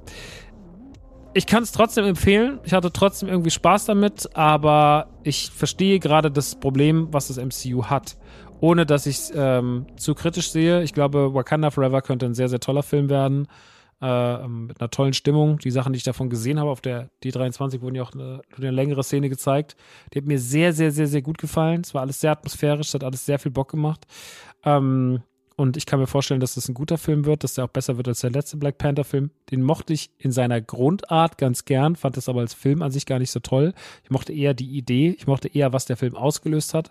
Ich 1.32 1.46
kann 1.46 1.62
es 1.62 1.72
trotzdem 1.72 2.04
empfehlen. 2.04 2.58
Ich 2.64 2.74
hatte 2.74 2.92
trotzdem 2.92 3.30
irgendwie 3.30 3.50
Spaß 3.50 3.86
damit, 3.86 4.36
aber 4.36 5.06
ich 5.22 5.50
verstehe 5.50 6.00
gerade 6.00 6.30
das 6.30 6.54
Problem, 6.56 7.08
was 7.12 7.28
das 7.28 7.38
MCU 7.38 7.84
hat 7.84 8.16
ohne 8.60 8.86
dass 8.86 9.06
ich 9.06 9.16
es 9.16 9.32
ähm, 9.34 9.86
zu 9.96 10.14
kritisch 10.14 10.50
sehe. 10.50 10.82
Ich 10.82 10.92
glaube, 10.92 11.34
Wakanda 11.34 11.70
Forever 11.70 12.02
könnte 12.02 12.26
ein 12.26 12.34
sehr, 12.34 12.48
sehr 12.48 12.60
toller 12.60 12.82
Film 12.82 13.08
werden. 13.08 13.48
Äh, 14.02 14.48
mit 14.48 14.80
einer 14.80 14.90
tollen 14.90 15.12
Stimmung. 15.12 15.58
Die 15.58 15.70
Sachen, 15.70 15.92
die 15.92 15.98
ich 15.98 16.04
davon 16.04 16.30
gesehen 16.30 16.58
habe, 16.58 16.70
auf 16.70 16.80
der 16.80 17.10
D23 17.22 17.82
wurden 17.82 17.96
ja 17.96 18.02
auch 18.02 18.14
eine, 18.14 18.40
eine, 18.56 18.70
längere 18.70 19.02
Szene 19.02 19.28
gezeigt. 19.28 19.76
Die 20.12 20.18
hat 20.18 20.24
mir 20.24 20.38
sehr, 20.38 20.72
sehr, 20.72 20.90
sehr, 20.90 21.06
sehr 21.06 21.20
gut 21.20 21.36
gefallen. 21.36 21.82
Es 21.82 21.92
war 21.92 22.00
alles 22.00 22.18
sehr 22.18 22.32
atmosphärisch, 22.32 22.88
es 22.88 22.94
hat 22.94 23.04
alles 23.04 23.26
sehr 23.26 23.38
viel 23.38 23.52
Bock 23.52 23.70
gemacht. 23.70 24.06
Ähm, 24.64 25.20
und 25.56 25.76
ich 25.76 25.84
kann 25.84 26.00
mir 26.00 26.06
vorstellen, 26.06 26.40
dass 26.40 26.54
das 26.54 26.70
ein 26.70 26.74
guter 26.74 26.96
Film 26.96 27.26
wird, 27.26 27.44
dass 27.44 27.52
der 27.52 27.64
auch 27.64 27.68
besser 27.68 27.98
wird 27.98 28.08
als 28.08 28.20
der 28.20 28.30
letzte 28.30 28.56
Black 28.56 28.78
Panther-Film. 28.78 29.30
Den 29.50 29.62
mochte 29.62 29.92
ich 29.92 30.08
in 30.16 30.32
seiner 30.32 30.62
Grundart 30.62 31.36
ganz 31.36 31.66
gern, 31.66 31.96
fand 31.96 32.16
das 32.16 32.30
aber 32.30 32.40
als 32.40 32.54
Film 32.54 32.80
an 32.80 32.92
sich 32.92 33.04
gar 33.04 33.18
nicht 33.18 33.30
so 33.30 33.40
toll. 33.40 33.74
Ich 34.02 34.10
mochte 34.10 34.32
eher 34.32 34.54
die 34.54 34.70
Idee, 34.70 35.14
ich 35.18 35.26
mochte 35.26 35.48
eher, 35.48 35.74
was 35.74 35.84
der 35.84 35.98
Film 35.98 36.16
ausgelöst 36.16 36.72
hat. 36.72 36.90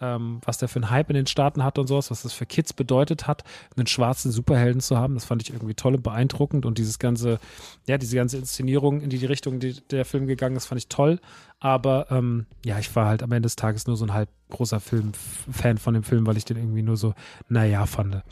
Ähm, 0.00 0.40
was 0.44 0.58
der 0.58 0.68
für 0.68 0.80
einen 0.80 0.90
Hype 0.90 1.10
in 1.10 1.14
den 1.14 1.26
Staaten 1.26 1.62
hat 1.64 1.78
und 1.78 1.86
sowas, 1.86 2.10
was 2.10 2.22
das 2.22 2.32
für 2.32 2.46
Kids 2.46 2.72
bedeutet 2.72 3.26
hat, 3.26 3.44
einen 3.76 3.86
schwarzen 3.86 4.30
Superhelden 4.30 4.80
zu 4.80 4.98
haben. 4.98 5.14
Das 5.14 5.24
fand 5.24 5.42
ich 5.42 5.50
irgendwie 5.50 5.74
toll 5.74 5.94
und 5.94 6.02
beeindruckend 6.02 6.66
und 6.66 6.78
dieses 6.78 6.98
ganze, 6.98 7.38
ja, 7.86 7.98
diese 7.98 8.16
ganze 8.16 8.38
Inszenierung, 8.38 9.00
in 9.00 9.10
die, 9.10 9.18
die 9.18 9.26
Richtung, 9.26 9.60
die 9.60 9.74
der 9.90 10.04
Film 10.04 10.26
gegangen 10.26 10.56
ist, 10.56 10.66
fand 10.66 10.80
ich 10.80 10.88
toll. 10.88 11.20
Aber 11.60 12.06
ähm, 12.10 12.46
ja, 12.64 12.78
ich 12.78 12.94
war 12.96 13.06
halt 13.06 13.22
am 13.22 13.32
Ende 13.32 13.46
des 13.46 13.56
Tages 13.56 13.86
nur 13.86 13.96
so 13.96 14.04
ein 14.04 14.12
halb 14.12 14.28
großer 14.50 14.80
Film-Fan 14.80 15.78
von 15.78 15.94
dem 15.94 16.02
Film, 16.02 16.26
weil 16.26 16.36
ich 16.36 16.44
den 16.44 16.56
irgendwie 16.56 16.82
nur 16.82 16.96
so, 16.96 17.14
naja, 17.48 17.86
fand. 17.86 18.22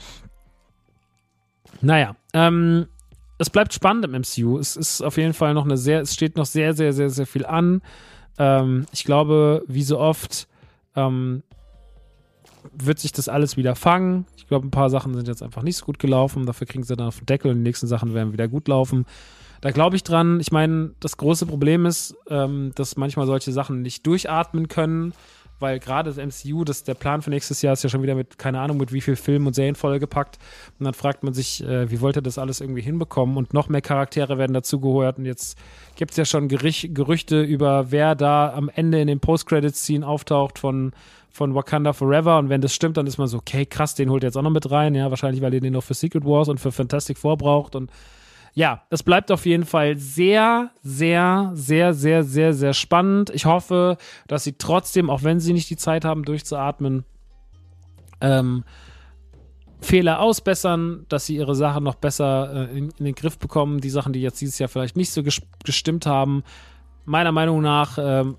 Naja, 1.80 2.16
ähm, 2.34 2.86
es 3.38 3.50
bleibt 3.50 3.72
spannend 3.72 4.04
im 4.04 4.12
MCU. 4.12 4.58
Es 4.58 4.76
ist 4.76 5.02
auf 5.02 5.16
jeden 5.16 5.32
Fall 5.32 5.54
noch 5.54 5.64
eine 5.64 5.76
sehr, 5.76 6.00
es 6.00 6.14
steht 6.14 6.36
noch 6.36 6.46
sehr, 6.46 6.74
sehr, 6.74 6.92
sehr, 6.92 7.10
sehr 7.10 7.26
viel 7.26 7.46
an. 7.46 7.82
Ähm, 8.38 8.86
ich 8.92 9.04
glaube, 9.04 9.64
wie 9.66 9.82
so 9.82 9.98
oft, 9.98 10.46
ähm, 10.96 11.42
wird 12.72 12.98
sich 12.98 13.12
das 13.12 13.28
alles 13.28 13.56
wieder 13.56 13.74
fangen. 13.74 14.26
Ich 14.36 14.46
glaube, 14.46 14.66
ein 14.66 14.70
paar 14.70 14.90
Sachen 14.90 15.14
sind 15.14 15.28
jetzt 15.28 15.42
einfach 15.42 15.62
nicht 15.62 15.76
so 15.76 15.84
gut 15.84 15.98
gelaufen. 15.98 16.46
Dafür 16.46 16.66
kriegen 16.66 16.84
sie 16.84 16.96
dann 16.96 17.08
auf 17.08 17.18
den 17.18 17.26
Deckel 17.26 17.50
und 17.50 17.58
die 17.58 17.62
nächsten 17.62 17.86
Sachen 17.86 18.14
werden 18.14 18.32
wieder 18.32 18.48
gut 18.48 18.68
laufen. 18.68 19.06
Da 19.60 19.70
glaube 19.70 19.96
ich 19.96 20.02
dran. 20.02 20.40
Ich 20.40 20.50
meine, 20.50 20.92
das 21.00 21.16
große 21.16 21.46
Problem 21.46 21.86
ist, 21.86 22.16
ähm, 22.28 22.72
dass 22.74 22.96
manchmal 22.96 23.26
solche 23.26 23.52
Sachen 23.52 23.82
nicht 23.82 24.06
durchatmen 24.06 24.68
können, 24.68 25.14
weil 25.62 25.78
gerade 25.78 26.12
das 26.12 26.18
MCU, 26.18 26.64
das, 26.64 26.84
der 26.84 26.94
Plan 26.94 27.22
für 27.22 27.30
nächstes 27.30 27.62
Jahr 27.62 27.72
ist 27.72 27.82
ja 27.82 27.88
schon 27.88 28.02
wieder 28.02 28.14
mit, 28.14 28.38
keine 28.38 28.60
Ahnung, 28.60 28.76
mit 28.76 28.92
wie 28.92 29.00
viel 29.00 29.16
Filmen 29.16 29.46
und 29.46 29.54
Serien 29.54 29.74
vollgepackt. 29.74 30.38
Und 30.78 30.84
dann 30.84 30.92
fragt 30.92 31.22
man 31.22 31.32
sich, 31.32 31.64
äh, 31.64 31.90
wie 31.90 32.00
wollte 32.00 32.22
das 32.22 32.36
alles 32.36 32.60
irgendwie 32.60 32.82
hinbekommen? 32.82 33.36
Und 33.36 33.54
noch 33.54 33.68
mehr 33.68 33.80
Charaktere 33.80 34.36
werden 34.36 34.52
dazugehört. 34.52 35.18
Und 35.18 35.24
jetzt 35.24 35.56
gibt 35.96 36.10
es 36.10 36.16
ja 36.18 36.24
schon 36.24 36.48
Gerich 36.48 36.90
Gerüchte 36.92 37.40
über, 37.40 37.90
wer 37.90 38.14
da 38.14 38.52
am 38.52 38.68
Ende 38.68 39.00
in 39.00 39.06
den 39.06 39.20
Post-Credits-Scene 39.20 40.06
auftaucht 40.06 40.58
von 40.58 40.92
von 41.34 41.54
Wakanda 41.54 41.94
Forever 41.94 42.38
und 42.38 42.50
wenn 42.50 42.60
das 42.60 42.74
stimmt, 42.74 42.98
dann 42.98 43.06
ist 43.06 43.16
man 43.16 43.26
so, 43.26 43.38
okay, 43.38 43.64
krass, 43.64 43.94
den 43.94 44.10
holt 44.10 44.22
er 44.22 44.28
jetzt 44.28 44.36
auch 44.36 44.42
noch 44.42 44.50
mit 44.50 44.70
rein, 44.70 44.94
ja, 44.94 45.08
wahrscheinlich, 45.08 45.40
weil 45.40 45.54
ihr 45.54 45.62
den 45.62 45.72
noch 45.72 45.82
für 45.82 45.94
Secret 45.94 46.26
Wars 46.26 46.50
und 46.50 46.60
für 46.60 46.72
Fantastic 46.72 47.16
Four 47.16 47.38
braucht 47.38 47.74
und 47.74 47.90
ja, 48.54 48.82
es 48.90 49.02
bleibt 49.02 49.30
auf 49.30 49.46
jeden 49.46 49.64
Fall 49.64 49.96
sehr, 49.96 50.70
sehr, 50.82 51.52
sehr, 51.54 51.94
sehr, 51.94 52.22
sehr, 52.22 52.52
sehr 52.52 52.74
spannend. 52.74 53.30
Ich 53.30 53.46
hoffe, 53.46 53.96
dass 54.26 54.44
sie 54.44 54.54
trotzdem, 54.58 55.08
auch 55.08 55.22
wenn 55.22 55.40
sie 55.40 55.54
nicht 55.54 55.70
die 55.70 55.76
Zeit 55.76 56.04
haben, 56.04 56.24
durchzuatmen, 56.24 57.04
ähm, 58.20 58.64
Fehler 59.80 60.20
ausbessern, 60.20 61.06
dass 61.08 61.26
sie 61.26 61.36
ihre 61.36 61.54
Sachen 61.54 61.82
noch 61.82 61.96
besser 61.96 62.68
äh, 62.70 62.78
in, 62.78 62.90
in, 62.98 63.04
den 63.04 63.14
Griff 63.14 63.38
bekommen. 63.38 63.80
Die 63.80 63.90
Sachen, 63.90 64.12
die 64.12 64.20
jetzt 64.20 64.40
dieses 64.40 64.58
Jahr 64.58 64.68
vielleicht 64.68 64.96
nicht 64.96 65.10
so 65.10 65.22
gestimmt 65.64 66.06
haben. 66.06 66.44
Meiner 67.04 67.32
Meinung 67.32 67.62
nach, 67.62 67.98
ähm, 67.98 68.36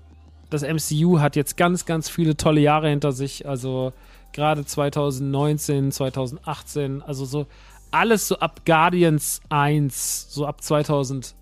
das 0.48 0.62
MCU 0.62 1.20
hat 1.20 1.36
jetzt 1.36 1.56
ganz, 1.56 1.84
ganz 1.84 2.08
viele 2.08 2.36
tolle 2.36 2.60
Jahre 2.60 2.88
hinter 2.88 3.12
sich. 3.12 3.46
Also 3.46 3.92
gerade 4.32 4.64
2019, 4.64 5.92
2018, 5.92 7.02
also 7.02 7.24
so 7.24 7.46
alles 7.94 8.26
so 8.26 8.38
ab 8.38 8.62
Guardians 8.66 9.40
1, 9.50 10.26
so 10.28 10.46
ab 10.46 10.62
2000, 10.62 11.34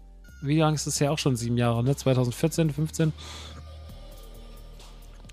wie 0.42 0.58
lange 0.58 0.74
ist 0.74 0.86
das 0.86 0.98
ja 0.98 1.10
auch 1.10 1.18
schon? 1.18 1.34
Sieben 1.34 1.56
Jahre, 1.56 1.82
ne? 1.82 1.96
2014, 1.96 2.70
15? 2.70 3.12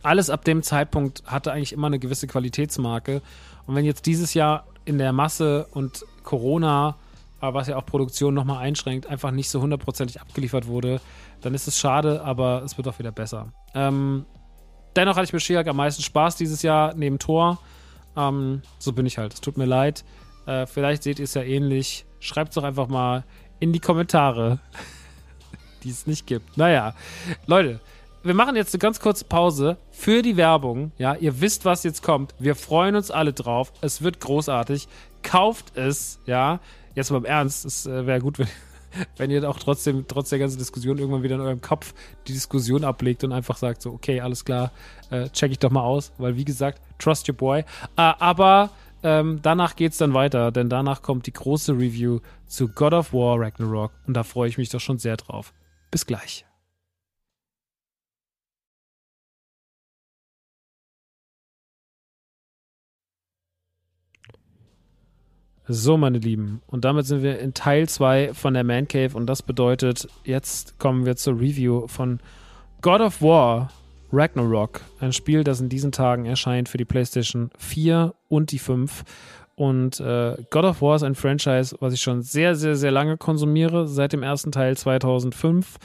Alles 0.01 0.29
ab 0.29 0.45
dem 0.45 0.63
Zeitpunkt 0.63 1.23
hatte 1.25 1.51
eigentlich 1.51 1.73
immer 1.73 1.87
eine 1.87 1.99
gewisse 1.99 2.25
Qualitätsmarke. 2.25 3.21
Und 3.67 3.75
wenn 3.75 3.83
jetzt 3.83 4.05
dieses 4.05 4.33
Jahr 4.33 4.65
in 4.85 4.97
der 4.97 5.11
Masse 5.11 5.67
und 5.71 6.05
Corona, 6.23 6.95
was 7.41 7.67
ja 7.67 7.75
auch 7.75 7.85
Produktion 7.85 8.33
nochmal 8.33 8.59
einschränkt, 8.59 9.07
einfach 9.07 9.31
nicht 9.31 9.49
so 9.49 9.61
hundertprozentig 9.61 10.21
abgeliefert 10.21 10.67
wurde, 10.67 11.01
dann 11.41 11.53
ist 11.53 11.67
es 11.67 11.77
schade, 11.77 12.23
aber 12.23 12.63
es 12.63 12.77
wird 12.77 12.87
auch 12.87 12.97
wieder 12.97 13.11
besser. 13.11 13.51
Ähm, 13.75 14.25
dennoch 14.95 15.17
hatte 15.17 15.25
ich 15.25 15.33
mit 15.33 15.41
Shiak 15.41 15.67
am 15.67 15.75
meisten 15.75 16.01
Spaß 16.01 16.37
dieses 16.37 16.61
Jahr 16.61 16.93
neben 16.95 17.19
Tor. 17.19 17.59
Ähm, 18.15 18.61
so 18.77 18.93
bin 18.93 19.05
ich 19.05 19.17
halt. 19.17 19.33
Es 19.33 19.41
tut 19.41 19.57
mir 19.57 19.65
leid. 19.65 20.05
Äh, 20.49 20.65
vielleicht 20.65 21.03
seht 21.03 21.19
ihr 21.19 21.25
es 21.25 21.35
ja 21.35 21.43
ähnlich. 21.43 22.05
Schreibt 22.19 22.49
es 22.49 22.55
doch 22.55 22.63
einfach 22.63 22.87
mal 22.87 23.23
in 23.59 23.71
die 23.71 23.79
Kommentare, 23.79 24.59
die 25.83 25.91
es 25.91 26.07
nicht 26.07 26.25
gibt. 26.25 26.57
Naja, 26.57 26.95
Leute, 27.45 27.79
wir 28.23 28.33
machen 28.33 28.55
jetzt 28.55 28.73
eine 28.73 28.79
ganz 28.79 28.99
kurze 28.99 29.25
Pause 29.25 29.77
für 29.91 30.23
die 30.23 30.37
Werbung. 30.37 30.91
Ja, 30.97 31.13
ihr 31.13 31.39
wisst, 31.39 31.65
was 31.65 31.83
jetzt 31.83 32.01
kommt. 32.01 32.33
Wir 32.39 32.55
freuen 32.55 32.95
uns 32.95 33.11
alle 33.11 33.31
drauf. 33.31 33.71
Es 33.81 34.01
wird 34.01 34.19
großartig. 34.19 34.87
Kauft 35.21 35.77
es, 35.77 36.19
ja. 36.25 36.59
Jetzt 36.95 37.11
mal 37.11 37.19
im 37.19 37.25
Ernst, 37.25 37.65
es 37.65 37.85
äh, 37.85 38.07
wäre 38.07 38.19
gut, 38.19 38.39
wenn, 38.39 38.47
wenn 39.17 39.29
ihr 39.29 39.47
auch 39.47 39.59
trotzdem, 39.59 40.05
trotz 40.07 40.29
der 40.29 40.39
ganzen 40.39 40.57
Diskussion 40.57 40.97
irgendwann 40.97 41.21
wieder 41.21 41.35
in 41.35 41.41
eurem 41.41 41.61
Kopf 41.61 41.93
die 42.27 42.33
Diskussion 42.33 42.83
ablegt 42.83 43.23
und 43.23 43.33
einfach 43.33 43.55
sagt 43.55 43.83
so, 43.83 43.91
okay, 43.91 44.19
alles 44.19 44.43
klar, 44.43 44.71
äh, 45.11 45.29
check 45.29 45.51
ich 45.51 45.59
doch 45.59 45.69
mal 45.69 45.83
aus, 45.83 46.11
weil 46.17 46.35
wie 46.35 46.45
gesagt, 46.45 46.81
trust 46.97 47.29
your 47.29 47.35
boy. 47.35 47.59
Äh, 47.59 47.65
aber 47.95 48.71
ähm, 49.03 49.39
danach 49.41 49.75
geht's 49.75 49.97
dann 49.97 50.13
weiter, 50.13 50.51
denn 50.51 50.69
danach 50.69 51.01
kommt 51.01 51.27
die 51.27 51.33
große 51.33 51.73
Review 51.73 52.19
zu 52.45 52.67
God 52.67 52.93
of 52.93 53.13
War 53.13 53.39
Ragnarok 53.39 53.91
und 54.07 54.15
da 54.15 54.23
freue 54.23 54.49
ich 54.49 54.57
mich 54.57 54.69
doch 54.69 54.79
schon 54.79 54.97
sehr 54.97 55.17
drauf. 55.17 55.53
Bis 55.91 56.05
gleich. 56.05 56.45
So, 65.71 65.97
meine 65.97 66.17
Lieben, 66.17 66.63
und 66.65 66.83
damit 66.83 67.05
sind 67.05 67.21
wir 67.21 67.37
in 67.37 67.53
Teil 67.53 67.87
2 67.87 68.33
von 68.33 68.55
der 68.55 68.63
Man 68.63 68.87
Cave 68.87 69.15
und 69.15 69.27
das 69.27 69.43
bedeutet, 69.43 70.07
jetzt 70.23 70.79
kommen 70.79 71.05
wir 71.05 71.15
zur 71.15 71.39
Review 71.39 71.85
von 71.85 72.19
God 72.81 73.01
of 73.01 73.21
War 73.21 73.69
Ragnarok, 74.11 74.81
ein 74.99 75.13
Spiel, 75.13 75.43
das 75.43 75.61
in 75.61 75.69
diesen 75.69 75.91
Tagen 75.91 76.25
erscheint 76.25 76.69
für 76.69 76.77
die 76.77 76.85
PlayStation 76.85 77.51
4 77.57 78.13
und 78.27 78.51
die 78.51 78.59
5. 78.59 79.03
Und 79.55 79.99
äh, 79.99 80.37
God 80.49 80.63
of 80.63 80.81
War 80.81 80.95
ist 80.95 81.03
ein 81.03 81.15
Franchise, 81.15 81.75
was 81.79 81.93
ich 81.93 82.01
schon 82.01 82.21
sehr, 82.21 82.55
sehr, 82.55 82.75
sehr 82.75 82.91
lange 82.91 83.17
konsumiere, 83.17 83.87
seit 83.87 84.13
dem 84.13 84.23
ersten 84.23 84.51
Teil 84.51 84.77
2005. 84.77 85.77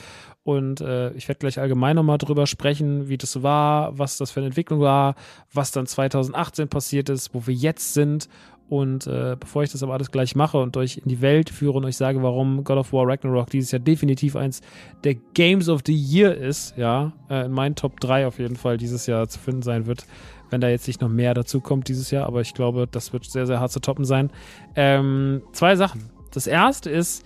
Und 0.45 0.81
äh, 0.83 1.11
ich 1.12 1.27
werde 1.27 1.39
gleich 1.39 1.59
allgemein 1.59 1.97
nochmal 1.97 2.18
drüber 2.18 2.47
sprechen, 2.47 3.09
wie 3.09 3.16
das 3.16 3.43
war, 3.43 3.99
was 3.99 4.18
das 4.18 4.31
für 4.31 4.41
eine 4.41 4.49
Entwicklung 4.49 4.81
war, 4.81 5.14
was 5.53 5.72
dann 5.72 5.87
2018 5.87 6.68
passiert 6.68 7.09
ist, 7.09 7.35
wo 7.35 7.47
wir 7.47 7.55
jetzt 7.55 7.95
sind 7.95 8.29
und 8.75 9.07
äh, 9.07 9.37
bevor 9.39 9.62
ich 9.62 9.70
das 9.70 9.85
aber 9.85 9.95
alles 9.95 10.11
gleich 10.11 10.35
mache 10.35 10.59
und 10.59 10.77
euch 10.77 10.99
in 10.99 11.09
die 11.09 11.20
Welt 11.20 11.49
führe 11.49 11.79
und 11.79 11.85
euch 11.85 11.97
sage, 11.97 12.20
warum 12.25 12.64
God 12.64 12.79
of 12.79 12.93
War 12.93 13.07
Ragnarok 13.07 13.49
dieses 13.49 13.70
Jahr 13.70 13.79
definitiv 13.79 14.35
eins 14.35 14.62
der 15.05 15.14
Games 15.14 15.68
of 15.68 15.83
the 15.87 15.95
Year 15.95 16.37
ist, 16.37 16.77
ja, 16.77 17.12
äh, 17.31 17.47
in 17.47 17.53
meinen 17.53 17.77
Top 17.77 18.01
3 18.01 18.27
auf 18.27 18.41
jeden 18.41 18.57
Fall 18.57 18.77
dieses 18.77 19.07
Jahr 19.07 19.29
zu 19.29 19.39
finden 19.39 19.62
sein 19.62 19.87
wird, 19.87 20.07
wenn 20.51 20.61
da 20.61 20.68
jetzt 20.68 20.89
nicht 20.89 21.01
noch 21.01 21.09
mehr 21.09 21.35
dazu 21.35 21.61
kommt 21.61 21.87
dieses 21.87 22.11
Jahr, 22.11 22.27
aber 22.27 22.41
ich 22.41 22.53
glaube, 22.53 22.89
das 22.91 23.12
wird 23.12 23.25
sehr, 23.27 23.47
sehr 23.47 23.61
hart 23.61 23.70
zu 23.70 23.79
toppen 23.79 24.05
sein. 24.05 24.31
Ähm, 24.75 25.43
zwei 25.53 25.77
Sachen. 25.77 26.11
Das 26.33 26.49
erste 26.49 26.91
ist, 26.91 27.25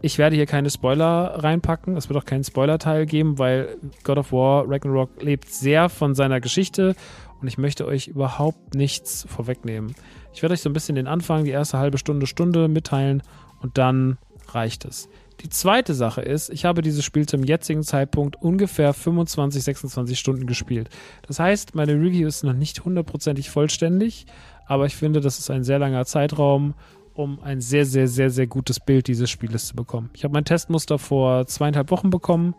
ich 0.00 0.16
werde 0.16 0.36
hier 0.36 0.46
keine 0.46 0.70
Spoiler 0.70 1.42
reinpacken. 1.42 1.96
Es 1.96 2.08
wird 2.08 2.16
auch 2.16 2.24
keinen 2.24 2.44
Spoiler-Teil 2.44 3.04
geben, 3.06 3.40
weil 3.40 3.78
God 4.04 4.18
of 4.18 4.32
War 4.32 4.64
Ragnarok 4.68 5.20
lebt 5.20 5.50
sehr 5.50 5.88
von 5.88 6.14
seiner 6.14 6.40
Geschichte 6.40 6.94
und 7.40 7.48
ich 7.48 7.58
möchte 7.58 7.84
euch 7.84 8.06
überhaupt 8.06 8.76
nichts 8.76 9.26
vorwegnehmen. 9.28 9.96
Ich 10.38 10.42
werde 10.42 10.52
euch 10.52 10.60
so 10.60 10.70
ein 10.70 10.72
bisschen 10.72 10.94
den 10.94 11.08
Anfang, 11.08 11.42
die 11.42 11.50
erste 11.50 11.78
halbe 11.78 11.98
Stunde, 11.98 12.28
Stunde 12.28 12.68
mitteilen 12.68 13.24
und 13.60 13.76
dann 13.76 14.18
reicht 14.50 14.84
es. 14.84 15.08
Die 15.40 15.48
zweite 15.48 15.94
Sache 15.94 16.20
ist, 16.20 16.48
ich 16.50 16.64
habe 16.64 16.80
dieses 16.80 17.04
Spiel 17.04 17.26
zum 17.26 17.42
jetzigen 17.42 17.82
Zeitpunkt 17.82 18.40
ungefähr 18.40 18.94
25, 18.94 19.64
26 19.64 20.16
Stunden 20.16 20.46
gespielt. 20.46 20.90
Das 21.26 21.40
heißt, 21.40 21.74
meine 21.74 21.94
Review 21.94 22.28
ist 22.28 22.44
noch 22.44 22.52
nicht 22.52 22.84
hundertprozentig 22.84 23.50
vollständig, 23.50 24.26
aber 24.64 24.86
ich 24.86 24.94
finde, 24.94 25.20
das 25.20 25.40
ist 25.40 25.50
ein 25.50 25.64
sehr 25.64 25.80
langer 25.80 26.04
Zeitraum, 26.04 26.74
um 27.14 27.40
ein 27.42 27.60
sehr, 27.60 27.84
sehr, 27.84 28.06
sehr, 28.06 28.30
sehr 28.30 28.46
gutes 28.46 28.78
Bild 28.78 29.08
dieses 29.08 29.28
Spieles 29.30 29.66
zu 29.66 29.74
bekommen. 29.74 30.08
Ich 30.14 30.22
habe 30.22 30.34
mein 30.34 30.44
Testmuster 30.44 31.00
vor 31.00 31.48
zweieinhalb 31.48 31.90
Wochen 31.90 32.10
bekommen 32.10 32.54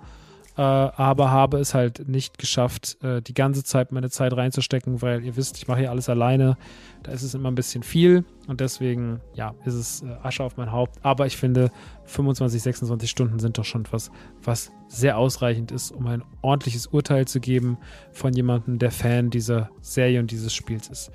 äh, 0.60 0.62
aber 0.62 1.32
habe 1.32 1.58
es 1.60 1.74
halt 1.74 2.10
nicht 2.10 2.38
geschafft, 2.38 2.98
äh, 3.02 3.22
die 3.22 3.34
ganze 3.34 3.64
Zeit 3.64 3.94
meine 3.94 4.10
Zeit 4.10 4.34
reinzustecken, 4.34 5.02
weil 5.02 5.24
ihr 5.24 5.38
wisst, 5.38 5.56
ich 5.56 5.70
mache 5.70 5.80
hier 5.80 5.90
alles 5.90 6.10
alleine. 6.10 6.58
Da 7.02 7.14
ist 7.14 7.24
es 7.24 7.34
immer 7.34 7.50
ein 7.50 7.56
bisschen 7.56 7.82
viel 7.82 8.26
und 8.46 8.60
deswegen, 8.60 9.22
ja, 9.34 9.56
ist 9.64 9.76
es 9.76 10.04
äh, 10.04 10.08
Asche 10.22 10.44
auf 10.44 10.58
mein 10.58 10.74
Haupt. 10.74 10.98
Aber 11.02 11.26
ich 11.26 11.38
finde, 11.38 11.72
25, 12.08 12.62
26 12.62 13.10
Stunden 13.10 13.40
sind 13.40 13.58
doch 13.58 13.64
schon 13.64 13.86
was, 13.92 14.12
was 14.44 14.74
sehr 14.90 15.18
ausreichend 15.18 15.72
ist, 15.72 15.92
um 15.92 16.08
ein 16.08 16.24
ordentliches 16.42 16.88
Urteil 16.88 17.26
zu 17.26 17.40
geben 17.40 17.78
von 18.12 18.34
jemandem, 18.34 18.80
der 18.80 18.92
Fan 18.92 19.30
dieser 19.30 19.70
Serie 19.80 20.20
und 20.20 20.30
dieses 20.30 20.54
Spiels 20.54 20.90
ist. 20.90 21.10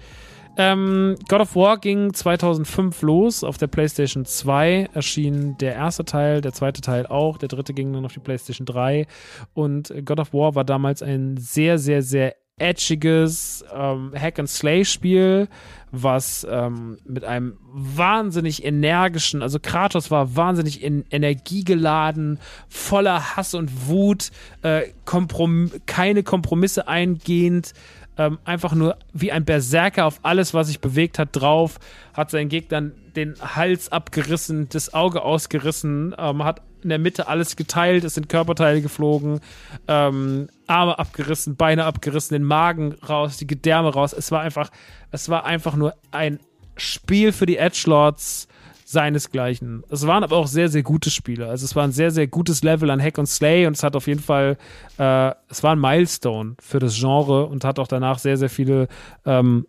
Ähm, 0.56 1.16
God 1.28 1.40
of 1.40 1.56
War 1.56 1.78
ging 1.78 2.14
2005 2.14 3.02
los. 3.02 3.44
Auf 3.44 3.58
der 3.58 3.66
PlayStation 3.66 4.24
2 4.24 4.90
erschien 4.94 5.56
der 5.58 5.74
erste 5.74 6.04
Teil, 6.04 6.40
der 6.40 6.52
zweite 6.52 6.80
Teil 6.80 7.06
auch. 7.06 7.38
Der 7.38 7.48
dritte 7.48 7.74
ging 7.74 7.92
dann 7.92 8.04
auf 8.04 8.12
die 8.12 8.20
PlayStation 8.20 8.66
3. 8.66 9.06
Und 9.52 9.92
God 10.04 10.20
of 10.20 10.32
War 10.32 10.54
war 10.54 10.64
damals 10.64 11.02
ein 11.02 11.36
sehr, 11.36 11.78
sehr, 11.78 12.02
sehr 12.02 12.36
edgiges 12.56 13.64
ähm, 13.74 14.12
Hack-and-Slay-Spiel, 14.16 15.48
was 15.90 16.46
ähm, 16.48 16.98
mit 17.04 17.24
einem 17.24 17.58
wahnsinnig 17.72 18.64
energischen, 18.64 19.42
also 19.42 19.58
Kratos 19.60 20.10
war 20.10 20.36
wahnsinnig 20.36 20.82
in 20.82 21.04
energiegeladen, 21.10 22.38
voller 22.68 23.36
Hass 23.36 23.54
und 23.54 23.88
Wut, 23.88 24.30
äh, 24.62 24.82
Komprom 25.04 25.70
keine 25.86 26.22
Kompromisse 26.22 26.86
eingehend, 26.86 27.72
ähm, 28.16 28.38
einfach 28.44 28.74
nur 28.74 28.96
wie 29.12 29.32
ein 29.32 29.44
Berserker 29.44 30.06
auf 30.06 30.20
alles, 30.22 30.54
was 30.54 30.68
sich 30.68 30.80
bewegt 30.80 31.18
hat, 31.18 31.30
drauf, 31.32 31.78
hat 32.12 32.30
seinen 32.30 32.48
Gegnern 32.48 32.92
den 33.16 33.34
Hals 33.40 33.90
abgerissen, 33.90 34.68
das 34.68 34.94
Auge 34.94 35.22
ausgerissen, 35.22 36.14
ähm, 36.18 36.44
hat 36.44 36.62
in 36.82 36.90
der 36.90 36.98
Mitte 36.98 37.28
alles 37.28 37.56
geteilt, 37.56 38.04
es 38.04 38.14
sind 38.14 38.28
Körperteile 38.28 38.82
geflogen, 38.82 39.40
ähm, 39.88 40.48
Arme 40.66 40.98
abgerissen, 40.98 41.56
Beine 41.56 41.84
abgerissen, 41.86 42.34
den 42.34 42.44
Magen 42.44 42.94
raus, 43.08 43.38
die 43.38 43.46
Gedärme 43.46 43.92
raus. 43.92 44.12
Es 44.12 44.30
war 44.30 44.42
einfach, 44.42 44.70
es 45.10 45.28
war 45.28 45.46
einfach 45.46 45.76
nur 45.76 45.94
ein 46.10 46.38
Spiel 46.76 47.32
für 47.32 47.46
die 47.46 47.56
Edgelords 47.56 48.48
seinesgleichen. 48.84 49.82
Es 49.90 50.06
waren 50.06 50.22
aber 50.22 50.36
auch 50.36 50.46
sehr, 50.46 50.68
sehr 50.68 50.82
gute 50.82 51.10
Spiele. 51.10 51.48
Also 51.48 51.64
es 51.64 51.74
war 51.74 51.84
ein 51.84 51.92
sehr, 51.92 52.10
sehr 52.10 52.26
gutes 52.26 52.62
Level 52.62 52.90
an 52.90 53.02
Hack 53.02 53.18
und 53.18 53.26
Slay 53.26 53.66
und 53.66 53.76
es 53.76 53.82
hat 53.82 53.96
auf 53.96 54.06
jeden 54.06 54.20
Fall, 54.20 54.56
äh, 54.98 55.32
es 55.48 55.62
war 55.62 55.74
ein 55.74 55.80
Milestone 55.80 56.54
für 56.60 56.78
das 56.78 56.98
Genre 56.98 57.46
und 57.46 57.64
hat 57.64 57.78
auch 57.78 57.88
danach 57.88 58.18
sehr, 58.18 58.36
sehr 58.36 58.50
viele 58.50 58.88
ähm, 59.24 59.66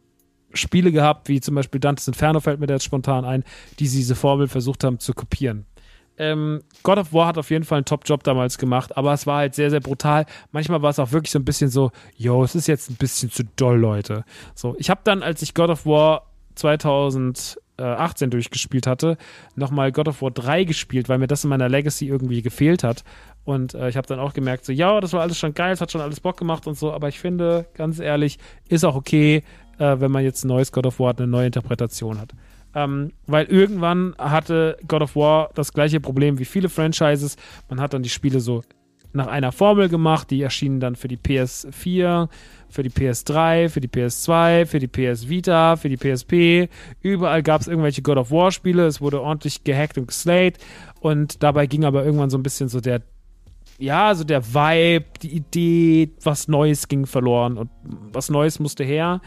Spiele 0.53 0.91
gehabt, 0.91 1.27
wie 1.27 1.41
zum 1.41 1.55
Beispiel 1.55 1.79
Dantes 1.79 2.07
Inferno 2.07 2.39
fällt 2.39 2.59
mir 2.59 2.67
jetzt 2.67 2.85
spontan 2.85 3.25
ein, 3.25 3.43
die 3.79 3.89
diese 3.89 4.15
Formel 4.15 4.47
versucht 4.47 4.83
haben 4.83 4.99
zu 4.99 5.13
kopieren. 5.13 5.65
Ähm, 6.17 6.61
God 6.83 6.97
of 6.97 7.13
War 7.13 7.27
hat 7.27 7.37
auf 7.37 7.49
jeden 7.49 7.65
Fall 7.65 7.79
einen 7.79 7.85
Top-Job 7.85 8.23
damals 8.23 8.57
gemacht, 8.57 8.95
aber 8.95 9.11
es 9.13 9.27
war 9.27 9.39
halt 9.39 9.55
sehr, 9.55 9.69
sehr 9.69 9.81
brutal. 9.81 10.25
Manchmal 10.51 10.81
war 10.81 10.89
es 10.89 10.99
auch 10.99 11.11
wirklich 11.11 11.31
so 11.31 11.39
ein 11.39 11.45
bisschen 11.45 11.69
so, 11.69 11.91
yo, 12.15 12.43
es 12.43 12.55
ist 12.55 12.67
jetzt 12.67 12.89
ein 12.89 12.95
bisschen 12.95 13.31
zu 13.31 13.43
doll, 13.57 13.77
Leute. 13.77 14.23
So, 14.53 14.75
ich 14.79 14.89
habe 14.89 15.01
dann, 15.03 15.23
als 15.23 15.41
ich 15.41 15.53
God 15.53 15.69
of 15.69 15.85
War 15.85 16.31
2018 17.77 18.29
durchgespielt 18.29 18.87
hatte, 18.87 19.17
nochmal 19.55 19.91
God 19.91 20.07
of 20.07 20.21
War 20.21 20.31
3 20.31 20.63
gespielt, 20.63 21.09
weil 21.09 21.17
mir 21.17 21.27
das 21.27 21.43
in 21.43 21.49
meiner 21.49 21.69
Legacy 21.69 22.07
irgendwie 22.07 22.41
gefehlt 22.41 22.83
hat. 22.83 23.03
Und 23.43 23.73
äh, 23.73 23.89
ich 23.89 23.97
habe 23.97 24.07
dann 24.07 24.19
auch 24.19 24.33
gemerkt, 24.33 24.65
so, 24.65 24.71
ja, 24.71 24.99
das 24.99 25.13
war 25.13 25.21
alles 25.21 25.37
schon 25.37 25.53
geil, 25.53 25.73
es 25.73 25.81
hat 25.81 25.91
schon 25.91 26.01
alles 26.01 26.19
Bock 26.19 26.37
gemacht 26.37 26.67
und 26.67 26.77
so, 26.77 26.91
aber 26.91 27.09
ich 27.09 27.19
finde, 27.19 27.67
ganz 27.75 27.99
ehrlich, 27.99 28.39
ist 28.69 28.83
auch 28.83 28.95
okay, 28.95 29.43
äh, 29.77 29.99
wenn 29.99 30.11
man 30.11 30.23
jetzt 30.23 30.43
ein 30.43 30.47
neues 30.47 30.71
God 30.71 30.87
of 30.87 30.99
War 30.99 31.09
hat, 31.09 31.19
eine 31.19 31.27
neue 31.27 31.47
Interpretation 31.47 32.19
hat. 32.19 32.31
Ähm, 32.73 33.13
weil 33.27 33.45
irgendwann 33.45 34.15
hatte 34.17 34.77
God 34.87 35.03
of 35.03 35.15
War 35.15 35.49
das 35.53 35.71
gleiche 35.71 36.01
Problem 36.01 36.39
wie 36.39 36.45
viele 36.45 36.67
Franchises. 36.67 37.37
Man 37.69 37.79
hat 37.79 37.93
dann 37.93 38.03
die 38.03 38.09
Spiele 38.09 38.41
so 38.41 38.63
nach 39.13 39.27
einer 39.27 39.53
Formel 39.53 39.87
gemacht, 39.87 40.29
die 40.29 40.41
erschienen 40.41 40.81
dann 40.81 40.95
für 40.95 41.07
die 41.07 41.17
PS4, 41.17 42.27
für 42.69 42.83
die 42.83 42.89
PS3, 42.89 43.69
für 43.69 43.79
die 43.79 43.87
PS2, 43.87 44.65
für 44.65 44.79
die 44.79 44.87
PS 44.87 45.29
Vita, 45.29 45.75
für 45.75 45.89
die 45.89 45.97
PSP. 45.97 46.69
Überall 47.01 47.43
gab 47.43 47.61
es 47.61 47.67
irgendwelche 47.67 48.01
God 48.01 48.17
of 48.17 48.31
War 48.31 48.51
Spiele. 48.51 48.85
Es 48.85 49.01
wurde 49.01 49.21
ordentlich 49.21 49.63
gehackt 49.63 49.97
und 49.97 50.07
geslayed. 50.07 50.57
Und 50.99 51.43
dabei 51.43 51.67
ging 51.67 51.85
aber 51.85 52.05
irgendwann 52.05 52.29
so 52.29 52.37
ein 52.37 52.43
bisschen 52.43 52.69
so 52.69 52.81
der, 52.81 53.01
ja, 53.77 54.15
so 54.15 54.23
der 54.23 54.53
Vibe, 54.53 55.05
die 55.21 55.35
Idee, 55.35 56.11
was 56.23 56.47
Neues 56.47 56.87
ging 56.87 57.05
verloren 57.05 57.57
und 57.57 57.69
was 58.11 58.29
Neues 58.29 58.59
musste 58.59 58.83
her. 58.83 59.21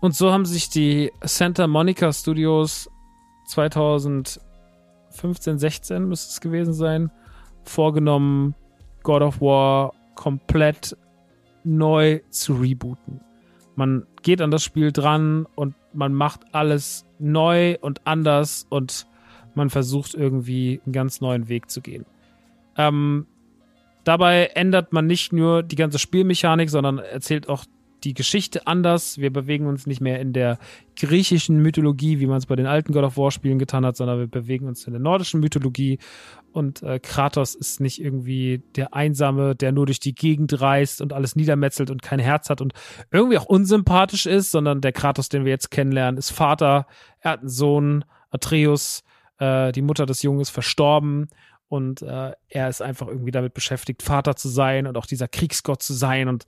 Und 0.00 0.14
so 0.14 0.32
haben 0.32 0.46
sich 0.46 0.70
die 0.70 1.12
Santa 1.22 1.66
Monica 1.66 2.12
Studios 2.12 2.88
2015, 3.48 5.58
16 5.58 6.08
müsste 6.08 6.30
es 6.30 6.40
gewesen 6.40 6.72
sein, 6.72 7.10
vorgenommen, 7.64 8.54
God 9.02 9.22
of 9.22 9.40
War 9.40 9.92
komplett 10.14 10.96
neu 11.64 12.20
zu 12.30 12.54
rebooten. 12.54 13.20
Man 13.76 14.06
geht 14.22 14.40
an 14.40 14.50
das 14.50 14.62
Spiel 14.62 14.92
dran 14.92 15.46
und 15.54 15.74
man 15.92 16.12
macht 16.12 16.40
alles 16.52 17.06
neu 17.18 17.76
und 17.80 18.06
anders 18.06 18.66
und 18.68 19.06
man 19.54 19.70
versucht 19.70 20.14
irgendwie 20.14 20.80
einen 20.84 20.92
ganz 20.92 21.20
neuen 21.20 21.48
Weg 21.48 21.70
zu 21.70 21.80
gehen. 21.80 22.06
Ähm, 22.76 23.26
dabei 24.04 24.46
ändert 24.54 24.92
man 24.92 25.06
nicht 25.06 25.32
nur 25.32 25.62
die 25.62 25.76
ganze 25.76 25.98
Spielmechanik, 25.98 26.70
sondern 26.70 26.98
erzählt 26.98 27.48
auch 27.48 27.64
die 28.04 28.14
Geschichte 28.14 28.66
anders. 28.66 29.18
Wir 29.18 29.32
bewegen 29.32 29.66
uns 29.66 29.86
nicht 29.86 30.00
mehr 30.00 30.20
in 30.20 30.32
der 30.32 30.58
griechischen 30.96 31.62
Mythologie, 31.62 32.20
wie 32.20 32.26
man 32.26 32.38
es 32.38 32.46
bei 32.46 32.56
den 32.56 32.66
alten 32.66 32.92
God 32.92 33.04
of 33.04 33.16
War 33.16 33.30
Spielen 33.30 33.58
getan 33.58 33.86
hat, 33.86 33.96
sondern 33.96 34.18
wir 34.18 34.26
bewegen 34.26 34.66
uns 34.66 34.86
in 34.86 34.92
der 34.92 35.00
nordischen 35.00 35.40
Mythologie. 35.40 35.98
Und 36.52 36.82
äh, 36.82 36.98
Kratos 36.98 37.54
ist 37.54 37.80
nicht 37.80 38.00
irgendwie 38.00 38.62
der 38.76 38.94
Einsame, 38.94 39.54
der 39.54 39.72
nur 39.72 39.86
durch 39.86 40.00
die 40.00 40.14
Gegend 40.14 40.60
reist 40.60 41.00
und 41.00 41.12
alles 41.12 41.36
niedermetzelt 41.36 41.90
und 41.90 42.02
kein 42.02 42.18
Herz 42.18 42.50
hat 42.50 42.60
und 42.60 42.72
irgendwie 43.10 43.38
auch 43.38 43.46
unsympathisch 43.46 44.26
ist, 44.26 44.50
sondern 44.50 44.80
der 44.80 44.92
Kratos, 44.92 45.28
den 45.28 45.44
wir 45.44 45.50
jetzt 45.50 45.70
kennenlernen, 45.70 46.18
ist 46.18 46.30
Vater. 46.30 46.86
Er 47.20 47.32
hat 47.32 47.40
einen 47.40 47.48
Sohn, 47.48 48.04
Atreus. 48.30 49.02
Äh, 49.38 49.72
die 49.72 49.82
Mutter 49.82 50.06
des 50.06 50.22
Jungen 50.22 50.40
ist 50.40 50.50
verstorben 50.50 51.28
und 51.70 52.02
äh, 52.02 52.32
er 52.48 52.68
ist 52.68 52.82
einfach 52.82 53.06
irgendwie 53.06 53.30
damit 53.30 53.54
beschäftigt, 53.54 54.02
Vater 54.02 54.34
zu 54.34 54.48
sein 54.48 54.88
und 54.88 54.98
auch 54.98 55.06
dieser 55.06 55.28
Kriegsgott 55.28 55.82
zu 55.82 55.94
sein 55.94 56.28
und 56.28 56.46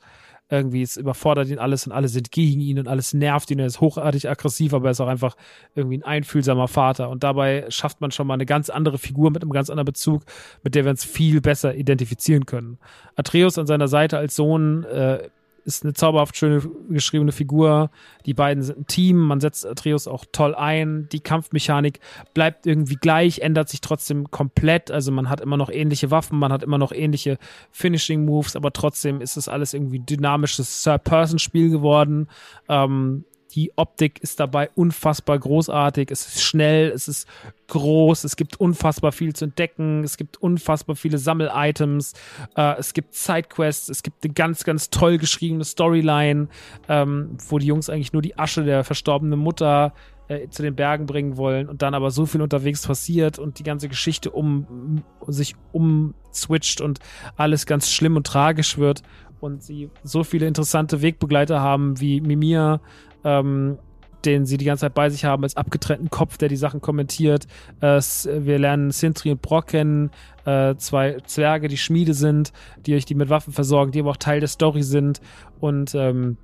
irgendwie, 0.52 0.82
es 0.82 0.98
überfordert 0.98 1.48
ihn 1.48 1.58
alles 1.58 1.86
und 1.86 1.92
alle 1.92 2.08
sind 2.08 2.30
gegen 2.30 2.60
ihn 2.60 2.78
und 2.78 2.86
alles 2.86 3.14
nervt 3.14 3.50
ihn. 3.50 3.58
Er 3.58 3.66
ist 3.66 3.80
hochartig 3.80 4.28
aggressiv, 4.28 4.74
aber 4.74 4.88
er 4.88 4.90
ist 4.90 5.00
auch 5.00 5.08
einfach 5.08 5.34
irgendwie 5.74 5.96
ein 5.96 6.04
einfühlsamer 6.04 6.68
Vater. 6.68 7.08
Und 7.08 7.24
dabei 7.24 7.64
schafft 7.70 8.02
man 8.02 8.10
schon 8.10 8.26
mal 8.26 8.34
eine 8.34 8.44
ganz 8.44 8.68
andere 8.68 8.98
Figur 8.98 9.30
mit 9.30 9.42
einem 9.42 9.52
ganz 9.52 9.70
anderen 9.70 9.86
Bezug, 9.86 10.22
mit 10.62 10.74
der 10.74 10.84
wir 10.84 10.90
uns 10.90 11.04
viel 11.04 11.40
besser 11.40 11.74
identifizieren 11.74 12.44
können. 12.44 12.78
Atreus 13.16 13.56
an 13.56 13.66
seiner 13.66 13.88
Seite 13.88 14.18
als 14.18 14.36
Sohn 14.36 14.84
äh, 14.84 15.28
ist 15.64 15.84
eine 15.84 15.92
zauberhaft 15.92 16.36
schöne 16.36 16.62
geschriebene 16.88 17.32
Figur. 17.32 17.90
Die 18.26 18.34
beiden 18.34 18.62
sind 18.62 18.78
ein 18.78 18.86
Team. 18.86 19.18
Man 19.18 19.40
setzt 19.40 19.66
Atreus 19.66 20.06
auch 20.06 20.24
toll 20.32 20.54
ein. 20.54 21.08
Die 21.12 21.20
Kampfmechanik 21.20 22.00
bleibt 22.34 22.66
irgendwie 22.66 22.96
gleich, 22.96 23.40
ändert 23.40 23.68
sich 23.68 23.80
trotzdem 23.80 24.30
komplett. 24.30 24.90
Also 24.90 25.12
man 25.12 25.28
hat 25.28 25.40
immer 25.40 25.56
noch 25.56 25.70
ähnliche 25.70 26.10
Waffen, 26.10 26.38
man 26.38 26.52
hat 26.52 26.62
immer 26.62 26.78
noch 26.78 26.92
ähnliche 26.92 27.38
Finishing 27.70 28.24
Moves, 28.24 28.56
aber 28.56 28.72
trotzdem 28.72 29.20
ist 29.20 29.36
es 29.36 29.48
alles 29.48 29.74
irgendwie 29.74 30.00
dynamisches 30.00 30.82
Third-Person-Spiel 30.82 31.70
geworden. 31.70 32.28
Ähm, 32.68 33.24
die 33.54 33.72
Optik 33.76 34.20
ist 34.22 34.40
dabei 34.40 34.70
unfassbar 34.74 35.38
großartig. 35.38 36.10
Es 36.10 36.26
ist 36.26 36.42
schnell, 36.42 36.90
es 36.90 37.06
ist 37.06 37.28
groß, 37.68 38.24
es 38.24 38.36
gibt 38.36 38.58
unfassbar 38.58 39.12
viel 39.12 39.34
zu 39.34 39.44
entdecken, 39.44 40.04
es 40.04 40.16
gibt 40.16 40.38
unfassbar 40.38 40.96
viele 40.96 41.18
Sammel-Items, 41.18 42.14
äh, 42.56 42.78
es 42.78 42.94
gibt 42.94 43.14
Sidequests, 43.14 43.88
es 43.88 44.02
gibt 44.02 44.24
eine 44.24 44.32
ganz, 44.32 44.64
ganz 44.64 44.90
toll 44.90 45.18
geschriebene 45.18 45.64
Storyline, 45.64 46.48
ähm, 46.88 47.36
wo 47.48 47.58
die 47.58 47.66
Jungs 47.66 47.90
eigentlich 47.90 48.12
nur 48.12 48.22
die 48.22 48.38
Asche 48.38 48.64
der 48.64 48.84
verstorbenen 48.84 49.38
Mutter 49.38 49.92
äh, 50.28 50.48
zu 50.48 50.62
den 50.62 50.74
Bergen 50.74 51.06
bringen 51.06 51.36
wollen 51.36 51.68
und 51.68 51.82
dann 51.82 51.94
aber 51.94 52.10
so 52.10 52.26
viel 52.26 52.40
unterwegs 52.42 52.86
passiert 52.86 53.38
und 53.38 53.58
die 53.58 53.64
ganze 53.64 53.88
Geschichte 53.88 54.30
um 54.30 55.02
sich 55.26 55.54
umswitcht 55.72 56.80
und 56.80 57.00
alles 57.36 57.66
ganz 57.66 57.90
schlimm 57.90 58.16
und 58.16 58.26
tragisch 58.26 58.78
wird 58.78 59.02
und 59.40 59.62
sie 59.62 59.90
so 60.04 60.24
viele 60.24 60.46
interessante 60.46 61.02
Wegbegleiter 61.02 61.60
haben 61.60 62.00
wie 62.00 62.20
Mimir, 62.20 62.80
ähm, 63.24 63.78
den 64.24 64.46
sie 64.46 64.56
die 64.56 64.64
ganze 64.64 64.82
Zeit 64.82 64.94
bei 64.94 65.10
sich 65.10 65.24
haben, 65.24 65.42
als 65.42 65.56
abgetrennten 65.56 66.10
Kopf, 66.10 66.38
der 66.38 66.48
die 66.48 66.56
Sachen 66.56 66.80
kommentiert. 66.80 67.46
Äh, 67.80 68.00
wir 68.24 68.58
lernen 68.58 68.90
Sintri 68.90 69.30
und 69.30 69.42
Brock 69.42 69.68
kennen, 69.68 70.10
äh, 70.44 70.76
zwei 70.76 71.18
Zwerge, 71.26 71.68
die 71.68 71.76
Schmiede 71.76 72.14
sind, 72.14 72.52
die 72.86 72.94
euch 72.94 73.04
die 73.04 73.14
mit 73.14 73.30
Waffen 73.30 73.52
versorgen, 73.52 73.92
die 73.92 74.00
aber 74.00 74.10
auch 74.10 74.16
Teil 74.16 74.40
der 74.40 74.48
Story 74.48 74.82
sind. 74.82 75.20
Und 75.60 75.94
ähm, 75.94 76.36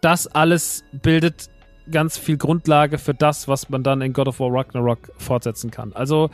das 0.00 0.26
alles 0.26 0.84
bildet 0.92 1.50
ganz 1.90 2.16
viel 2.16 2.36
Grundlage 2.36 2.98
für 2.98 3.14
das, 3.14 3.48
was 3.48 3.68
man 3.68 3.82
dann 3.82 4.00
in 4.00 4.12
God 4.12 4.28
of 4.28 4.40
War 4.40 4.52
Ragnarok 4.52 5.10
fortsetzen 5.18 5.70
kann. 5.70 5.92
Also 5.92 6.30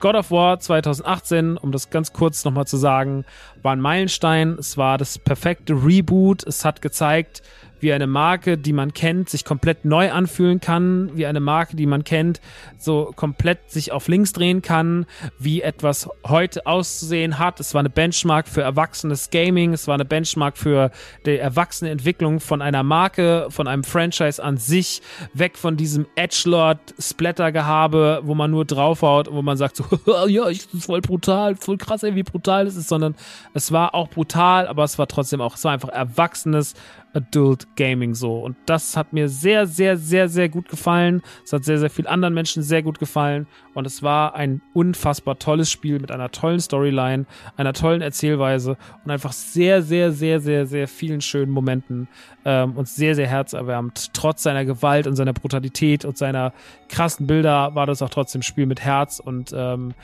God 0.00 0.16
of 0.16 0.30
War 0.30 0.58
2018, 0.58 1.56
um 1.56 1.72
das 1.72 1.90
ganz 1.90 2.12
kurz 2.12 2.44
nochmal 2.44 2.66
zu 2.66 2.76
sagen, 2.76 3.24
war 3.64 3.72
ein 3.72 3.80
Meilenstein. 3.80 4.56
Es 4.58 4.76
war 4.76 4.98
das 4.98 5.18
perfekte 5.18 5.72
Reboot. 5.72 6.46
Es 6.46 6.64
hat 6.64 6.82
gezeigt, 6.82 7.42
wie 7.84 7.92
eine 7.92 8.06
Marke, 8.06 8.56
die 8.56 8.72
man 8.72 8.94
kennt, 8.94 9.28
sich 9.28 9.44
komplett 9.44 9.84
neu 9.84 10.10
anfühlen 10.10 10.58
kann, 10.58 11.10
wie 11.14 11.26
eine 11.26 11.38
Marke, 11.38 11.76
die 11.76 11.86
man 11.86 12.02
kennt, 12.02 12.40
so 12.78 13.12
komplett 13.14 13.70
sich 13.70 13.92
auf 13.92 14.08
links 14.08 14.32
drehen 14.32 14.62
kann, 14.62 15.04
wie 15.38 15.60
etwas 15.60 16.08
heute 16.26 16.66
auszusehen 16.66 17.38
hat. 17.38 17.60
Es 17.60 17.74
war 17.74 17.80
eine 17.80 17.90
Benchmark 17.90 18.48
für 18.48 18.62
erwachsenes 18.62 19.28
Gaming, 19.30 19.74
es 19.74 19.86
war 19.86 19.94
eine 19.94 20.06
Benchmark 20.06 20.56
für 20.56 20.90
die 21.26 21.36
erwachsene 21.36 21.90
Entwicklung 21.90 22.40
von 22.40 22.62
einer 22.62 22.82
Marke, 22.82 23.48
von 23.50 23.68
einem 23.68 23.84
Franchise 23.84 24.42
an 24.42 24.56
sich, 24.56 25.02
weg 25.34 25.58
von 25.58 25.76
diesem 25.76 26.06
Edgelord-Splatter-Gehabe, 26.16 28.22
wo 28.24 28.34
man 28.34 28.50
nur 28.50 28.64
draufhaut, 28.64 29.30
wo 29.30 29.42
man 29.42 29.58
sagt 29.58 29.76
so, 29.76 29.84
ja, 30.26 30.48
ich 30.48 30.72
ist 30.72 30.86
voll 30.86 31.02
brutal, 31.02 31.54
voll 31.56 31.76
krass, 31.76 32.02
ey, 32.02 32.14
wie 32.14 32.22
brutal 32.22 32.66
es 32.66 32.76
ist, 32.76 32.88
sondern 32.88 33.14
es 33.54 33.72
war 33.72 33.94
auch 33.94 34.08
brutal, 34.08 34.66
aber 34.66 34.84
es 34.84 34.98
war 34.98 35.06
trotzdem 35.06 35.40
auch, 35.40 35.54
es 35.54 35.64
war 35.64 35.72
einfach 35.72 35.88
erwachsenes, 35.88 36.74
Adult 37.14 37.76
Gaming 37.76 38.14
so. 38.14 38.38
Und 38.40 38.56
das 38.66 38.96
hat 38.96 39.12
mir 39.12 39.28
sehr, 39.28 39.66
sehr, 39.66 39.96
sehr, 39.96 40.28
sehr 40.28 40.48
gut 40.48 40.68
gefallen. 40.68 41.22
Es 41.44 41.52
hat 41.52 41.64
sehr, 41.64 41.78
sehr 41.78 41.90
vielen 41.90 42.08
anderen 42.08 42.34
Menschen 42.34 42.62
sehr 42.62 42.82
gut 42.82 42.98
gefallen. 42.98 43.46
Und 43.72 43.86
es 43.86 44.02
war 44.02 44.34
ein 44.34 44.60
unfassbar 44.72 45.38
tolles 45.38 45.70
Spiel 45.70 46.00
mit 46.00 46.10
einer 46.10 46.30
tollen 46.30 46.60
Storyline, 46.60 47.26
einer 47.56 47.72
tollen 47.72 48.02
Erzählweise 48.02 48.76
und 49.04 49.10
einfach 49.10 49.32
sehr, 49.32 49.82
sehr, 49.82 50.12
sehr, 50.12 50.40
sehr, 50.40 50.66
sehr 50.66 50.88
vielen 50.88 51.20
schönen 51.20 51.52
Momenten 51.52 52.08
ähm, 52.44 52.72
und 52.72 52.88
sehr, 52.88 53.14
sehr 53.14 53.28
herzerwärmend. 53.28 54.12
Trotz 54.12 54.42
seiner 54.42 54.64
Gewalt 54.64 55.06
und 55.06 55.14
seiner 55.16 55.32
Brutalität 55.32 56.04
und 56.04 56.18
seiner 56.18 56.52
krassen 56.88 57.26
Bilder 57.26 57.74
war 57.74 57.86
das 57.86 58.02
auch 58.02 58.10
trotzdem 58.10 58.42
Spiel 58.42 58.66
mit 58.66 58.80
Herz 58.80 59.20
und 59.20 59.52
ähm, 59.56 59.94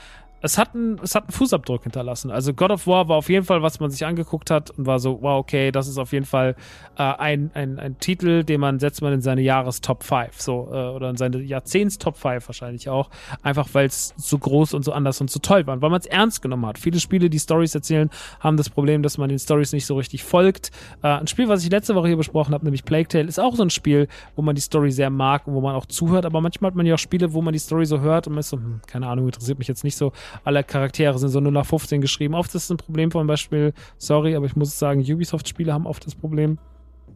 es 0.42 0.58
hat, 0.58 0.74
einen, 0.74 0.98
es 1.02 1.14
hat 1.14 1.24
einen 1.24 1.32
Fußabdruck 1.32 1.82
hinterlassen. 1.82 2.30
Also 2.30 2.54
God 2.54 2.70
of 2.70 2.86
War 2.86 3.08
war 3.08 3.16
auf 3.16 3.28
jeden 3.28 3.44
Fall, 3.44 3.62
was 3.62 3.80
man 3.80 3.90
sich 3.90 4.04
angeguckt 4.06 4.50
hat 4.50 4.70
und 4.70 4.86
war 4.86 4.98
so, 4.98 5.18
wow, 5.20 5.38
okay, 5.38 5.70
das 5.70 5.86
ist 5.86 5.98
auf 5.98 6.12
jeden 6.12 6.24
Fall 6.24 6.56
äh, 6.96 7.02
ein, 7.02 7.50
ein, 7.54 7.78
ein 7.78 7.98
Titel, 7.98 8.44
den 8.44 8.60
man 8.60 8.78
setzt 8.78 9.02
man 9.02 9.12
in 9.12 9.20
seine 9.20 9.42
Jahrestop 9.42 10.02
5, 10.02 10.40
so, 10.40 10.68
äh, 10.72 10.76
oder 10.76 11.10
in 11.10 11.16
seine 11.16 11.38
Jahrzehnts-Top 11.38 12.16
5 12.16 12.48
wahrscheinlich 12.48 12.88
auch. 12.88 13.10
Einfach 13.42 13.68
weil 13.72 13.86
es 13.86 14.14
so 14.16 14.38
groß 14.38 14.74
und 14.74 14.84
so 14.84 14.92
anders 14.92 15.20
und 15.20 15.30
so 15.30 15.40
toll 15.40 15.66
war, 15.66 15.80
weil 15.82 15.90
man 15.90 16.00
es 16.00 16.06
ernst 16.06 16.40
genommen 16.40 16.66
hat. 16.66 16.78
Viele 16.78 17.00
Spiele, 17.00 17.28
die 17.28 17.38
Stories 17.38 17.74
erzählen, 17.74 18.08
haben 18.40 18.56
das 18.56 18.70
Problem, 18.70 19.02
dass 19.02 19.18
man 19.18 19.28
den 19.28 19.38
Stories 19.38 19.72
nicht 19.72 19.86
so 19.86 19.96
richtig 19.96 20.24
folgt. 20.24 20.70
Äh, 21.02 21.08
ein 21.08 21.26
Spiel, 21.26 21.48
was 21.48 21.62
ich 21.64 21.70
letzte 21.70 21.94
Woche 21.94 22.08
hier 22.08 22.16
besprochen 22.16 22.54
habe, 22.54 22.64
nämlich 22.64 22.84
Plague 22.84 23.08
Tale, 23.08 23.26
ist 23.26 23.38
auch 23.38 23.56
so 23.56 23.62
ein 23.62 23.70
Spiel, 23.70 24.08
wo 24.36 24.42
man 24.42 24.54
die 24.54 24.62
Story 24.62 24.90
sehr 24.90 25.10
mag 25.10 25.46
und 25.46 25.54
wo 25.54 25.60
man 25.60 25.74
auch 25.74 25.86
zuhört, 25.86 26.24
aber 26.24 26.40
manchmal 26.40 26.70
hat 26.70 26.76
man 26.76 26.86
ja 26.86 26.94
auch 26.94 26.98
Spiele, 26.98 27.34
wo 27.34 27.42
man 27.42 27.52
die 27.52 27.58
Story 27.58 27.84
so 27.84 28.00
hört 28.00 28.26
und 28.26 28.32
man 28.34 28.40
ist 28.40 28.48
so, 28.48 28.56
hm, 28.56 28.80
keine 28.86 29.06
Ahnung, 29.06 29.26
interessiert 29.26 29.58
mich 29.58 29.68
jetzt 29.68 29.84
nicht 29.84 29.96
so 29.96 30.12
alle 30.44 30.64
Charaktere 30.64 31.18
sind 31.18 31.30
so 31.30 31.40
nur 31.40 31.52
nach 31.52 31.66
15 31.66 32.00
geschrieben. 32.00 32.34
Oft 32.34 32.54
ist 32.54 32.64
es 32.64 32.70
ein 32.70 32.76
Problem 32.76 33.10
zum 33.10 33.26
Beispiel, 33.26 33.72
sorry, 33.98 34.34
aber 34.34 34.46
ich 34.46 34.56
muss 34.56 34.78
sagen, 34.78 35.00
Ubisoft-Spiele 35.00 35.72
haben 35.72 35.86
oft 35.86 36.06
das 36.06 36.14
Problem, 36.14 36.58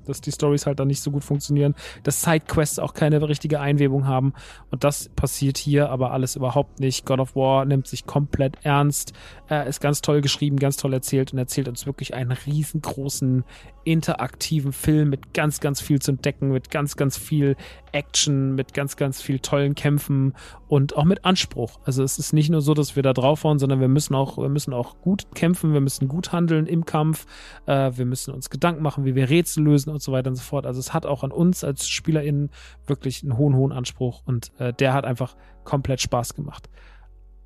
dass 0.04 0.20
die 0.20 0.32
Stories 0.32 0.66
halt 0.66 0.80
dann 0.80 0.88
nicht 0.88 1.02
so 1.02 1.10
gut 1.10 1.24
funktionieren, 1.24 1.74
dass 2.02 2.22
Sidequests 2.22 2.78
auch 2.78 2.94
keine 2.94 3.26
richtige 3.28 3.60
Einwebung 3.60 4.06
haben 4.06 4.32
und 4.70 4.84
das 4.84 5.08
passiert 5.10 5.58
hier 5.58 5.90
aber 5.90 6.12
alles 6.12 6.36
überhaupt 6.36 6.80
nicht. 6.80 7.04
God 7.06 7.20
of 7.20 7.36
War 7.36 7.64
nimmt 7.64 7.86
sich 7.86 8.06
komplett 8.06 8.56
ernst, 8.62 9.12
er 9.48 9.66
ist 9.66 9.80
ganz 9.80 10.00
toll 10.00 10.20
geschrieben, 10.20 10.58
ganz 10.58 10.76
toll 10.76 10.92
erzählt 10.92 11.32
und 11.32 11.38
erzählt 11.38 11.68
uns 11.68 11.86
wirklich 11.86 12.14
einen 12.14 12.32
riesengroßen 12.32 13.44
interaktiven 13.84 14.72
Film 14.72 15.10
mit 15.10 15.34
ganz, 15.34 15.60
ganz 15.60 15.80
viel 15.80 16.00
zu 16.00 16.12
entdecken, 16.12 16.50
mit 16.50 16.70
ganz, 16.70 16.96
ganz 16.96 17.16
viel 17.16 17.56
Action, 17.92 18.54
mit 18.54 18.74
ganz, 18.74 18.96
ganz 18.96 19.22
viel 19.22 19.38
tollen 19.38 19.74
Kämpfen 19.74 20.34
und 20.68 20.96
auch 20.96 21.04
mit 21.04 21.24
Anspruch. 21.24 21.78
Also 21.84 22.02
es 22.02 22.18
ist 22.18 22.32
nicht 22.32 22.50
nur 22.50 22.60
so, 22.60 22.74
dass 22.74 22.96
wir 22.96 23.02
da 23.02 23.12
draufhauen, 23.12 23.58
sondern 23.58 23.80
wir 23.80 23.88
müssen 23.88 24.14
auch, 24.14 24.38
wir 24.38 24.48
müssen 24.48 24.72
auch 24.72 25.00
gut 25.00 25.26
kämpfen, 25.34 25.72
wir 25.72 25.80
müssen 25.80 26.08
gut 26.08 26.32
handeln 26.32 26.66
im 26.66 26.84
Kampf, 26.84 27.26
äh, 27.66 27.92
wir 27.94 28.06
müssen 28.06 28.34
uns 28.34 28.50
Gedanken 28.50 28.82
machen, 28.82 29.04
wie 29.04 29.14
wir 29.14 29.28
Rätsel 29.28 29.64
lösen 29.64 29.90
und 29.94 30.02
so 30.02 30.12
weiter 30.12 30.30
und 30.30 30.36
so 30.36 30.42
fort. 30.42 30.66
Also 30.66 30.80
es 30.80 30.92
hat 30.92 31.06
auch 31.06 31.24
an 31.24 31.32
uns 31.32 31.64
als 31.64 31.88
SpielerInnen 31.88 32.50
wirklich 32.86 33.22
einen 33.22 33.36
hohen, 33.36 33.54
hohen 33.56 33.72
Anspruch 33.72 34.22
und 34.24 34.52
äh, 34.58 34.72
der 34.72 34.92
hat 34.92 35.04
einfach 35.04 35.36
komplett 35.64 36.00
Spaß 36.00 36.34
gemacht. 36.34 36.68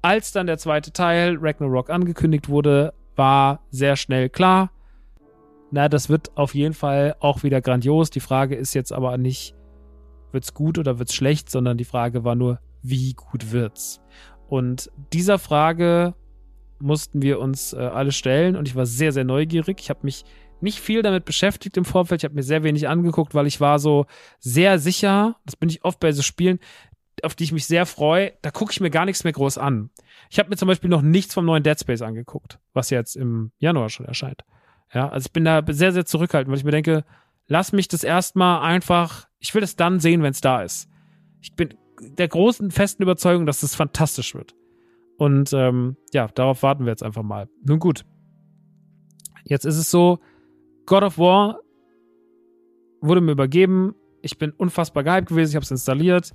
Als 0.03 0.33
dann 0.33 0.47
der 0.47 0.59
zweite 0.59 0.93
Teil, 0.93 1.39
Ragnarok, 1.41 1.91
angekündigt 1.91 2.49
wurde, 2.49 2.95
war 3.17 3.61
sehr 3.71 3.97
schnell 3.97 4.29
klar, 4.29 4.71
na, 5.71 5.89
das 5.89 6.09
wird 6.09 6.37
auf 6.37 6.55
jeden 6.55 6.75
Fall 6.75 7.17
auch 7.21 7.43
wieder 7.43 7.61
grandios. 7.61 8.11
Die 8.11 8.21
Frage 8.21 8.55
ist 8.55 8.75
jetzt 8.75 8.93
aber 8.93 9.19
nicht, 9.19 9.55
wird's 10.33 10.55
gut 10.55 10.79
oder 10.79 10.99
wird's 10.99 11.15
schlecht, 11.15 11.51
sondern 11.51 11.77
die 11.77 11.85
Frage 11.85 12.25
war 12.25 12.35
nur, 12.35 12.59
wie 12.83 13.13
gut 13.13 13.53
wird's? 13.53 14.01
Und 14.49 14.91
dieser 15.13 15.39
Frage 15.39 16.15
mussten 16.81 17.21
wir 17.23 17.39
uns 17.41 17.73
äh, 17.73 17.79
alle 17.79 18.13
stellen 18.13 18.57
und 18.57 18.67
ich 18.67 18.77
war 18.77 18.87
sehr, 18.87 19.13
sehr 19.13 19.25
neugierig. 19.25 19.81
Ich 19.81 19.91
habe 19.91 20.01
mich 20.03 20.25
nicht 20.63 20.81
viel 20.81 21.03
damit 21.03 21.25
beschäftigt 21.25 21.77
im 21.77 21.85
Vorfeld. 21.85 22.21
Ich 22.21 22.25
habe 22.25 22.35
mir 22.35 22.43
sehr 22.43 22.63
wenig 22.63 22.89
angeguckt, 22.89 23.35
weil 23.35 23.47
ich 23.47 23.61
war 23.61 23.79
so 23.79 24.07
sehr 24.39 24.79
sicher, 24.79 25.37
das 25.45 25.57
bin 25.57 25.69
ich 25.69 25.85
oft 25.85 26.01
bei 26.01 26.13
so 26.13 26.23
Spielen, 26.23 26.59
auf 27.23 27.35
die 27.35 27.45
ich 27.45 27.53
mich 27.53 27.67
sehr 27.67 27.87
freue, 27.87 28.33
da 28.43 28.51
gucke 28.51 28.73
ich 28.73 28.81
mir 28.81 28.91
gar 28.91 29.05
nichts 29.05 29.25
mehr 29.25 29.33
groß 29.33 29.59
an. 29.59 29.91
Ich 30.31 30.39
habe 30.39 30.51
mir 30.51 30.57
zum 30.57 30.69
Beispiel 30.69 30.91
noch 30.91 31.03
nichts 31.03 31.35
vom 31.35 31.45
neuen 31.45 31.63
Dead 31.63 31.79
Space 31.79 32.03
angeguckt, 32.03 32.59
was 32.75 32.91
jetzt 32.91 33.17
im 33.17 33.53
Januar 33.59 33.89
schon 33.89 34.07
erscheint. 34.07 34.45
Ja, 34.93 35.09
also 35.09 35.27
ich 35.27 35.33
bin 35.33 35.45
da 35.45 35.63
sehr, 35.69 35.93
sehr 35.93 36.07
zurückhaltend, 36.07 36.51
weil 36.51 36.59
ich 36.59 36.65
mir 36.65 36.71
denke, 36.71 37.05
lass 37.47 37.73
mich 37.73 37.89
das 37.89 38.05
erstmal 38.05 38.63
einfach, 38.63 39.29
ich 39.39 39.55
will 39.55 39.63
es 39.63 39.77
dann 39.77 40.01
sehen, 40.01 40.23
wenn 40.23 40.33
es 40.33 40.41
da 40.41 40.63
ist. 40.63 40.89
Ich 41.41 41.55
bin 41.55 41.75
der 42.01 42.29
großen, 42.29 42.71
festen 42.71 43.03
Überzeugung, 43.03 43.47
dass 43.47 43.61
das 43.61 43.75
fantastisch 43.75 44.35
wird. 44.35 44.55
Und 45.17 45.53
ähm, 45.53 45.97
ja, 46.13 46.29
darauf 46.29 46.63
warten 46.63 46.85
wir 46.85 46.91
jetzt 46.91 47.03
einfach 47.03 47.25
mal. 47.25 47.49
Nun 47.65 47.81
gut. 47.81 48.05
Jetzt 49.45 49.65
ist 49.65 49.77
es 49.77 49.91
so, 49.91 50.21
God 50.89 51.03
of 51.03 51.19
War 51.19 51.61
wurde 53.03 53.21
mir 53.21 53.33
übergeben. 53.33 53.95
Ich 54.23 54.39
bin 54.39 54.53
unfassbar 54.53 55.05
gehypt 55.05 55.29
gewesen. 55.29 55.51
Ich 55.51 55.55
habe 55.55 55.63
es 55.63 55.71
installiert. 55.71 56.33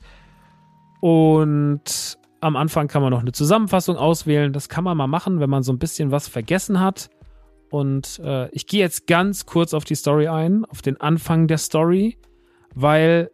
Und 1.02 2.20
am 2.40 2.56
Anfang 2.56 2.88
kann 2.88 3.02
man 3.02 3.12
noch 3.12 3.22
eine 3.22 3.32
Zusammenfassung 3.32 3.98
auswählen. 3.98 4.54
Das 4.54 4.70
kann 4.70 4.84
man 4.84 4.96
mal 4.96 5.08
machen, 5.08 5.40
wenn 5.40 5.50
man 5.50 5.64
so 5.64 5.74
ein 5.74 5.80
bisschen 5.80 6.12
was 6.12 6.28
vergessen 6.28 6.80
hat. 6.80 7.10
Und 7.72 8.20
äh, 8.24 8.48
ich 8.52 8.68
gehe 8.68 8.80
jetzt 8.80 9.08
ganz 9.08 9.48
kurz 9.48 9.74
auf 9.74 9.86
die 9.86 9.96
Story 9.96 10.28
ein, 10.28 10.66
auf 10.66 10.84
den 10.84 11.02
Anfang 11.02 11.48
der 11.48 11.58
Story, 11.58 12.20
weil, 12.76 13.32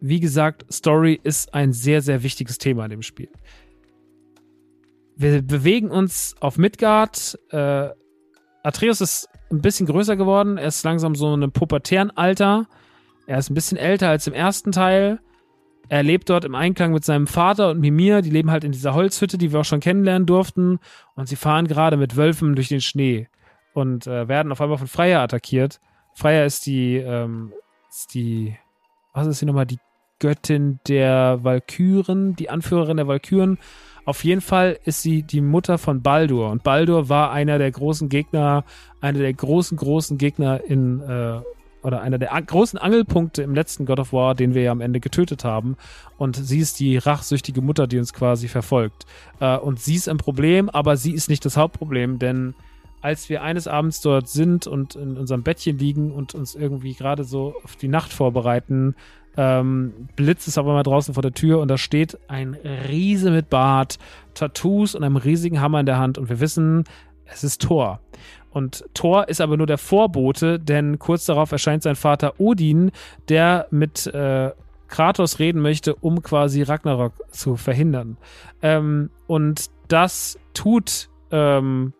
wie 0.00 0.18
gesagt, 0.18 0.66
Story 0.72 1.20
ist 1.22 1.54
ein 1.54 1.72
sehr, 1.72 2.02
sehr 2.02 2.24
wichtiges 2.24 2.58
Thema 2.58 2.86
in 2.86 2.90
dem 2.90 3.02
Spiel. 3.02 3.30
Wir 5.14 5.42
bewegen 5.42 5.92
uns 5.92 6.34
auf 6.40 6.58
Midgard. 6.58 7.38
Äh, 7.50 7.90
Atreus 8.64 9.00
ist 9.00 9.28
ein 9.50 9.60
bisschen 9.60 9.86
größer 9.86 10.16
geworden. 10.16 10.58
Er 10.58 10.68
ist 10.68 10.84
langsam 10.84 11.14
so 11.14 11.28
in 11.28 11.42
einem 11.42 11.52
pubertären 11.52 12.10
Alter. 12.10 12.66
Er 13.26 13.38
ist 13.38 13.50
ein 13.50 13.54
bisschen 13.54 13.78
älter 13.78 14.08
als 14.08 14.26
im 14.26 14.32
ersten 14.32 14.72
Teil. 14.72 15.20
Er 15.88 16.02
lebt 16.02 16.28
dort 16.30 16.44
im 16.44 16.54
Einklang 16.54 16.92
mit 16.92 17.04
seinem 17.04 17.26
Vater 17.26 17.70
und 17.70 17.80
Mimir. 17.80 18.22
Die 18.22 18.30
leben 18.30 18.50
halt 18.50 18.64
in 18.64 18.72
dieser 18.72 18.94
Holzhütte, 18.94 19.38
die 19.38 19.52
wir 19.52 19.60
auch 19.60 19.64
schon 19.64 19.80
kennenlernen 19.80 20.26
durften. 20.26 20.78
Und 21.14 21.28
sie 21.28 21.36
fahren 21.36 21.68
gerade 21.68 21.96
mit 21.96 22.16
Wölfen 22.16 22.56
durch 22.56 22.68
den 22.68 22.80
Schnee 22.80 23.28
und 23.72 24.06
äh, 24.06 24.26
werden 24.26 24.50
auf 24.52 24.60
einmal 24.60 24.78
von 24.78 24.88
Freya 24.88 25.22
attackiert. 25.22 25.80
Freya 26.14 26.44
ist 26.44 26.66
die, 26.66 26.96
ähm, 26.96 27.52
ist 27.88 28.14
die, 28.14 28.56
was 29.12 29.26
ist 29.26 29.38
sie 29.38 29.46
nochmal, 29.46 29.66
die 29.66 29.78
Göttin 30.18 30.80
der 30.88 31.40
Walküren, 31.42 32.34
die 32.36 32.48
Anführerin 32.48 32.96
der 32.96 33.06
Walküren. 33.06 33.58
Auf 34.06 34.22
jeden 34.22 34.40
Fall 34.40 34.78
ist 34.84 35.02
sie 35.02 35.24
die 35.24 35.40
Mutter 35.40 35.78
von 35.78 36.00
Baldur 36.00 36.50
und 36.50 36.62
Baldur 36.62 37.08
war 37.08 37.32
einer 37.32 37.58
der 37.58 37.72
großen 37.72 38.08
Gegner, 38.08 38.64
einer 39.00 39.18
der 39.18 39.34
großen, 39.34 39.76
großen 39.76 40.16
Gegner 40.16 40.60
in, 40.64 41.00
äh, 41.00 41.40
oder 41.82 42.02
einer 42.02 42.16
der 42.16 42.30
großen 42.40 42.78
Angelpunkte 42.78 43.42
im 43.42 43.52
letzten 43.52 43.84
God 43.84 43.98
of 43.98 44.12
War, 44.12 44.36
den 44.36 44.54
wir 44.54 44.62
ja 44.62 44.70
am 44.70 44.80
Ende 44.80 45.00
getötet 45.00 45.44
haben. 45.44 45.76
Und 46.18 46.36
sie 46.36 46.60
ist 46.60 46.78
die 46.78 46.98
rachsüchtige 46.98 47.60
Mutter, 47.60 47.88
die 47.88 47.98
uns 47.98 48.12
quasi 48.12 48.46
verfolgt. 48.46 49.06
Äh, 49.40 49.56
und 49.56 49.80
sie 49.80 49.96
ist 49.96 50.08
ein 50.08 50.18
Problem, 50.18 50.70
aber 50.70 50.96
sie 50.96 51.12
ist 51.12 51.28
nicht 51.28 51.44
das 51.44 51.56
Hauptproblem, 51.56 52.20
denn 52.20 52.54
als 53.02 53.28
wir 53.28 53.42
eines 53.42 53.66
Abends 53.66 54.00
dort 54.00 54.28
sind 54.28 54.68
und 54.68 54.94
in 54.94 55.16
unserem 55.16 55.42
Bettchen 55.42 55.78
liegen 55.78 56.12
und 56.12 56.34
uns 56.34 56.54
irgendwie 56.54 56.94
gerade 56.94 57.24
so 57.24 57.54
auf 57.64 57.76
die 57.76 57.88
Nacht 57.88 58.12
vorbereiten, 58.12 58.94
ähm, 59.36 60.08
blitzt 60.16 60.48
es 60.48 60.58
auf 60.58 60.66
einmal 60.66 60.82
draußen 60.82 61.14
vor 61.14 61.22
der 61.22 61.32
Tür 61.32 61.60
und 61.60 61.68
da 61.68 61.78
steht 61.78 62.18
ein 62.28 62.54
Riese 62.88 63.30
mit 63.30 63.50
Bart, 63.50 63.98
Tattoos 64.34 64.94
und 64.94 65.04
einem 65.04 65.16
riesigen 65.16 65.60
Hammer 65.60 65.80
in 65.80 65.86
der 65.86 65.98
Hand 65.98 66.18
und 66.18 66.28
wir 66.28 66.40
wissen, 66.40 66.84
es 67.24 67.44
ist 67.44 67.62
Thor. 67.62 68.00
Und 68.50 68.84
Thor 68.94 69.28
ist 69.28 69.40
aber 69.40 69.56
nur 69.56 69.66
der 69.66 69.78
Vorbote, 69.78 70.58
denn 70.58 70.98
kurz 70.98 71.26
darauf 71.26 71.52
erscheint 71.52 71.82
sein 71.82 71.96
Vater 71.96 72.40
Odin, 72.40 72.90
der 73.28 73.66
mit 73.70 74.06
äh, 74.06 74.52
Kratos 74.88 75.38
reden 75.38 75.60
möchte, 75.60 75.94
um 75.94 76.22
quasi 76.22 76.62
Ragnarok 76.62 77.12
zu 77.30 77.56
verhindern. 77.56 78.16
Ähm, 78.62 79.10
und 79.26 79.66
das 79.88 80.38
tut 80.54 81.10
ähm, 81.30 81.92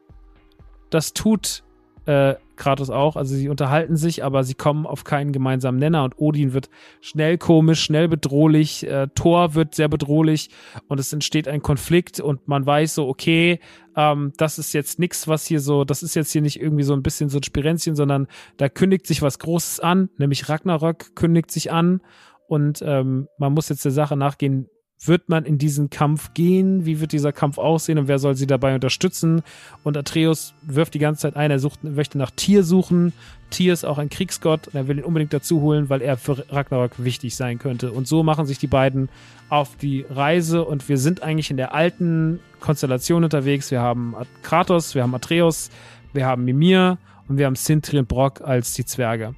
das 0.91 1.13
tut 1.13 1.63
äh, 2.07 2.35
Kratos 2.57 2.91
auch. 2.91 3.17
Also 3.17 3.35
sie 3.35 3.49
unterhalten 3.49 3.97
sich, 3.97 4.25
aber 4.25 4.45
sie 4.45 4.55
kommen 4.55 4.87
auf 4.87 5.05
keinen 5.05 5.33
gemeinsamen 5.33 5.79
Nenner. 5.79 6.05
Und 6.05 6.19
Odin 6.19 6.53
wird 6.53 6.69
schnell 7.01 7.39
komisch, 7.39 7.83
schnell 7.83 8.09
bedrohlich, 8.09 8.87
äh, 8.87 9.09
Thor 9.15 9.55
wird 9.55 9.75
sehr 9.75 9.89
bedrohlich. 9.89 10.51
Und 10.89 11.01
es 11.01 11.13
entsteht 11.13 11.49
ein 11.49 11.63
Konflikt 11.63 12.21
und 12.21 12.49
man 12.49 12.67
weiß 12.67 12.95
so, 12.95 13.09
okay, 13.09 13.61
ähm, 13.97 14.33
das 14.37 14.59
ist 14.59 14.73
jetzt 14.73 14.99
nichts, 14.99 15.29
was 15.29 15.47
hier 15.47 15.61
so, 15.61 15.85
das 15.85 16.03
ist 16.03 16.15
jetzt 16.15 16.33
hier 16.33 16.43
nicht 16.43 16.61
irgendwie 16.61 16.85
so 16.85 16.95
ein 16.95 17.03
bisschen 17.03 17.29
so 17.29 17.39
ein 17.39 17.43
Spirenzchen, 17.43 17.97
sondern 17.97 18.27
da 18.57 18.69
kündigt 18.69 19.07
sich 19.07 19.23
was 19.23 19.39
Großes 19.39 19.81
an, 19.81 20.11
nämlich 20.19 20.49
Ragnarök 20.49 21.15
kündigt 21.15 21.51
sich 21.51 21.73
an. 21.73 22.01
Und 22.49 22.81
ähm, 22.83 23.29
man 23.39 23.53
muss 23.55 23.69
jetzt 23.69 23.85
der 23.85 23.93
Sache 23.93 24.17
nachgehen, 24.17 24.69
wird 25.05 25.29
man 25.29 25.45
in 25.45 25.59
diesen 25.59 25.91
Kampf 25.91 26.33
gehen? 26.35 26.87
Wie 26.87 27.01
wird 27.01 27.13
dieser 27.13 27.33
Kampf 27.33 27.59
aussehen 27.59 27.99
und 27.99 28.09
wer 28.09 28.19
soll 28.19 28.35
sie 28.35 28.47
dabei 28.47 28.75
unterstützen? 28.75 29.43
Und 29.85 29.97
Atreus 29.97 30.55
wirft 30.63 30.95
die 30.95 30.99
ganze 30.99 31.23
Zeit 31.23 31.37
ein, 31.37 31.51
er 31.51 31.59
sucht, 31.59 31.85
möchte 31.85 32.19
nach 32.19 32.31
Tier 32.31 32.63
suchen. 32.63 33.13
Tier 33.51 33.73
ist 33.73 33.85
auch 33.85 33.99
ein 33.99 34.09
Kriegsgott 34.09 34.69
und 34.69 34.75
er 34.75 34.89
will 34.89 34.99
ihn 34.99 35.05
unbedingt 35.05 35.33
dazu 35.33 35.61
holen, 35.61 35.89
weil 35.89 36.03
er 36.03 36.17
für 36.17 36.45
Ragnarok 36.51 36.93
wichtig 37.05 37.37
sein 37.37 37.59
könnte. 37.59 37.93
Und 37.93 38.09
so 38.09 38.23
machen 38.23 38.47
sich 38.47 38.59
die 38.59 38.67
beiden 38.67 39.09
auf 39.49 39.77
die 39.77 40.05
Reise 40.09 40.65
und 40.65 40.89
wir 40.89 40.99
sind 40.99 41.23
eigentlich 41.23 41.51
in 41.51 41.57
der 41.57 41.75
alten 41.75 42.41
Konstellation 42.61 43.23
unterwegs. 43.23 43.71
Wir 43.71 43.81
haben 43.81 44.15
Kratos, 44.43 44.95
wir 44.95 45.03
haben 45.03 45.15
Atreus, 45.15 45.71
wir 46.13 46.27
haben 46.27 46.45
Mimir 46.45 46.99
und 47.29 47.39
wir 47.39 47.47
haben 47.47 47.57
Sintri 47.57 47.99
und 47.99 48.09
Brock 48.09 48.41
als 48.41 48.73
die 48.75 48.85
Zwerge. 48.85 49.35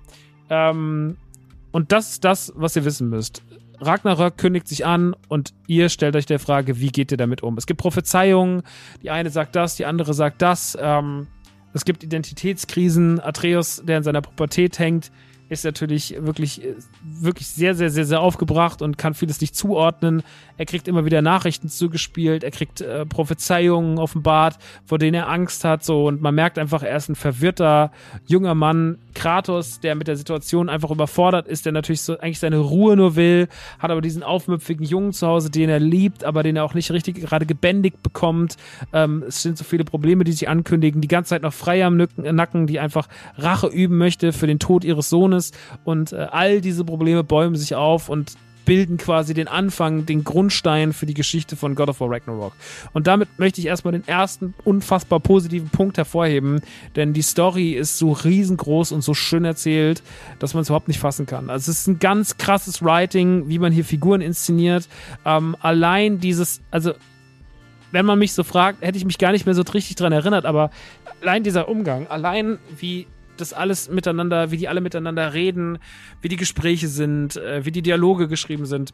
Ähm, 0.48 1.16
und 1.72 1.92
das 1.92 2.12
ist 2.12 2.24
das, 2.24 2.52
was 2.56 2.76
ihr 2.76 2.84
wissen 2.84 3.10
müsst. 3.10 3.42
Ragnarök 3.80 4.36
kündigt 4.36 4.68
sich 4.68 4.84
an 4.84 5.14
und 5.28 5.54
ihr 5.66 5.88
stellt 5.88 6.16
euch 6.16 6.26
der 6.26 6.38
Frage, 6.38 6.80
wie 6.80 6.88
geht 6.88 7.10
ihr 7.12 7.16
damit 7.16 7.42
um? 7.42 7.56
Es 7.56 7.66
gibt 7.66 7.80
Prophezeiungen, 7.80 8.62
die 9.02 9.10
eine 9.10 9.30
sagt 9.30 9.54
das, 9.56 9.76
die 9.76 9.86
andere 9.86 10.14
sagt 10.14 10.42
das. 10.42 10.76
Ähm, 10.80 11.28
es 11.74 11.84
gibt 11.84 12.02
Identitätskrisen. 12.02 13.20
Atreus, 13.20 13.82
der 13.84 13.98
in 13.98 14.02
seiner 14.02 14.22
Pubertät 14.22 14.78
hängt, 14.78 15.12
ist 15.48 15.64
natürlich 15.64 16.14
wirklich, 16.18 16.62
wirklich 17.02 17.46
sehr, 17.46 17.74
sehr, 17.74 17.90
sehr, 17.90 18.04
sehr 18.04 18.20
aufgebracht 18.20 18.82
und 18.82 18.98
kann 18.98 19.14
vieles 19.14 19.40
nicht 19.40 19.56
zuordnen. 19.56 20.22
Er 20.56 20.66
kriegt 20.66 20.88
immer 20.88 21.04
wieder 21.04 21.22
Nachrichten 21.22 21.68
zugespielt, 21.68 22.44
er 22.44 22.50
kriegt 22.50 22.80
äh, 22.80 23.06
Prophezeiungen 23.06 23.98
offenbart, 23.98 24.58
vor 24.84 24.98
denen 24.98 25.14
er 25.14 25.28
Angst 25.28 25.64
hat, 25.64 25.84
so 25.84 26.06
und 26.06 26.20
man 26.20 26.34
merkt 26.34 26.58
einfach, 26.58 26.82
er 26.82 26.96
ist 26.96 27.08
ein 27.08 27.14
verwirrter 27.14 27.92
junger 28.26 28.54
Mann, 28.54 28.98
Kratos, 29.14 29.80
der 29.80 29.94
mit 29.94 30.06
der 30.06 30.16
Situation 30.16 30.68
einfach 30.68 30.90
überfordert 30.90 31.48
ist, 31.48 31.64
der 31.64 31.72
natürlich 31.72 32.02
so 32.02 32.18
eigentlich 32.18 32.38
seine 32.38 32.58
Ruhe 32.58 32.96
nur 32.96 33.16
will, 33.16 33.48
hat 33.78 33.90
aber 33.90 34.00
diesen 34.00 34.22
aufmüpfigen 34.22 34.84
Jungen 34.84 35.12
zu 35.12 35.26
Hause, 35.26 35.50
den 35.50 35.70
er 35.70 35.80
liebt, 35.80 36.24
aber 36.24 36.42
den 36.42 36.56
er 36.56 36.64
auch 36.64 36.74
nicht 36.74 36.90
richtig 36.90 37.16
gerade 37.16 37.46
gebändigt 37.46 38.02
bekommt. 38.02 38.56
Ähm, 38.92 39.24
es 39.26 39.42
sind 39.42 39.56
so 39.56 39.64
viele 39.64 39.84
Probleme, 39.84 40.24
die 40.24 40.32
sich 40.32 40.48
ankündigen, 40.48 41.00
die 41.00 41.08
ganze 41.08 41.30
Zeit 41.30 41.42
noch 41.42 41.52
frei 41.52 41.84
am 41.84 41.96
Nacken, 41.96 42.66
die 42.66 42.78
einfach 42.78 43.08
Rache 43.36 43.68
üben 43.68 43.96
möchte 43.96 44.32
für 44.32 44.46
den 44.46 44.58
Tod 44.58 44.84
ihres 44.84 45.08
Sohnes 45.08 45.37
und 45.84 46.12
äh, 46.12 46.26
all 46.30 46.60
diese 46.60 46.84
Probleme 46.84 47.24
bäumen 47.24 47.56
sich 47.56 47.74
auf 47.74 48.08
und 48.08 48.36
bilden 48.68 48.98
quasi 48.98 49.32
den 49.32 49.48
Anfang, 49.48 50.04
den 50.04 50.24
Grundstein 50.24 50.92
für 50.92 51.06
die 51.06 51.14
Geschichte 51.14 51.56
von 51.56 51.74
God 51.74 51.88
of 51.88 52.00
War 52.00 52.10
Ragnarok. 52.10 52.52
Und 52.92 53.06
damit 53.06 53.38
möchte 53.38 53.62
ich 53.62 53.66
erstmal 53.66 53.92
den 53.92 54.06
ersten 54.06 54.52
unfassbar 54.62 55.20
positiven 55.20 55.70
Punkt 55.70 55.96
hervorheben, 55.96 56.60
denn 56.94 57.14
die 57.14 57.22
Story 57.22 57.70
ist 57.70 57.96
so 57.96 58.12
riesengroß 58.12 58.92
und 58.92 59.00
so 59.00 59.14
schön 59.14 59.46
erzählt, 59.46 60.02
dass 60.38 60.52
man 60.52 60.60
es 60.60 60.68
überhaupt 60.68 60.88
nicht 60.88 61.00
fassen 61.00 61.24
kann. 61.24 61.48
Also 61.48 61.70
es 61.70 61.78
ist 61.78 61.86
ein 61.86 61.98
ganz 61.98 62.36
krasses 62.36 62.82
Writing, 62.82 63.48
wie 63.48 63.58
man 63.58 63.72
hier 63.72 63.86
Figuren 63.86 64.20
inszeniert. 64.20 64.86
Ähm, 65.24 65.56
allein 65.60 66.20
dieses, 66.20 66.60
also 66.70 66.92
wenn 67.90 68.04
man 68.04 68.18
mich 68.18 68.34
so 68.34 68.44
fragt, 68.44 68.82
hätte 68.82 68.98
ich 68.98 69.06
mich 69.06 69.16
gar 69.16 69.32
nicht 69.32 69.46
mehr 69.46 69.54
so 69.54 69.62
richtig 69.62 69.96
dran 69.96 70.12
erinnert, 70.12 70.44
aber 70.44 70.70
allein 71.22 71.42
dieser 71.42 71.70
Umgang, 71.70 72.06
allein 72.08 72.58
wie 72.78 73.06
das 73.40 73.52
alles 73.52 73.88
miteinander, 73.88 74.50
wie 74.50 74.56
die 74.56 74.68
alle 74.68 74.80
miteinander 74.80 75.34
reden, 75.34 75.78
wie 76.22 76.28
die 76.28 76.36
Gespräche 76.36 76.88
sind, 76.88 77.36
äh, 77.36 77.64
wie 77.64 77.72
die 77.72 77.82
Dialoge 77.82 78.28
geschrieben 78.28 78.66
sind. 78.66 78.92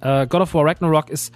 Äh, 0.00 0.26
God 0.26 0.42
of 0.42 0.54
War 0.54 0.64
Ragnarok 0.64 1.10
ist 1.10 1.32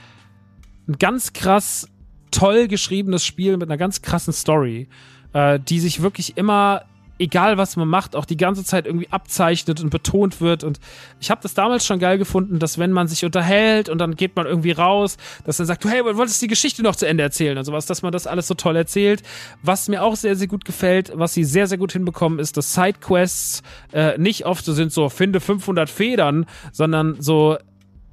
ein 0.88 0.98
ganz 0.98 1.32
krass 1.32 1.88
toll 2.30 2.68
geschriebenes 2.68 3.24
Spiel 3.24 3.56
mit 3.56 3.68
einer 3.68 3.78
ganz 3.78 4.02
krassen 4.02 4.32
Story, 4.32 4.88
äh, 5.32 5.58
die 5.60 5.80
sich 5.80 6.02
wirklich 6.02 6.36
immer 6.36 6.82
egal 7.18 7.58
was 7.58 7.76
man 7.76 7.88
macht, 7.88 8.16
auch 8.16 8.24
die 8.24 8.36
ganze 8.36 8.64
Zeit 8.64 8.86
irgendwie 8.86 9.08
abzeichnet 9.10 9.80
und 9.80 9.90
betont 9.90 10.40
wird. 10.40 10.64
Und 10.64 10.80
ich 11.20 11.30
habe 11.30 11.40
das 11.42 11.54
damals 11.54 11.86
schon 11.86 11.98
geil 11.98 12.18
gefunden, 12.18 12.58
dass 12.58 12.78
wenn 12.78 12.92
man 12.92 13.08
sich 13.08 13.24
unterhält 13.24 13.88
und 13.88 13.98
dann 13.98 14.16
geht 14.16 14.36
man 14.36 14.46
irgendwie 14.46 14.72
raus, 14.72 15.16
dass 15.44 15.56
dann 15.56 15.66
sagt, 15.66 15.84
hey, 15.84 16.02
du 16.02 16.16
wolltest 16.16 16.42
die 16.42 16.48
Geschichte 16.48 16.82
noch 16.82 16.96
zu 16.96 17.06
Ende 17.06 17.22
erzählen 17.22 17.56
und 17.56 17.64
sowas, 17.64 17.86
dass 17.86 18.02
man 18.02 18.12
das 18.12 18.26
alles 18.26 18.46
so 18.46 18.54
toll 18.54 18.76
erzählt. 18.76 19.22
Was 19.62 19.88
mir 19.88 20.02
auch 20.02 20.16
sehr, 20.16 20.36
sehr 20.36 20.48
gut 20.48 20.64
gefällt, 20.64 21.12
was 21.14 21.34
sie 21.34 21.44
sehr, 21.44 21.66
sehr 21.66 21.78
gut 21.78 21.92
hinbekommen, 21.92 22.38
ist, 22.38 22.56
dass 22.56 22.74
Sidequests 22.74 23.62
äh, 23.92 24.18
nicht 24.18 24.46
oft 24.46 24.64
so 24.64 24.72
sind, 24.72 24.92
so 24.92 25.08
finde 25.08 25.40
500 25.40 25.88
Federn, 25.88 26.46
sondern 26.72 27.20
so 27.20 27.56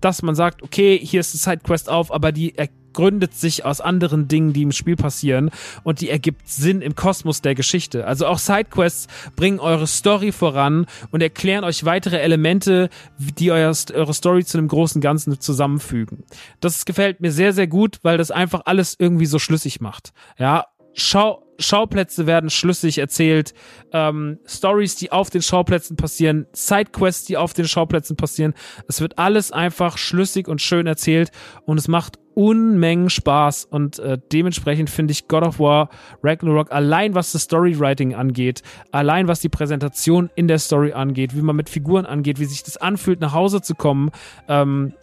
dass 0.03 0.21
man 0.21 0.35
sagt, 0.35 0.63
okay, 0.63 0.99
hier 1.01 1.21
ist 1.21 1.33
eine 1.33 1.55
Sidequest 1.55 1.89
auf, 1.89 2.11
aber 2.11 2.33
die 2.33 2.57
gründet 2.93 3.33
sich 3.33 3.65
aus 3.65 3.81
anderen 3.81 4.27
Dingen, 4.27 4.53
die 4.53 4.63
im 4.63 4.71
Spiel 4.71 4.95
passieren 4.95 5.51
und 5.83 6.01
die 6.01 6.09
ergibt 6.09 6.47
Sinn 6.47 6.81
im 6.81 6.95
Kosmos 6.95 7.41
der 7.41 7.55
Geschichte. 7.55 8.07
Also 8.07 8.27
auch 8.27 8.37
Sidequests 8.37 9.07
bringen 9.35 9.59
eure 9.59 9.87
Story 9.87 10.31
voran 10.31 10.85
und 11.11 11.21
erklären 11.21 11.63
euch 11.63 11.85
weitere 11.85 12.19
Elemente, 12.19 12.89
die 13.17 13.51
euer, 13.51 13.73
eure 13.93 14.13
Story 14.13 14.45
zu 14.45 14.57
einem 14.57 14.67
großen 14.67 15.01
Ganzen 15.01 15.39
zusammenfügen. 15.39 16.23
Das 16.59 16.85
gefällt 16.85 17.21
mir 17.21 17.31
sehr, 17.31 17.53
sehr 17.53 17.67
gut, 17.67 17.99
weil 18.03 18.17
das 18.17 18.31
einfach 18.31 18.61
alles 18.65 18.95
irgendwie 18.97 19.25
so 19.25 19.39
schlüssig 19.39 19.81
macht. 19.81 20.13
Ja, 20.37 20.65
schau, 20.93 21.43
Schauplätze 21.59 22.25
werden 22.27 22.49
schlüssig 22.49 22.97
erzählt, 22.97 23.53
ähm, 23.91 24.39
Stories, 24.45 24.95
die 24.95 25.11
auf 25.11 25.29
den 25.29 25.41
Schauplätzen 25.41 25.95
passieren, 25.95 26.47
Sidequests, 26.51 27.25
die 27.25 27.37
auf 27.37 27.53
den 27.53 27.67
Schauplätzen 27.67 28.15
passieren. 28.15 28.53
Es 28.87 29.01
wird 29.01 29.17
alles 29.17 29.51
einfach 29.51 29.97
schlüssig 29.97 30.47
und 30.47 30.61
schön 30.61 30.87
erzählt 30.87 31.31
und 31.65 31.77
es 31.77 31.87
macht 31.87 32.19
Unmengen 32.35 33.11
Spaß 33.11 33.65
und 33.65 33.99
äh, 33.99 34.17
dementsprechend 34.31 34.89
finde 34.89 35.11
ich 35.11 35.27
God 35.27 35.43
of 35.43 35.59
War 35.59 35.89
Ragnarok 36.23 36.71
allein 36.71 37.13
was 37.13 37.31
das 37.31 37.43
Storywriting 37.43 38.15
angeht, 38.15 38.63
allein 38.91 39.27
was 39.27 39.41
die 39.41 39.49
Präsentation 39.49 40.31
in 40.33 40.47
der 40.47 40.57
Story 40.57 40.93
angeht, 40.93 41.35
wie 41.35 41.43
man 41.43 41.55
mit 41.55 41.69
Figuren 41.69 42.07
angeht, 42.07 42.39
wie 42.39 42.45
sich 42.45 42.63
das 42.63 42.77
anfühlt, 42.77 43.21
nach 43.21 43.33
Hause 43.33 43.61
zu 43.61 43.75
kommen, 43.75 44.09
ähm, 44.47 44.93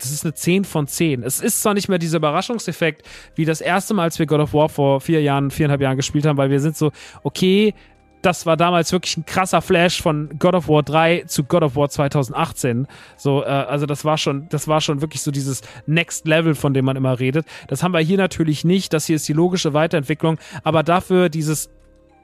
das 0.00 0.10
ist 0.10 0.24
eine 0.24 0.34
10 0.34 0.64
von 0.64 0.86
10. 0.86 1.22
Es 1.22 1.40
ist 1.40 1.62
zwar 1.62 1.74
nicht 1.74 1.88
mehr 1.88 1.98
dieser 1.98 2.18
Überraschungseffekt 2.18 3.06
wie 3.34 3.44
das 3.44 3.60
erste 3.60 3.94
Mal, 3.94 4.04
als 4.04 4.18
wir 4.18 4.26
God 4.26 4.40
of 4.40 4.54
War 4.54 4.68
vor 4.68 5.00
vier 5.00 5.22
Jahren, 5.22 5.50
viereinhalb 5.50 5.80
Jahren 5.80 5.96
gespielt 5.96 6.26
haben, 6.26 6.36
weil 6.36 6.50
wir 6.50 6.60
sind 6.60 6.76
so, 6.76 6.90
okay, 7.22 7.74
das 8.22 8.44
war 8.44 8.56
damals 8.56 8.92
wirklich 8.92 9.16
ein 9.16 9.24
krasser 9.24 9.62
Flash 9.62 10.02
von 10.02 10.30
God 10.38 10.54
of 10.54 10.68
War 10.68 10.82
3 10.82 11.24
zu 11.26 11.44
God 11.44 11.62
of 11.62 11.76
War 11.76 11.88
2018. 11.88 12.86
So, 13.16 13.42
äh, 13.42 13.46
also 13.46 13.86
das 13.86 14.04
war 14.04 14.18
schon, 14.18 14.48
das 14.50 14.68
war 14.68 14.80
schon 14.80 15.00
wirklich 15.00 15.22
so 15.22 15.30
dieses 15.30 15.62
Next 15.86 16.26
Level, 16.26 16.54
von 16.54 16.74
dem 16.74 16.84
man 16.84 16.96
immer 16.96 17.18
redet. 17.18 17.46
Das 17.68 17.82
haben 17.82 17.92
wir 17.92 18.00
hier 18.00 18.18
natürlich 18.18 18.64
nicht. 18.64 18.92
Das 18.92 19.06
hier 19.06 19.16
ist 19.16 19.28
die 19.28 19.32
logische 19.32 19.72
Weiterentwicklung, 19.72 20.38
aber 20.64 20.82
dafür 20.82 21.28
dieses 21.28 21.70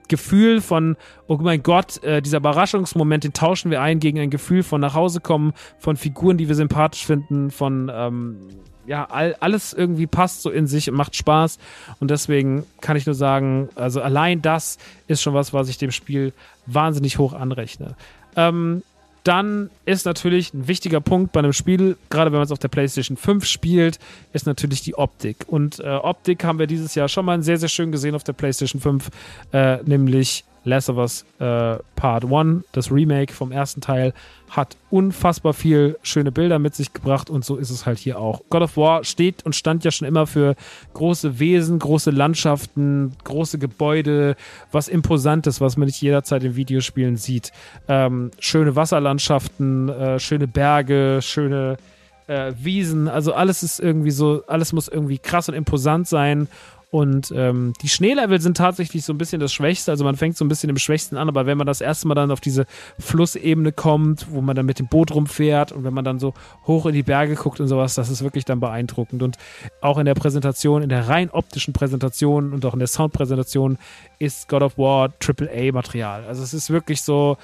Gefühl 0.09 0.61
von, 0.61 0.97
oh 1.27 1.37
mein 1.41 1.63
Gott, 1.63 2.03
äh, 2.03 2.23
dieser 2.23 2.39
Überraschungsmoment, 2.39 3.25
den 3.25 3.33
tauschen 3.33 3.71
wir 3.71 3.83
ein 3.83 4.01
gegen 4.01 4.19
ein 4.19 4.31
Gefühl 4.31 4.63
von 4.63 4.81
nach 4.81 4.95
Hause 4.95 5.21
kommen, 5.21 5.53
von 5.79 5.97
Figuren, 5.97 6.37
die 6.37 6.49
wir 6.49 6.55
sympathisch 6.55 7.05
finden, 7.07 7.51
von 7.51 7.91
ähm, 7.93 8.37
ja, 8.87 9.05
all, 9.05 9.35
alles 9.41 9.73
irgendwie 9.73 10.07
passt 10.07 10.43
so 10.43 10.51
in 10.51 10.67
sich 10.67 10.89
und 10.89 10.97
macht 10.97 11.17
Spaß. 11.17 11.59
Und 12.01 12.11
deswegen 12.11 12.65
kann 12.81 12.97
ich 12.97 13.07
nur 13.07 13.15
sagen, 13.15 13.69
also 13.75 14.01
allein 14.01 14.43
das 14.43 14.79
ist 15.09 15.23
schon 15.23 15.35
was, 15.35 15.53
was 15.53 15.69
ich 15.69 15.79
dem 15.79 15.91
Spiel 15.91 16.33
wahnsinnig 16.67 17.19
hoch 17.19 17.33
anrechne. 17.33 17.97
Ähm, 18.37 18.83
dann 19.27 19.71
ist 19.85 20.07
natürlich 20.07 20.55
ein 20.55 20.69
wichtiger 20.69 21.01
Punkt 21.01 21.33
bei 21.33 21.41
einem 21.41 21.53
Spiel, 21.53 21.97
gerade 22.11 22.31
wenn 22.31 22.39
man 22.39 22.45
es 22.45 22.53
auf 22.53 22.59
der 22.59 22.69
PlayStation 22.69 23.17
5 23.17 23.45
spielt, 23.45 23.99
ist 24.33 24.47
natürlich 24.47 24.83
die 24.83 24.95
Optik. 24.95 25.45
Und 25.47 25.81
äh, 25.81 25.89
Optik 25.89 26.45
haben 26.45 26.59
wir 26.59 26.67
dieses 26.67 26.95
Jahr 26.95 27.09
schon 27.09 27.25
mal 27.25 27.43
sehr, 27.43 27.57
sehr 27.57 27.69
schön 27.69 27.91
gesehen 27.91 28.15
auf 28.15 28.25
der 28.25 28.35
PlayStation 28.35 28.81
5, 28.81 29.11
äh, 29.53 29.79
nämlich 29.85 30.45
Last 30.67 30.91
of 30.91 30.97
Us 30.99 31.25
äh, 31.39 31.79
Part 31.95 32.25
1, 32.31 32.65
das 32.73 32.91
Remake 32.91 33.33
vom 33.33 33.53
ersten 33.53 33.81
Teil, 33.81 34.13
hat 34.51 34.77
unfassbar 34.91 35.55
viel 35.55 35.97
schöne 36.03 36.33
Bilder 36.33 36.59
mit 36.59 36.75
sich 36.75 36.93
gebracht 36.93 37.31
und 37.31 37.45
so 37.45 37.57
ist 37.57 37.71
es 37.71 37.87
halt 37.87 37.99
hier 37.99 38.19
auch. 38.19 38.43
God 38.51 38.63
of 38.63 38.77
War 38.77 39.05
steht 39.05 39.47
und 39.47 39.55
stand 39.55 39.85
ja 39.85 39.91
schon 39.91 40.09
immer 40.09 40.27
für 40.27 40.57
große 40.95 41.39
Wesen, 41.39 41.79
große 41.79 42.11
Landschaften, 42.11 43.13
große 43.25 43.59
Gebäude, 43.59 44.37
was 44.73 44.89
Imposantes, 44.89 45.61
was 45.61 45.77
man 45.77 45.87
nicht 45.87 46.03
jederzeit 46.03 46.43
in 46.43 46.57
Videospielen 46.57 47.17
sieht. 47.17 47.53
Ähm, 47.87 48.33
schöne 48.41 48.75
Wasserlandschaften, 48.77 49.89
äh, 49.89 50.19
schöne 50.19 50.49
Berge, 50.49 51.21
schöne 51.23 51.77
äh, 52.27 52.53
Wiesen, 52.59 53.09
also 53.09 53.35
alles 53.35 53.63
ist 53.63 53.79
irgendwie 53.79 54.11
so, 54.11 54.43
alles 54.49 54.73
muss 54.73 54.89
irgendwie 54.89 55.19
krass 55.19 55.49
und 55.49 55.55
imposant 55.55 56.09
sein 56.09 56.49
und 56.91 57.33
ähm, 57.35 57.73
die 57.83 57.89
Schneelevel 57.89 58.41
sind 58.41 58.57
tatsächlich 58.57 59.05
so 59.05 59.13
ein 59.13 59.19
bisschen 59.19 59.41
das 59.41 59.53
Schwächste. 59.53 59.91
Also 59.91 60.05
man 60.05 60.17
fängt 60.17 60.37
so 60.37 60.45
ein 60.45 60.49
bisschen 60.49 60.71
im 60.71 60.79
Schwächsten 60.79 61.17
an, 61.17 61.29
aber 61.29 61.45
wenn 61.45 61.59
man 61.59 61.67
das 61.67 61.81
erste 61.81 62.07
Mal 62.07 62.15
dann 62.15 62.31
auf 62.31 62.41
diese 62.41 62.65
Flussebene 63.01 63.73
kommt, 63.73 64.29
wo 64.31 64.41
man 64.41 64.55
dann 64.55 64.67
mit 64.67 64.79
dem 64.79 64.87
Boot 64.87 65.13
rumfährt 65.13 65.73
und 65.73 65.83
wenn 65.83 65.93
man 65.93 66.05
dann 66.05 66.21
so 66.21 66.33
hoch 66.67 66.87
in 66.87 66.95
die 66.95 67.03
Berge 67.03 67.35
guckt 67.35 67.59
und 67.59 67.67
sowas, 67.67 67.95
das 67.97 68.09
ist 68.09 68.23
wirklich 68.23 68.45
dann 68.45 68.61
beeindruckend. 68.61 69.23
Und 69.23 69.37
auch 69.81 69.99
in 69.99 70.05
der 70.05 70.15
Präsentation, 70.15 70.83
in 70.83 70.89
der 70.89 71.09
rein 71.09 71.29
optischen 71.31 71.75
Präsentation 71.75 72.53
und 72.53 72.65
auch 72.65 72.73
in 72.73 72.79
der 72.79 72.89
Soundpräsentation 72.89 73.79
ist 74.21 74.49
God 74.49 74.63
of 74.63 74.79
War 74.79 75.13
AAA-Material. 75.21 76.25
Also 76.25 76.45
es 76.45 76.55
ist 76.55 76.71
wirklich 76.71 77.03
so, 77.03 77.37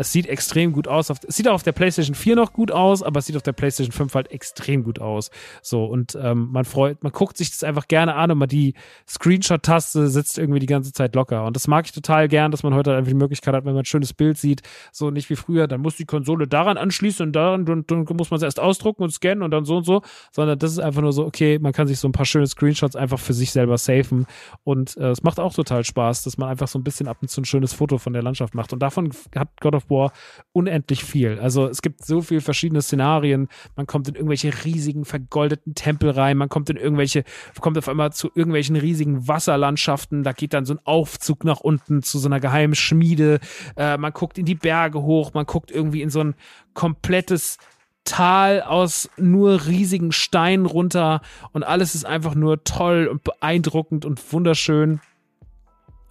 es 0.00 0.12
sieht 0.12 0.26
extrem 0.26 0.72
gut 0.72 0.88
aus. 0.88 1.10
Es 1.10 1.36
sieht 1.36 1.46
auch 1.46 1.52
auf 1.52 1.62
der 1.62 1.72
PlayStation 1.72 2.14
4 2.14 2.34
noch 2.34 2.54
gut 2.54 2.72
aus, 2.72 3.02
aber 3.02 3.18
es 3.18 3.26
sieht 3.26 3.36
auf 3.36 3.42
der 3.42 3.52
PlayStation 3.52 3.92
5 3.92 4.14
halt 4.14 4.30
extrem 4.30 4.82
gut 4.82 4.98
aus. 4.98 5.30
So, 5.60 5.84
und 5.84 6.16
ähm, 6.18 6.48
man 6.50 6.64
freut, 6.64 7.02
man 7.02 7.12
guckt 7.12 7.36
sich 7.36 7.50
das 7.50 7.62
einfach 7.62 7.86
gerne 7.86 8.14
an 8.14 8.30
und 8.30 8.38
man 8.38 8.48
die 8.48 8.72
Screenshot-Taste 9.06 10.08
sitzt 10.08 10.38
irgendwie 10.38 10.58
die 10.58 10.64
ganze 10.64 10.94
Zeit 10.94 11.14
locker. 11.14 11.44
Und 11.44 11.54
das 11.54 11.68
mag 11.68 11.84
ich 11.84 11.92
total 11.92 12.28
gern, 12.28 12.50
dass 12.50 12.62
man 12.62 12.72
heute 12.72 12.96
einfach 12.96 13.10
die 13.10 13.14
Möglichkeit 13.14 13.54
hat, 13.54 13.66
wenn 13.66 13.74
man 13.74 13.82
ein 13.82 13.84
schönes 13.84 14.14
Bild 14.14 14.38
sieht, 14.38 14.62
so 14.90 15.10
nicht 15.10 15.28
wie 15.28 15.36
früher, 15.36 15.68
dann 15.68 15.82
muss 15.82 15.96
die 15.96 16.06
Konsole 16.06 16.48
daran 16.48 16.78
anschließen 16.78 17.26
und 17.26 17.32
daran 17.34 17.66
dann, 17.66 17.84
dann 17.86 18.06
muss 18.16 18.30
man 18.30 18.38
es 18.38 18.42
erst 18.42 18.58
ausdrucken 18.58 19.02
und 19.02 19.10
scannen 19.10 19.42
und 19.42 19.50
dann 19.50 19.66
so 19.66 19.76
und 19.76 19.84
so, 19.84 20.00
sondern 20.32 20.58
das 20.58 20.72
ist 20.72 20.78
einfach 20.78 21.02
nur 21.02 21.12
so, 21.12 21.26
okay, 21.26 21.58
man 21.58 21.74
kann 21.74 21.86
sich 21.86 21.98
so 21.98 22.08
ein 22.08 22.12
paar 22.12 22.24
schöne 22.24 22.46
Screenshots 22.46 22.96
einfach 22.96 23.18
für 23.18 23.34
sich 23.34 23.50
selber 23.50 23.76
safen 23.76 24.24
und 24.64 24.96
äh, 24.96 25.10
es 25.10 25.22
macht 25.22 25.38
auch 25.38 25.52
total 25.52 25.84
Spaß, 25.84 26.22
dass 26.22 26.38
man 26.38 26.48
einfach 26.48 26.68
so 26.68 26.78
ein 26.78 26.84
bisschen 26.84 27.06
ab 27.06 27.18
und 27.20 27.28
zu 27.28 27.42
ein 27.42 27.44
schönes 27.44 27.74
Foto 27.74 27.98
von 27.98 28.14
der 28.14 28.22
Landschaft 28.22 28.54
macht. 28.54 28.72
Und 28.72 28.78
davon 28.78 29.10
hat 29.36 29.60
God 29.60 29.74
of 29.74 29.89
War 29.90 30.12
unendlich 30.52 31.04
viel. 31.04 31.38
Also 31.40 31.66
es 31.66 31.82
gibt 31.82 32.04
so 32.04 32.22
viele 32.22 32.40
verschiedene 32.40 32.82
Szenarien. 32.82 33.48
Man 33.76 33.86
kommt 33.86 34.08
in 34.08 34.14
irgendwelche 34.14 34.52
riesigen 34.64 35.04
vergoldeten 35.04 35.74
Tempel 35.74 36.10
rein, 36.10 36.36
man 36.36 36.48
kommt 36.48 36.70
in 36.70 36.76
irgendwelche, 36.76 37.24
kommt 37.60 37.76
auf 37.76 37.88
einmal 37.88 38.12
zu 38.12 38.30
irgendwelchen 38.34 38.76
riesigen 38.76 39.26
Wasserlandschaften. 39.28 40.22
Da 40.22 40.32
geht 40.32 40.54
dann 40.54 40.64
so 40.64 40.74
ein 40.74 40.80
Aufzug 40.84 41.44
nach 41.44 41.60
unten 41.60 42.02
zu 42.02 42.18
so 42.18 42.28
einer 42.28 42.40
geheimen 42.40 42.74
Schmiede. 42.74 43.40
Äh, 43.76 43.96
man 43.98 44.12
guckt 44.12 44.38
in 44.38 44.46
die 44.46 44.54
Berge 44.54 45.02
hoch, 45.02 45.34
man 45.34 45.46
guckt 45.46 45.70
irgendwie 45.70 46.02
in 46.02 46.10
so 46.10 46.20
ein 46.20 46.34
komplettes 46.74 47.58
Tal 48.04 48.62
aus 48.62 49.10
nur 49.16 49.66
riesigen 49.66 50.10
Steinen 50.10 50.66
runter 50.66 51.20
und 51.52 51.62
alles 51.62 51.94
ist 51.94 52.04
einfach 52.04 52.34
nur 52.34 52.64
toll 52.64 53.06
und 53.06 53.22
beeindruckend 53.22 54.04
und 54.04 54.32
wunderschön. 54.32 55.00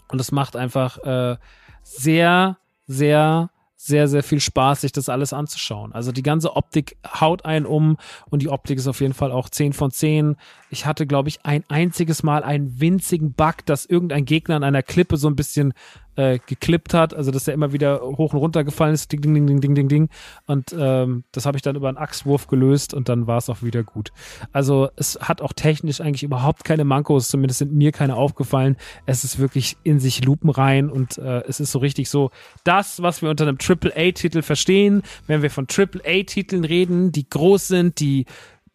Und 0.07 0.21
es 0.21 0.31
macht 0.31 0.55
einfach 0.55 0.97
äh, 0.99 1.37
sehr, 1.83 2.57
sehr 2.87 3.49
sehr, 3.81 4.09
sehr 4.09 4.23
viel 4.23 4.41
Spaß, 4.41 4.81
sich 4.81 4.91
das 4.91 5.07
alles 5.07 5.31
anzuschauen. 5.31 5.93
Also 5.93 6.11
die 6.11 6.21
ganze 6.21 6.57
Optik 6.57 6.97
haut 7.21 7.45
einen 7.45 7.65
um 7.65 7.95
und 8.29 8.41
die 8.41 8.49
Optik 8.49 8.77
ist 8.77 8.87
auf 8.87 8.99
jeden 8.99 9.13
Fall 9.13 9.31
auch 9.31 9.47
10 9.47 9.71
von 9.71 9.89
10. 9.89 10.35
Ich 10.69 10.85
hatte, 10.85 11.07
glaube 11.07 11.29
ich, 11.29 11.45
ein 11.45 11.63
einziges 11.67 12.23
Mal 12.23 12.43
einen 12.43 12.79
winzigen 12.79 13.33
Bug, 13.33 13.65
dass 13.65 13.85
irgendein 13.85 14.25
Gegner 14.25 14.55
an 14.55 14.63
einer 14.63 14.83
Klippe 14.83 15.17
so 15.17 15.27
ein 15.27 15.35
bisschen 15.35 15.73
äh, 16.19 16.39
geklippt 16.45 16.93
hat, 16.93 17.13
also 17.13 17.31
dass 17.31 17.47
er 17.47 17.53
immer 17.53 17.71
wieder 17.71 18.01
hoch 18.01 18.33
und 18.33 18.39
runter 18.39 18.65
gefallen 18.65 18.93
ist, 18.93 19.09
ding, 19.11 19.21
ding, 19.21 19.33
ding, 19.33 19.47
ding, 19.47 19.61
ding, 19.61 19.75
ding, 19.75 19.87
ding. 19.87 20.09
Und 20.47 20.75
ähm, 20.77 21.23
das 21.31 21.45
habe 21.45 21.57
ich 21.57 21.61
dann 21.61 21.77
über 21.77 21.87
einen 21.87 21.97
Axtwurf 21.97 22.47
gelöst 22.47 22.93
und 22.93 23.07
dann 23.07 23.25
war 23.25 23.37
es 23.37 23.49
auch 23.49 23.61
wieder 23.63 23.83
gut. 23.83 24.11
Also 24.51 24.89
es 24.97 25.17
hat 25.21 25.41
auch 25.41 25.53
technisch 25.53 26.01
eigentlich 26.01 26.23
überhaupt 26.23 26.65
keine 26.65 26.83
Mankos, 26.83 27.29
zumindest 27.29 27.59
sind 27.59 27.71
mir 27.71 27.93
keine 27.93 28.15
aufgefallen. 28.15 28.75
Es 29.05 29.23
ist 29.23 29.39
wirklich 29.39 29.77
in 29.83 30.01
sich 30.01 30.25
lupenrein 30.25 30.89
und 30.89 31.17
äh, 31.17 31.41
es 31.47 31.61
ist 31.61 31.71
so 31.71 31.79
richtig 31.79 32.09
so 32.09 32.31
das, 32.65 33.01
was 33.01 33.21
wir 33.21 33.29
unter 33.29 33.47
einem 33.47 33.57
Triple-A-Titel 33.57 34.41
verstehen, 34.41 35.03
wenn 35.27 35.41
wir 35.41 35.49
von 35.49 35.67
Triple-A-Titeln 35.67 36.65
reden, 36.65 37.13
die 37.13 37.29
groß 37.29 37.69
sind, 37.69 38.01
die 38.01 38.25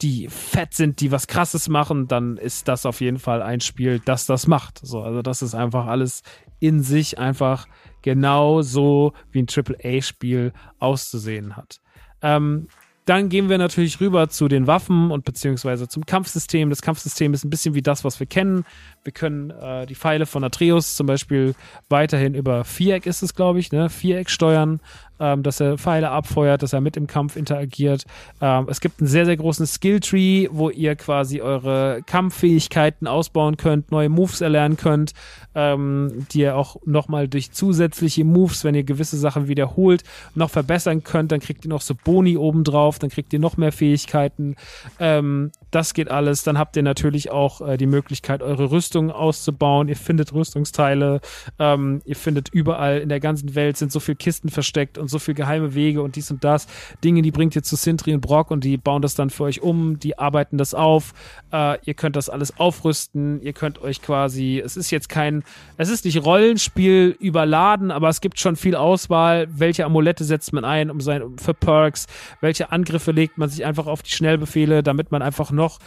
die 0.03 0.29
fett 0.29 0.75
sind, 0.75 1.01
die 1.01 1.13
was 1.13 1.27
krasses 1.27 1.69
machen, 1.69 2.09
dann 2.09 2.37
ist 2.37 2.69
das 2.69 2.87
auf 2.87 3.01
jeden 3.01 3.19
Fall 3.19 3.43
ein 3.43 3.61
Spiel, 3.61 4.01
das 4.05 4.27
das 4.27 4.47
macht. 4.47 4.81
So, 4.83 5.03
also 5.03 5.23
das 5.23 5.43
ist 5.43 5.55
einfach 5.55 5.87
alles 5.87 6.23
in 6.61 6.83
sich 6.83 7.19
einfach 7.19 7.67
genau 8.03 8.63
so 8.63 9.13
wie 9.33 9.43
ein 9.43 9.47
AAA-Spiel 9.49 10.53
auszusehen 10.79 11.57
hat. 11.57 11.81
Ähm, 12.23 12.69
dann 13.05 13.29
gehen 13.29 13.51
wir 13.51 13.59
natürlich 13.59 14.01
rüber 14.01 14.31
zu 14.31 14.49
den 14.49 14.67
Waffen 14.67 15.11
und 15.11 15.27
beziehungsweise 15.27 15.89
zum 15.89 16.07
Kampfsystem. 16.07 16.71
Das 16.71 16.81
Kampfsystem 16.81 17.35
ist 17.35 17.45
ein 17.45 17.51
bisschen 17.51 17.75
wie 17.75 17.83
das, 17.83 18.03
was 18.03 18.19
wir 18.19 18.27
kennen. 18.27 18.65
Wir 19.03 19.13
können 19.13 19.51
äh, 19.51 19.85
die 19.85 19.95
Pfeile 19.95 20.25
von 20.25 20.43
Atreus 20.43 20.97
zum 20.97 21.07
Beispiel 21.07 21.55
weiterhin 21.91 22.35
über 22.35 22.65
Viereck 22.65 23.05
ist 23.05 23.23
es, 23.23 23.35
glaube 23.35 23.59
ich, 23.59 23.73
ne? 23.73 23.91
Viereck 23.91 24.31
steuern 24.31 24.81
ähm, 25.21 25.43
dass 25.43 25.61
er 25.61 25.79
Pfeile 25.79 26.11
abfeuert, 26.11 26.63
dass 26.63 26.73
er 26.73 26.81
mit 26.81 26.97
im 26.97 27.07
Kampf 27.07 27.37
interagiert. 27.37 28.05
Ähm, 28.41 28.67
es 28.69 28.81
gibt 28.81 29.01
einen 29.01 29.09
sehr, 29.09 29.27
sehr 29.27 29.37
großen 29.37 29.67
Skilltree, 29.67 30.49
wo 30.51 30.71
ihr 30.71 30.97
quasi 30.97 31.41
eure 31.41 32.03
Kampffähigkeiten 32.07 33.07
ausbauen 33.07 33.57
könnt, 33.57 33.91
neue 33.91 34.09
Moves 34.09 34.41
erlernen 34.41 34.77
könnt, 34.77 35.13
ähm, 35.55 36.27
die 36.33 36.41
ihr 36.41 36.57
auch 36.57 36.77
nochmal 36.85 37.29
durch 37.29 37.53
zusätzliche 37.53 38.25
Moves, 38.25 38.65
wenn 38.65 38.75
ihr 38.75 38.85
gewisse 38.85 39.17
Sachen 39.17 39.49
wiederholt, 39.49 40.03
noch 40.35 40.51
verbessern 40.51 41.05
könnt. 41.05 41.33
Dann 41.33 41.41
kriegt 41.41 41.65
ihr 41.65 41.69
noch 41.69 41.81
so 41.81 41.95
Boni 41.95 42.37
obendrauf, 42.37 42.99
dann 42.99 43.11
kriegt 43.11 43.33
ihr 43.33 43.39
noch 43.39 43.57
mehr 43.57 43.73
Fähigkeiten. 43.73 44.57
Ähm, 44.99 45.53
das 45.71 45.95
geht 45.95 46.11
alles. 46.11 46.43
Dann 46.43 46.59
habt 46.59 46.77
ihr 46.77 46.83
natürlich 46.83 47.31
auch 47.31 47.61
äh, 47.61 47.77
die 47.77 47.87
Möglichkeit, 47.87 48.43
eure 48.43 48.71
Rüstung 48.71 49.11
auszubauen. 49.11 49.89
Ihr 49.89 49.97
findet 49.97 50.33
Rüstungsteile. 50.33 51.21
Ähm, 51.59 52.03
ihr 52.05 52.17
findet 52.17 52.49
überall 52.51 52.99
in 52.99 53.09
der 53.09 53.21
ganzen 53.21 53.55
Welt 53.55 53.77
sind 53.77 53.93
so 53.93 54.01
viele 54.01 54.17
Kisten 54.17 54.49
versteckt 54.49 54.99
und 55.05 55.09
so 55.09 55.19
viele 55.19 55.35
geheime 55.35 55.75
Wege 55.75 56.03
und 56.03 56.17
dies 56.17 56.31
und 56.31 56.43
das. 56.43 56.67
Dinge, 57.05 57.23
die 57.23 57.31
bringt 57.31 57.55
ihr 57.55 57.63
zu 57.63 57.77
Sintri 57.77 58.15
und 58.15 58.21
Brock 58.21 58.51
und 58.51 58.65
die 58.65 58.77
bauen 58.77 59.03
das 59.03 59.15
dann 59.15 59.31
für 59.31 59.45
euch 59.45 59.63
um, 59.63 59.99
die 59.99 60.19
arbeiten 60.19 60.59
das 60.59 60.75
auf. 60.75 61.13
Äh, 61.53 61.79
ihr 61.85 61.95
könnt 61.95 62.17
das 62.17 62.29
alles 62.29 62.59
aufrüsten. 62.59 63.41
Ihr 63.43 63.53
könnt 63.53 63.83
euch 63.83 64.01
quasi, 64.01 64.61
es 64.65 64.77
ist 64.77 64.91
jetzt 64.91 65.09
kein, 65.09 65.45
es 65.77 65.91
ist 65.91 66.05
nicht 66.05 66.25
Rollenspiel 66.25 67.17
überladen, 67.21 67.91
aber 67.91 68.09
es 68.09 68.21
gibt 68.21 68.41
schon 68.41 68.57
viel 68.57 68.75
Auswahl. 68.75 69.47
Welche 69.51 69.85
Amulette 69.85 70.25
setzt 70.25 70.53
man 70.53 70.65
ein, 70.65 70.91
um 70.91 71.01
sein, 71.01 71.37
für 71.37 71.55
Perks? 71.55 72.07
Welche 72.41 72.73
Angriffe 72.73 73.13
legt 73.13 73.39
man 73.39 73.49
sich 73.49 73.65
einfach 73.65 73.87
auf 73.87 74.03
die 74.03 74.11
Schnellbefehle, 74.11 74.83
damit 74.83 75.13
man 75.13 75.23
einfach 75.23 75.51
noch 75.51 75.79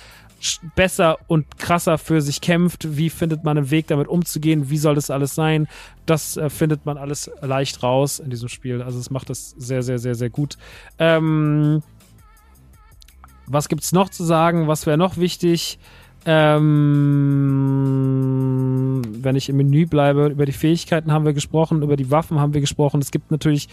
besser 0.76 1.18
und 1.28 1.58
krasser 1.58 1.98
für 1.98 2.22
sich 2.22 2.42
kämpft. 2.42 2.98
Wie 2.98 3.10
findet 3.10 3.44
man 3.44 3.58
einen 3.58 3.72
Weg, 3.72 3.88
damit 3.88 4.08
umzugehen? 4.08 4.70
Wie 4.70 4.78
soll 4.78 4.96
das 4.96 5.10
alles 5.10 5.36
sein? 5.36 5.68
Das 6.06 6.38
äh, 6.38 6.50
findet 6.50 6.86
man 6.86 6.98
alles 6.98 7.30
leicht 7.42 7.84
raus 7.84 8.20
in 8.20 8.30
diesem 8.30 8.50
Spiel. 8.50 8.82
Also 8.82 9.00
es 9.00 9.10
macht 9.10 9.30
das 9.30 9.52
sehr, 9.58 9.82
sehr, 9.84 10.00
sehr, 10.00 10.16
sehr 10.16 10.30
gut. 10.30 10.58
Ähm, 11.00 11.82
was 13.48 13.70
gibt's 13.70 13.92
noch 13.94 14.10
zu 14.10 14.24
sagen? 14.24 14.68
Was 14.68 14.86
wäre 14.86 14.98
noch 14.98 15.18
wichtig? 15.18 15.80
Ähm, 16.26 16.72
wenn 19.22 19.36
ich 19.38 19.50
im 19.50 19.58
Menü 19.58 19.86
bleibe, 19.86 20.28
über 20.28 20.46
die 20.46 20.52
Fähigkeiten 20.52 21.12
haben 21.12 21.26
wir 21.26 21.34
gesprochen, 21.34 21.82
über 21.82 21.96
die 21.96 22.12
Waffen 22.12 22.40
haben 22.40 22.54
wir 22.54 22.62
gesprochen. 22.62 23.00
Es 23.02 23.12
gibt 23.12 23.32
natürlich 23.32 23.70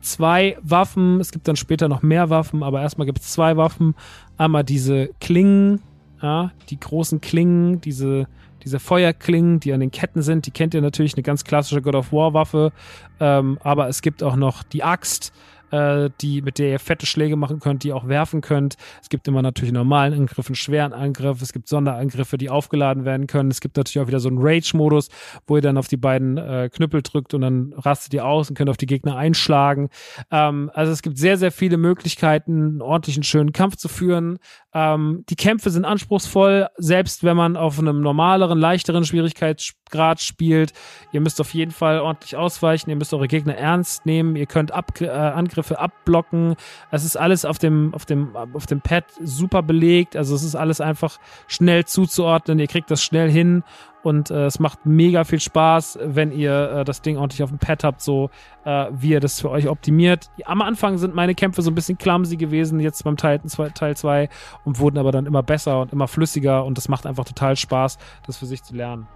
zwei 0.00 0.56
Waffen, 0.62 1.20
es 1.20 1.30
gibt 1.30 1.46
dann 1.46 1.56
später 1.56 1.88
noch 1.88 2.00
mehr 2.02 2.30
Waffen, 2.30 2.62
aber 2.62 2.80
erstmal 2.80 3.06
gibt 3.06 3.20
es 3.20 3.30
zwei 3.32 3.58
Waffen. 3.58 3.94
Einmal 4.38 4.64
diese 4.64 5.10
Klingen, 5.20 5.82
ja, 6.22 6.52
die 6.68 6.78
großen 6.78 7.20
Klingen, 7.20 7.80
diese, 7.80 8.26
diese 8.62 8.78
Feuerklingen, 8.78 9.60
die 9.60 9.72
an 9.72 9.80
den 9.80 9.90
Ketten 9.90 10.22
sind, 10.22 10.46
die 10.46 10.50
kennt 10.50 10.74
ihr 10.74 10.82
natürlich, 10.82 11.14
eine 11.14 11.22
ganz 11.22 11.44
klassische 11.44 11.82
God 11.82 11.94
of 11.94 12.12
War 12.12 12.34
Waffe. 12.34 12.72
Ähm, 13.18 13.58
aber 13.62 13.88
es 13.88 14.02
gibt 14.02 14.22
auch 14.22 14.36
noch 14.36 14.62
die 14.62 14.82
Axt, 14.82 15.32
äh, 15.70 16.10
die, 16.20 16.42
mit 16.42 16.58
der 16.58 16.70
ihr 16.70 16.78
fette 16.78 17.06
Schläge 17.06 17.36
machen 17.36 17.60
könnt, 17.60 17.84
die 17.84 17.88
ihr 17.88 17.96
auch 17.96 18.08
werfen 18.08 18.40
könnt. 18.40 18.76
Es 19.02 19.08
gibt 19.08 19.26
immer 19.28 19.42
natürlich 19.42 19.72
normalen 19.72 20.12
Angriff, 20.14 20.46
einen 20.46 20.54
schweren 20.54 20.92
Angriff. 20.92 21.40
Es 21.42 21.52
gibt 21.52 21.68
Sonderangriffe, 21.68 22.38
die 22.38 22.50
aufgeladen 22.50 23.04
werden 23.04 23.26
können. 23.26 23.50
Es 23.50 23.60
gibt 23.60 23.76
natürlich 23.76 24.02
auch 24.02 24.08
wieder 24.08 24.20
so 24.20 24.28
einen 24.28 24.38
Rage-Modus, 24.40 25.08
wo 25.46 25.56
ihr 25.56 25.62
dann 25.62 25.78
auf 25.78 25.88
die 25.88 25.96
beiden 25.96 26.36
äh, 26.36 26.68
Knüppel 26.72 27.02
drückt 27.02 27.34
und 27.34 27.42
dann 27.42 27.72
rastet 27.76 28.14
ihr 28.14 28.26
aus 28.26 28.50
und 28.50 28.56
könnt 28.56 28.70
auf 28.70 28.76
die 28.76 28.86
Gegner 28.86 29.16
einschlagen. 29.16 29.88
Ähm, 30.30 30.70
also 30.74 30.92
es 30.92 31.02
gibt 31.02 31.18
sehr, 31.18 31.36
sehr 31.36 31.52
viele 31.52 31.76
Möglichkeiten, 31.76 32.52
einen 32.52 32.82
ordentlichen, 32.82 33.22
schönen 33.22 33.52
Kampf 33.52 33.76
zu 33.76 33.88
führen. 33.88 34.38
Ähm, 34.72 35.24
die 35.28 35.36
Kämpfe 35.36 35.70
sind 35.70 35.84
anspruchsvoll, 35.84 36.68
selbst 36.76 37.24
wenn 37.24 37.36
man 37.36 37.56
auf 37.56 37.78
einem 37.78 38.00
normaleren, 38.00 38.58
leichteren 38.58 39.04
Schwierigkeitsgrad 39.04 40.20
spielt. 40.20 40.72
Ihr 41.12 41.20
müsst 41.20 41.40
auf 41.40 41.54
jeden 41.54 41.72
Fall 41.72 42.00
ordentlich 42.00 42.36
ausweichen, 42.36 42.90
ihr 42.90 42.96
müsst 42.96 43.14
eure 43.14 43.28
Gegner 43.28 43.56
ernst 43.56 44.06
nehmen, 44.06 44.36
ihr 44.36 44.46
könnt 44.46 44.70
äh, 44.70 45.08
Angriffe 45.08 45.59
abblocken. 45.78 46.56
Es 46.90 47.04
ist 47.04 47.16
alles 47.16 47.44
auf 47.44 47.58
dem, 47.58 47.94
auf, 47.94 48.04
dem, 48.04 48.36
auf 48.36 48.66
dem 48.66 48.80
Pad 48.80 49.04
super 49.22 49.62
belegt, 49.62 50.16
also 50.16 50.34
es 50.34 50.42
ist 50.42 50.54
alles 50.54 50.80
einfach 50.80 51.18
schnell 51.46 51.84
zuzuordnen, 51.84 52.58
ihr 52.58 52.66
kriegt 52.66 52.90
das 52.90 53.02
schnell 53.02 53.30
hin 53.30 53.62
und 54.02 54.30
äh, 54.30 54.46
es 54.46 54.58
macht 54.58 54.86
mega 54.86 55.24
viel 55.24 55.40
Spaß, 55.40 55.98
wenn 56.02 56.32
ihr 56.32 56.70
äh, 56.70 56.84
das 56.84 57.02
Ding 57.02 57.16
ordentlich 57.16 57.42
auf 57.42 57.50
dem 57.50 57.58
Pad 57.58 57.84
habt, 57.84 58.00
so 58.00 58.30
äh, 58.64 58.86
wie 58.92 59.10
ihr 59.10 59.20
das 59.20 59.40
für 59.40 59.50
euch 59.50 59.68
optimiert. 59.68 60.30
Am 60.44 60.62
Anfang 60.62 60.98
sind 60.98 61.14
meine 61.14 61.34
Kämpfe 61.34 61.62
so 61.62 61.70
ein 61.70 61.74
bisschen 61.74 61.98
clumsy 61.98 62.36
gewesen, 62.36 62.80
jetzt 62.80 63.04
beim 63.04 63.16
Teil 63.16 63.40
2 63.42 64.28
und 64.64 64.78
wurden 64.78 64.98
aber 64.98 65.12
dann 65.12 65.26
immer 65.26 65.42
besser 65.42 65.80
und 65.80 65.92
immer 65.92 66.08
flüssiger 66.08 66.64
und 66.64 66.78
das 66.78 66.88
macht 66.88 67.06
einfach 67.06 67.24
total 67.24 67.56
Spaß, 67.56 67.98
das 68.26 68.38
für 68.38 68.46
sich 68.46 68.62
zu 68.62 68.74
lernen. 68.74 69.06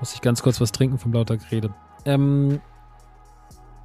Muss 0.00 0.14
ich 0.14 0.20
ganz 0.20 0.42
kurz 0.42 0.60
was 0.60 0.72
trinken 0.72 0.98
vom 0.98 1.12
lauter 1.12 1.36
Gerede. 1.38 1.72
Ähm, 2.04 2.60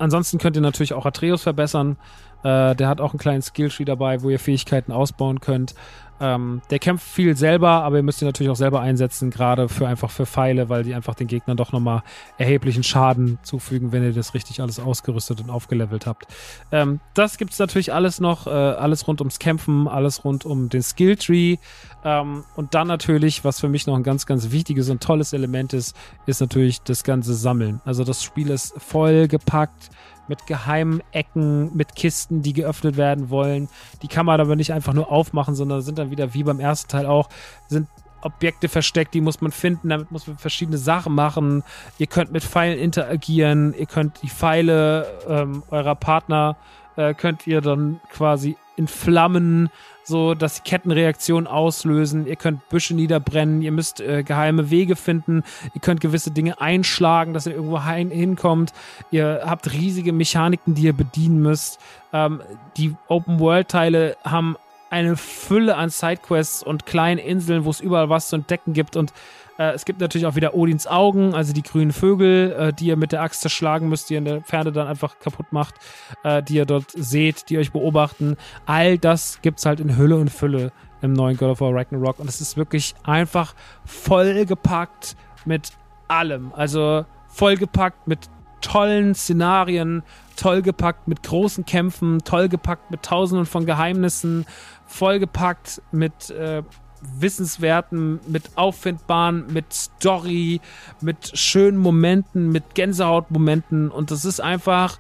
ansonsten 0.02 0.38
könnt 0.38 0.56
ihr 0.56 0.62
natürlich 0.62 0.94
auch 0.94 1.06
Atreus 1.06 1.44
verbessern. 1.44 1.98
Äh, 2.44 2.76
der 2.76 2.88
hat 2.88 3.02
auch 3.02 3.12
einen 3.12 3.20
kleinen 3.20 3.42
Skilltree 3.42 3.86
dabei, 3.86 4.22
wo 4.22 4.30
ihr 4.30 4.40
Fähigkeiten 4.40 4.92
ausbauen 4.92 5.40
könnt. 5.40 5.76
Ähm, 6.22 6.62
der 6.70 6.78
kämpft 6.78 7.08
viel 7.08 7.36
selber, 7.36 7.70
aber 7.84 7.98
ihr 7.98 8.04
müsst 8.04 8.22
ihn 8.22 8.28
natürlich 8.28 8.52
auch 8.52 8.56
selber 8.56 8.80
einsetzen, 8.80 9.32
gerade 9.32 9.68
für 9.68 9.88
einfach 9.88 10.12
für 10.12 10.28
Pfeile, 10.28 10.70
weil 10.70 10.84
die 10.84 10.94
einfach 10.94 11.16
den 11.16 11.26
Gegnern 11.26 11.58
doch 11.58 11.72
nochmal 11.72 12.04
erheblichen 12.38 12.84
Schaden 12.84 13.40
zufügen, 13.42 13.92
wenn 13.92 14.04
ihr 14.04 14.14
das 14.14 14.36
richtig 14.36 14.62
alles 14.62 14.80
ausgerüstet 14.80 15.42
und 15.42 15.50
aufgelevelt 15.50 16.06
habt. 16.06 16.28
Ähm, 16.72 17.00
das 17.16 17.40
gibt's 17.40 17.58
natürlich 17.58 17.92
alles 17.92 18.20
noch, 18.20 18.46
äh, 18.46 18.52
alles 18.52 19.08
rund 19.08 19.20
ums 19.20 19.40
Kämpfen, 19.40 19.88
alles 19.88 20.24
rund 20.24 20.46
um 20.46 20.70
den 20.70 20.84
Skilltree. 20.84 21.58
Ähm, 22.04 22.44
und 22.56 22.76
dann 22.76 22.88
natürlich, 22.88 23.44
was 23.44 23.60
für 23.60 23.70
mich 23.70 23.88
noch 23.88 23.96
ein 23.96 24.04
ganz, 24.04 24.28
ganz 24.28 24.52
wichtiges 24.52 24.92
und 24.92 25.02
tolles 25.02 25.34
Element 25.34 25.74
ist, 25.74 25.96
ist 26.28 26.40
natürlich 26.40 26.84
das 26.84 27.04
ganze 27.04 27.34
Sammeln. 27.34 27.82
Also 27.84 28.04
das 28.04 28.24
Spiel 28.24 28.52
ist 28.52 28.80
voll 28.80 29.28
gepackt 29.28 29.90
mit 30.28 30.48
geheimen 30.48 31.02
Ecken, 31.12 31.76
mit 31.76 31.96
Kisten, 31.96 32.42
die 32.42 32.54
geöffnet 32.54 32.98
werden 32.98 33.30
wollen. 33.30 33.70
Die 34.02 34.08
kann 34.08 34.26
man 34.26 34.40
aber 34.40 34.56
nicht 34.56 34.74
einfach 34.74 34.94
nur 34.94 35.12
aufmachen, 35.12 35.56
sondern 35.56 35.82
sind 35.82 35.98
dann 35.98 36.12
wieder 36.12 36.34
wie 36.34 36.44
beim 36.44 36.60
ersten 36.60 36.90
Teil 36.90 37.06
auch, 37.06 37.30
sind 37.68 37.88
Objekte 38.22 38.70
versteckt, 38.70 39.14
die 39.14 39.22
muss 39.22 39.42
man 39.42 39.52
finden, 39.52 39.90
damit 39.90 40.12
muss 40.12 40.28
man 40.28 40.38
verschiedene 40.38 40.78
Sachen 40.78 41.14
machen. 41.14 41.64
Ihr 41.98 42.08
könnt 42.08 42.32
mit 42.32 42.44
Pfeilen 42.44 42.78
interagieren, 42.78 43.74
ihr 43.74 43.88
könnt 43.88 44.22
die 44.22 44.30
Pfeile 44.30 45.08
ähm, 45.28 45.64
eurer 45.70 45.96
Partner, 45.96 46.56
äh, 46.96 47.14
könnt 47.14 47.48
ihr 47.48 47.62
dann 47.62 48.00
quasi 48.12 48.56
in 48.76 48.88
Flammen 48.88 49.70
so 50.04 50.34
dass 50.36 50.64
Kettenreaktionen 50.64 51.48
auslösen. 51.48 52.28
Ihr 52.28 52.36
könnt 52.36 52.68
Büsche 52.70 52.94
niederbrennen, 52.94 53.62
ihr 53.62 53.72
müsst 53.72 54.02
äh, 54.02 54.24
geheime 54.24 54.70
Wege 54.70 54.96
finden, 54.96 55.44
ihr 55.74 55.82
könnt 55.82 56.02
gewisse 56.02 56.32
Dinge 56.32 56.60
einschlagen, 56.62 57.34
dass 57.34 57.46
ihr 57.46 57.54
irgendwo 57.54 57.84
hinkommt. 57.84 58.74
Ihr 59.12 59.42
habt 59.46 59.72
riesige 59.72 60.14
Mechaniken, 60.14 60.76
die 60.76 60.84
ihr 60.84 60.94
bedienen 60.94 61.42
müsst. 61.42 61.80
Ähm, 62.14 62.42
die 62.78 62.96
Open-World-Teile 63.08 64.18
haben 64.24 64.58
eine 64.92 65.18
Fülle 65.18 65.76
an 65.76 65.90
Sidequests 65.90 66.62
und 66.62 66.86
kleinen 66.86 67.18
Inseln, 67.18 67.66
wo 67.66 67.72
es 67.72 67.80
überall 67.80 68.10
was 68.10 68.28
zu 68.28 68.36
entdecken 68.36 68.74
gibt 68.74 68.96
und 68.96 69.14
äh, 69.58 69.74
es 69.74 69.86
gibt 69.86 70.02
natürlich 70.02 70.26
auch 70.26 70.36
wieder 70.36 70.54
Odins 70.54 70.88
Augen, 70.88 71.34
also 71.34 71.54
die 71.54 71.62
grünen 71.62 71.92
Vögel, 71.92 72.52
äh, 72.52 72.74
die 72.74 72.88
ihr 72.88 72.98
mit 72.98 73.12
der 73.12 73.22
Axt 73.22 73.42
zerschlagen 73.42 73.90
müsst, 73.90 74.10
die 74.10 74.16
ihr 74.16 74.18
in 74.20 74.26
der 74.26 74.44
Ferne 74.44 74.72
dann 74.72 74.88
einfach 74.88 75.20
kaputt 75.20 75.48
macht, 75.52 75.76
äh, 76.24 76.44
die 76.44 76.56
ihr 76.56 76.66
dort 76.66 76.92
seht, 76.92 77.50
die 77.50 77.58
euch 77.58 77.72
beobachten. 77.72 78.38
All 78.66 78.98
das 78.98 79.40
gibt 79.42 79.60
es 79.60 79.66
halt 79.66 79.80
in 79.80 79.98
Hülle 79.98 80.18
und 80.18 80.30
Fülle 80.30 80.72
im 81.02 81.14
neuen 81.14 81.38
God 81.38 81.50
of 81.50 81.62
War 81.62 81.74
Ragnarok 81.74 82.20
und 82.20 82.28
es 82.28 82.42
ist 82.42 82.58
wirklich 82.58 82.96
einfach 83.04 83.56
vollgepackt 83.86 85.16
mit 85.46 85.72
allem. 86.08 86.54
Also 86.54 87.06
vollgepackt 87.28 88.08
mit 88.08 88.30
tollen 88.62 89.16
Szenarien, 89.16 90.04
tollgepackt 90.36 91.08
mit 91.08 91.24
großen 91.24 91.66
Kämpfen, 91.66 92.20
tollgepackt 92.24 92.92
mit 92.92 93.04
tausenden 93.04 93.46
von 93.46 93.66
Geheimnissen, 93.66 94.46
vollgepackt 94.86 95.82
mit 95.92 96.30
äh, 96.30 96.64
Wissenswerten, 97.02 98.20
mit 98.28 98.52
auffindbaren, 98.56 99.52
mit 99.52 99.74
Story, 99.74 100.62
mit 101.02 101.38
schönen 101.38 101.78
Momenten, 101.78 102.50
mit 102.50 102.76
Gänsehautmomenten 102.76 103.90
und 103.90 104.12
das 104.12 104.26
ist 104.26 104.40
einfach 104.40 105.00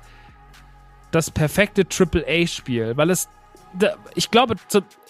das 1.11 1.29
perfekte 1.29 1.83
AAA-Spiel, 1.83 2.97
weil 2.97 3.09
es 3.09 3.29
ich 4.15 4.31
glaube, 4.31 4.55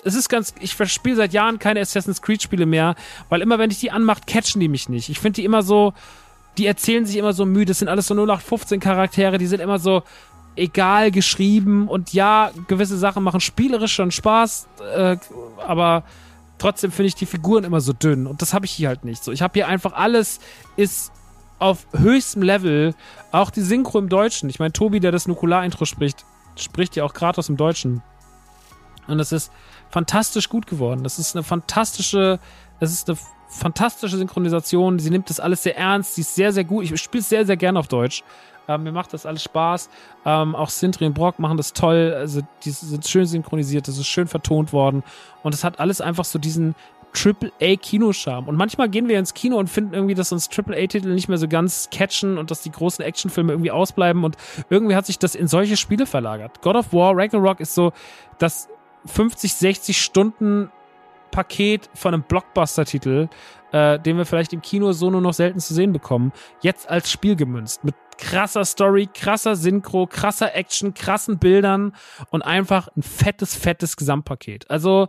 es 0.03 0.15
ist 0.15 0.29
ganz, 0.29 0.53
ich 0.59 0.73
spiele 0.73 1.15
seit 1.15 1.33
Jahren 1.33 1.59
keine 1.59 1.79
Assassin's 1.79 2.21
Creed 2.21 2.43
Spiele 2.43 2.65
mehr, 2.65 2.95
weil 3.29 3.41
immer 3.41 3.57
wenn 3.59 3.71
ich 3.71 3.79
die 3.79 3.91
anmache, 3.91 4.21
catchen 4.27 4.59
die 4.59 4.67
mich 4.67 4.87
nicht. 4.87 5.09
Ich 5.09 5.19
finde 5.19 5.37
die 5.37 5.45
immer 5.45 5.63
so, 5.63 5.93
die 6.57 6.65
erzählen 6.65 7.05
sich 7.05 7.17
immer 7.17 7.33
so 7.33 7.45
müde. 7.45 7.67
Das 7.67 7.79
sind 7.79 7.87
alles 7.87 8.07
so 8.07 8.13
0815 8.13 8.79
Charaktere, 8.79 9.37
die 9.37 9.47
sind 9.47 9.61
immer 9.61 9.79
so 9.79 10.03
egal 10.55 11.11
geschrieben 11.11 11.87
und 11.87 12.13
ja, 12.13 12.51
gewisse 12.67 12.97
Sachen 12.97 13.23
machen 13.23 13.39
spielerisch 13.39 13.93
schon 13.93 14.11
Spaß, 14.11 14.67
äh, 14.95 15.17
aber 15.65 16.03
trotzdem 16.57 16.91
finde 16.91 17.07
ich 17.07 17.15
die 17.15 17.25
Figuren 17.25 17.63
immer 17.63 17.79
so 17.79 17.93
dünn 17.93 18.27
und 18.27 18.41
das 18.41 18.53
habe 18.53 18.65
ich 18.65 18.71
hier 18.71 18.89
halt 18.89 19.05
nicht. 19.05 19.23
So, 19.23 19.31
ich 19.31 19.41
habe 19.41 19.53
hier 19.53 19.67
einfach 19.67 19.93
alles 19.93 20.39
ist 20.75 21.11
auf 21.59 21.85
höchstem 21.95 22.41
Level, 22.41 22.95
auch 23.31 23.51
die 23.51 23.61
Synchro 23.61 23.99
im 23.99 24.09
Deutschen. 24.09 24.49
Ich 24.49 24.57
meine, 24.59 24.73
Tobi, 24.73 24.99
der 24.99 25.11
das 25.11 25.27
Nukular-Intro 25.27 25.85
spricht, 25.85 26.25
spricht 26.55 26.95
ja 26.95 27.03
auch 27.03 27.13
Kratos 27.13 27.49
im 27.49 27.57
Deutschen. 27.57 28.01
Und 29.07 29.19
es 29.19 29.31
ist 29.31 29.51
fantastisch 29.91 30.49
gut 30.49 30.65
geworden. 30.65 31.03
Das 31.03 31.19
ist 31.19 31.35
eine 31.35 31.43
fantastische, 31.43 32.39
es 32.79 32.91
ist 32.91 33.09
eine 33.09 33.17
fantastische 33.51 34.17
Synchronisation. 34.17 34.97
Sie 34.99 35.09
nimmt 35.09 35.29
das 35.29 35.39
alles 35.39 35.63
sehr 35.63 35.77
ernst. 35.77 36.15
Sie 36.15 36.21
ist 36.21 36.35
sehr, 36.35 36.51
sehr 36.53 36.63
gut. 36.63 36.85
Ich 36.85 37.01
spiele 37.01 37.21
es 37.21 37.29
sehr, 37.29 37.45
sehr 37.45 37.57
gerne 37.57 37.79
auf 37.79 37.87
Deutsch. 37.87 38.23
Ähm, 38.67 38.83
mir 38.83 38.91
macht 38.91 39.13
das 39.13 39.25
alles 39.25 39.43
Spaß. 39.43 39.89
Ähm, 40.25 40.55
auch 40.55 40.69
Sintri 40.69 41.05
und 41.05 41.13
Brock 41.13 41.39
machen 41.39 41.57
das 41.57 41.73
toll. 41.73 42.13
Also, 42.17 42.41
die 42.63 42.71
sind 42.71 43.05
schön 43.07 43.25
synchronisiert. 43.25 43.87
Das 43.87 43.97
ist 43.97 44.07
schön 44.07 44.27
vertont 44.27 44.73
worden. 44.73 45.03
Und 45.43 45.53
es 45.53 45.63
hat 45.63 45.79
alles 45.79 46.01
einfach 46.01 46.25
so 46.25 46.39
diesen 46.39 46.75
Triple-A-Kinoscharme. 47.13 48.47
Und 48.47 48.55
manchmal 48.55 48.89
gehen 48.89 49.07
wir 49.09 49.19
ins 49.19 49.33
Kino 49.33 49.57
und 49.57 49.69
finden 49.69 49.93
irgendwie, 49.93 50.15
dass 50.15 50.31
uns 50.31 50.49
Triple-A-Titel 50.49 51.09
nicht 51.09 51.27
mehr 51.27 51.37
so 51.37 51.47
ganz 51.47 51.89
catchen 51.91 52.37
und 52.37 52.51
dass 52.51 52.61
die 52.61 52.71
großen 52.71 53.03
Actionfilme 53.03 53.51
irgendwie 53.51 53.71
ausbleiben. 53.71 54.23
Und 54.23 54.37
irgendwie 54.69 54.95
hat 54.95 55.05
sich 55.05 55.19
das 55.19 55.35
in 55.35 55.47
solche 55.47 55.77
Spiele 55.77 56.05
verlagert. 56.05 56.61
God 56.61 56.75
of 56.75 56.93
War, 56.93 57.15
Ragnarok 57.15 57.59
ist 57.59 57.75
so 57.75 57.91
das 58.37 58.69
50, 59.05 59.53
60 59.53 60.01
Stunden 60.01 60.71
Paket 61.31 61.89
von 61.93 62.13
einem 62.13 62.23
Blockbuster-Titel, 62.23 63.29
äh, 63.71 63.99
den 63.99 64.17
wir 64.17 64.25
vielleicht 64.25 64.53
im 64.53 64.61
Kino 64.61 64.91
so 64.91 65.09
nur 65.09 65.21
noch 65.21 65.33
selten 65.33 65.59
zu 65.59 65.73
sehen 65.73 65.93
bekommen, 65.93 66.31
jetzt 66.61 66.89
als 66.89 67.09
Spiel 67.09 67.35
gemünzt. 67.35 67.83
Mit 67.83 67.95
krasser 68.17 68.65
Story, 68.65 69.09
krasser 69.11 69.55
Synchro, 69.55 70.05
krasser 70.05 70.55
Action, 70.55 70.93
krassen 70.93 71.39
Bildern 71.39 71.95
und 72.29 72.43
einfach 72.43 72.89
ein 72.95 73.01
fettes, 73.01 73.55
fettes 73.55 73.97
Gesamtpaket. 73.97 74.69
Also 74.69 75.07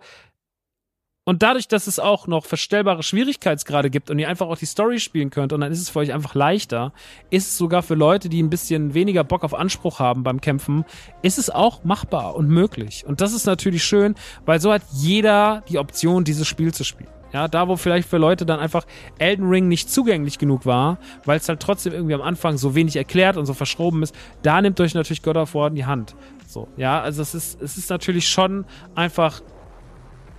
und 1.24 1.42
dadurch, 1.42 1.68
dass 1.68 1.86
es 1.86 2.00
auch 2.00 2.26
noch 2.26 2.46
verstellbare 2.46 3.02
Schwierigkeitsgrade 3.04 3.90
gibt 3.90 4.10
und 4.10 4.18
ihr 4.18 4.28
einfach 4.28 4.48
auch 4.48 4.58
die 4.58 4.66
Story 4.66 4.98
spielen 4.98 5.30
könnt 5.30 5.52
und 5.52 5.60
dann 5.60 5.70
ist 5.70 5.80
es 5.80 5.88
für 5.88 6.00
euch 6.00 6.12
einfach 6.12 6.34
leichter, 6.34 6.92
ist 7.30 7.48
es 7.48 7.58
sogar 7.58 7.82
für 7.82 7.94
Leute, 7.94 8.28
die 8.28 8.42
ein 8.42 8.50
bisschen 8.50 8.94
weniger 8.94 9.22
Bock 9.22 9.44
auf 9.44 9.54
Anspruch 9.54 10.00
haben 10.00 10.24
beim 10.24 10.40
Kämpfen, 10.40 10.84
ist 11.22 11.38
es 11.38 11.48
auch 11.48 11.84
machbar 11.84 12.34
und 12.34 12.48
möglich. 12.48 13.04
Und 13.06 13.20
das 13.20 13.32
ist 13.32 13.46
natürlich 13.46 13.84
schön, 13.84 14.16
weil 14.46 14.60
so 14.60 14.72
hat 14.72 14.82
jeder 14.92 15.62
die 15.68 15.78
Option, 15.78 16.24
dieses 16.24 16.48
Spiel 16.48 16.74
zu 16.74 16.82
spielen. 16.82 17.10
Ja, 17.32 17.48
da 17.48 17.66
wo 17.66 17.76
vielleicht 17.76 18.08
für 18.08 18.18
Leute 18.18 18.44
dann 18.44 18.60
einfach 18.60 18.84
Elden 19.18 19.48
Ring 19.48 19.68
nicht 19.68 19.88
zugänglich 19.88 20.38
genug 20.38 20.66
war, 20.66 20.98
weil 21.24 21.38
es 21.38 21.48
halt 21.48 21.60
trotzdem 21.60 21.94
irgendwie 21.94 22.14
am 22.14 22.20
Anfang 22.20 22.58
so 22.58 22.74
wenig 22.74 22.96
erklärt 22.96 23.38
und 23.38 23.46
so 23.46 23.54
verschroben 23.54 24.02
ist, 24.02 24.14
da 24.42 24.60
nimmt 24.60 24.78
euch 24.80 24.92
natürlich 24.92 25.22
God 25.22 25.36
of 25.36 25.54
War 25.54 25.68
in 25.68 25.76
die 25.76 25.86
Hand. 25.86 26.14
So, 26.46 26.68
ja, 26.76 27.00
also 27.00 27.22
es 27.22 27.34
ist, 27.34 27.62
es 27.62 27.78
ist 27.78 27.88
natürlich 27.88 28.28
schon 28.28 28.66
einfach 28.94 29.40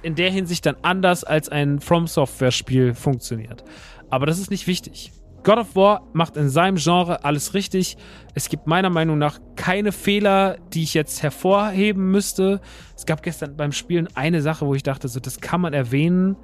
in 0.04 0.16
der 0.16 0.30
Hinsicht 0.30 0.66
dann 0.66 0.76
anders 0.82 1.24
als 1.24 1.49
ein 1.49 1.80
From 1.80 2.08
Software 2.08 2.51
Spiel 2.51 2.93
funktioniert. 2.93 3.64
Aber 4.10 4.26
das 4.26 4.39
ist 4.39 4.51
nicht 4.51 4.68
wichtig. 4.68 5.12
God 5.43 5.58
of 5.58 5.76
War 5.76 6.08
macht 6.14 6.38
in 6.38 6.49
seinem 6.49 6.78
Genre 6.78 7.26
alles 7.26 7.54
richtig. 7.54 7.97
Es 8.34 8.47
gibt 8.47 8.66
meiner 8.66 8.89
Meinung 8.89 9.18
nach 9.18 9.39
keine 9.56 9.91
Fehler, 9.91 10.58
die 10.74 10.84
ich 10.84 10.93
jetzt 10.93 11.22
hervorheben 11.22 12.12
müsste. 12.12 12.62
Es 12.95 13.06
gab 13.06 13.22
gestern 13.24 13.58
beim 13.58 13.74
Spielen 13.74 14.08
eine 14.16 14.41
Sache, 14.41 14.66
wo 14.66 14.74
ich 14.74 14.84
dachte, 14.84 15.08
so, 15.10 15.20
das 15.20 15.41
kann 15.41 15.60
man 15.60 15.74
erwähnen. 15.74 16.38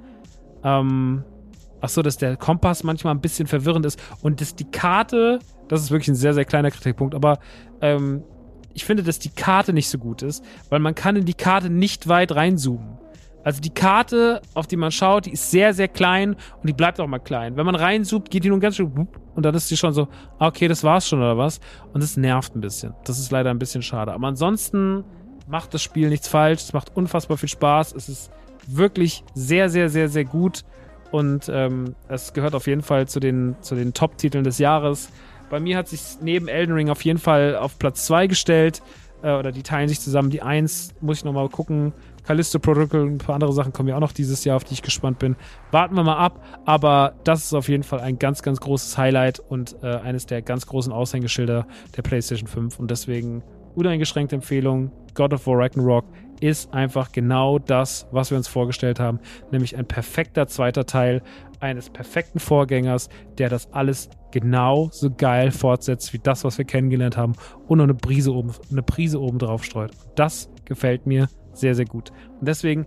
Ähm, 0.62 1.24
ach 1.80 1.88
so, 1.88 2.02
dass 2.02 2.18
der 2.18 2.36
Kompass 2.36 2.82
manchmal 2.82 3.14
ein 3.14 3.22
bisschen 3.22 3.46
verwirrend 3.46 3.86
ist 3.86 3.98
und 4.20 4.40
dass 4.42 4.54
die 4.54 4.70
Karte, 4.70 5.38
das 5.68 5.80
ist 5.80 5.90
wirklich 5.90 6.08
ein 6.08 6.14
sehr, 6.14 6.34
sehr 6.34 6.44
kleiner 6.44 6.70
Kritikpunkt, 6.70 7.14
aber 7.14 7.38
ähm, 7.80 8.22
ich 8.74 8.84
finde, 8.84 9.02
dass 9.02 9.18
die 9.18 9.30
Karte 9.30 9.72
nicht 9.72 9.88
so 9.88 9.98
gut 9.98 10.22
ist, 10.22 10.44
weil 10.68 10.78
man 10.78 10.94
kann 10.94 11.16
in 11.16 11.24
die 11.24 11.34
Karte 11.34 11.70
nicht 11.70 12.08
weit 12.08 12.34
reinzoomen. 12.34 12.99
Also 13.42 13.60
die 13.60 13.70
Karte, 13.70 14.42
auf 14.54 14.66
die 14.66 14.76
man 14.76 14.90
schaut, 14.90 15.26
die 15.26 15.32
ist 15.32 15.50
sehr, 15.50 15.72
sehr 15.72 15.88
klein 15.88 16.34
und 16.34 16.66
die 16.68 16.72
bleibt 16.72 17.00
auch 17.00 17.06
mal 17.06 17.18
klein. 17.18 17.56
Wenn 17.56 17.66
man 17.66 17.74
reinzoomt, 17.74 18.30
geht 18.30 18.44
die 18.44 18.50
nun 18.50 18.60
ganz 18.60 18.76
schön 18.76 19.08
und 19.34 19.42
dann 19.46 19.54
ist 19.54 19.68
sie 19.68 19.76
schon 19.76 19.92
so, 19.92 20.08
ah, 20.38 20.48
okay, 20.48 20.68
das 20.68 20.84
war's 20.84 21.08
schon 21.08 21.20
oder 21.20 21.38
was. 21.38 21.60
Und 21.92 22.02
das 22.02 22.16
nervt 22.16 22.54
ein 22.54 22.60
bisschen. 22.60 22.94
Das 23.04 23.18
ist 23.18 23.30
leider 23.30 23.50
ein 23.50 23.58
bisschen 23.58 23.82
schade. 23.82 24.12
Aber 24.12 24.26
ansonsten 24.26 25.04
macht 25.48 25.72
das 25.72 25.82
Spiel 25.82 26.08
nichts 26.10 26.28
falsch. 26.28 26.60
Es 26.60 26.72
macht 26.72 26.94
unfassbar 26.94 27.38
viel 27.38 27.48
Spaß. 27.48 27.94
Es 27.94 28.08
ist 28.08 28.30
wirklich 28.66 29.24
sehr, 29.34 29.70
sehr, 29.70 29.88
sehr, 29.88 30.08
sehr 30.08 30.24
gut. 30.24 30.64
Und 31.10 31.48
ähm, 31.52 31.94
es 32.08 32.34
gehört 32.34 32.54
auf 32.54 32.66
jeden 32.66 32.82
Fall 32.82 33.08
zu 33.08 33.18
den, 33.18 33.56
zu 33.60 33.74
den 33.74 33.94
Top-Titeln 33.94 34.44
des 34.44 34.58
Jahres. 34.58 35.10
Bei 35.48 35.58
mir 35.58 35.76
hat 35.76 35.88
sich 35.88 36.00
neben 36.20 36.46
Elden 36.46 36.74
Ring 36.74 36.90
auf 36.90 37.04
jeden 37.04 37.18
Fall 37.18 37.56
auf 37.56 37.78
Platz 37.78 38.06
2 38.06 38.26
gestellt. 38.28 38.82
Äh, 39.22 39.32
oder 39.32 39.52
die 39.52 39.62
teilen 39.62 39.88
sich 39.88 40.00
zusammen. 40.00 40.30
Die 40.30 40.42
1 40.42 40.94
muss 41.00 41.18
ich 41.18 41.24
nochmal 41.24 41.48
gucken 41.48 41.92
Callisto 42.24 42.58
Protocol 42.58 43.00
und 43.00 43.12
ein 43.14 43.18
paar 43.18 43.34
andere 43.34 43.52
Sachen 43.52 43.72
kommen 43.72 43.88
ja 43.88 43.96
auch 43.96 44.00
noch 44.00 44.12
dieses 44.12 44.44
Jahr, 44.44 44.56
auf 44.56 44.64
die 44.64 44.74
ich 44.74 44.82
gespannt 44.82 45.18
bin. 45.18 45.36
Warten 45.70 45.94
wir 45.94 46.04
mal 46.04 46.16
ab, 46.16 46.44
aber 46.64 47.14
das 47.24 47.44
ist 47.44 47.54
auf 47.54 47.68
jeden 47.68 47.82
Fall 47.82 48.00
ein 48.00 48.18
ganz, 48.18 48.42
ganz 48.42 48.60
großes 48.60 48.96
Highlight 48.98 49.40
und 49.40 49.76
äh, 49.82 49.96
eines 49.96 50.26
der 50.26 50.42
ganz 50.42 50.66
großen 50.66 50.92
Aushängeschilder 50.92 51.66
der 51.96 52.02
PlayStation 52.02 52.48
5 52.48 52.78
und 52.78 52.90
deswegen 52.90 53.42
uneingeschränkte 53.74 54.36
Empfehlung. 54.36 54.92
God 55.14 55.32
of 55.32 55.46
War 55.46 55.58
Ragnarok 55.58 56.04
ist 56.40 56.72
einfach 56.72 57.12
genau 57.12 57.58
das, 57.58 58.06
was 58.12 58.30
wir 58.30 58.38
uns 58.38 58.48
vorgestellt 58.48 58.98
haben, 58.98 59.20
nämlich 59.50 59.76
ein 59.76 59.86
perfekter 59.86 60.46
zweiter 60.46 60.86
Teil 60.86 61.22
eines 61.60 61.90
perfekten 61.90 62.38
Vorgängers, 62.38 63.08
der 63.38 63.50
das 63.50 63.72
alles 63.72 64.08
genau 64.30 64.88
so 64.92 65.10
geil 65.10 65.50
fortsetzt 65.50 66.12
wie 66.12 66.18
das, 66.18 66.44
was 66.44 66.56
wir 66.56 66.64
kennengelernt 66.64 67.16
haben 67.16 67.34
und 67.68 67.78
noch 67.78 67.84
eine 67.84 67.94
Prise 67.94 68.32
oben, 68.32 68.52
eine 68.70 68.82
Prise 68.82 69.20
oben 69.20 69.38
drauf 69.38 69.64
streut. 69.64 69.92
Das 70.14 70.48
gefällt 70.64 71.06
mir 71.06 71.28
sehr, 71.60 71.74
sehr 71.74 71.84
gut. 71.84 72.10
Und 72.40 72.48
deswegen 72.48 72.86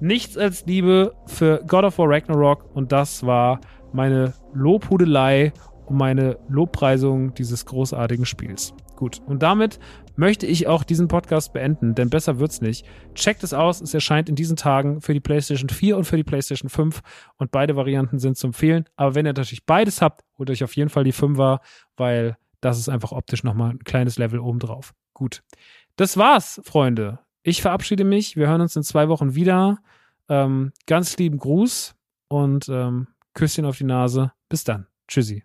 nichts 0.00 0.36
als 0.36 0.66
Liebe 0.66 1.14
für 1.26 1.62
God 1.66 1.84
of 1.84 1.98
War 1.98 2.08
Ragnarok 2.08 2.64
und 2.74 2.92
das 2.92 3.24
war 3.24 3.60
meine 3.92 4.34
Lobhudelei 4.54 5.52
und 5.86 5.96
meine 5.96 6.38
Lobpreisung 6.48 7.34
dieses 7.34 7.66
großartigen 7.66 8.24
Spiels. 8.24 8.74
Gut, 8.96 9.20
und 9.26 9.42
damit 9.42 9.78
möchte 10.14 10.46
ich 10.46 10.66
auch 10.66 10.84
diesen 10.84 11.08
Podcast 11.08 11.54
beenden, 11.54 11.94
denn 11.94 12.10
besser 12.10 12.38
wird's 12.38 12.60
nicht. 12.60 12.84
Checkt 13.14 13.42
es 13.42 13.54
aus, 13.54 13.80
es 13.80 13.94
erscheint 13.94 14.28
in 14.28 14.34
diesen 14.34 14.56
Tagen 14.56 15.00
für 15.00 15.14
die 15.14 15.20
PlayStation 15.20 15.70
4 15.70 15.96
und 15.96 16.04
für 16.04 16.18
die 16.18 16.24
PlayStation 16.24 16.68
5 16.68 17.00
und 17.38 17.50
beide 17.50 17.76
Varianten 17.76 18.18
sind 18.18 18.36
zu 18.36 18.48
empfehlen. 18.48 18.84
Aber 18.96 19.14
wenn 19.14 19.24
ihr 19.24 19.32
natürlich 19.32 19.64
beides 19.64 20.02
habt, 20.02 20.22
holt 20.38 20.50
euch 20.50 20.62
auf 20.62 20.76
jeden 20.76 20.90
Fall 20.90 21.04
die 21.04 21.14
5er, 21.14 21.60
weil 21.96 22.36
das 22.60 22.78
ist 22.78 22.90
einfach 22.90 23.12
optisch 23.12 23.42
nochmal 23.42 23.70
ein 23.70 23.78
kleines 23.84 24.18
Level 24.18 24.38
obendrauf. 24.38 24.92
Gut. 25.14 25.42
Das 25.96 26.16
war's, 26.16 26.60
Freunde. 26.64 27.20
Ich 27.42 27.62
verabschiede 27.62 28.04
mich. 28.04 28.36
Wir 28.36 28.48
hören 28.48 28.60
uns 28.60 28.76
in 28.76 28.82
zwei 28.82 29.08
Wochen 29.08 29.34
wieder. 29.34 29.78
Ähm, 30.28 30.72
ganz 30.86 31.16
lieben 31.16 31.38
Gruß 31.38 31.94
und 32.28 32.68
ähm, 32.68 33.08
Küsschen 33.34 33.64
auf 33.64 33.78
die 33.78 33.84
Nase. 33.84 34.32
Bis 34.48 34.64
dann. 34.64 34.86
Tschüssi. 35.08 35.44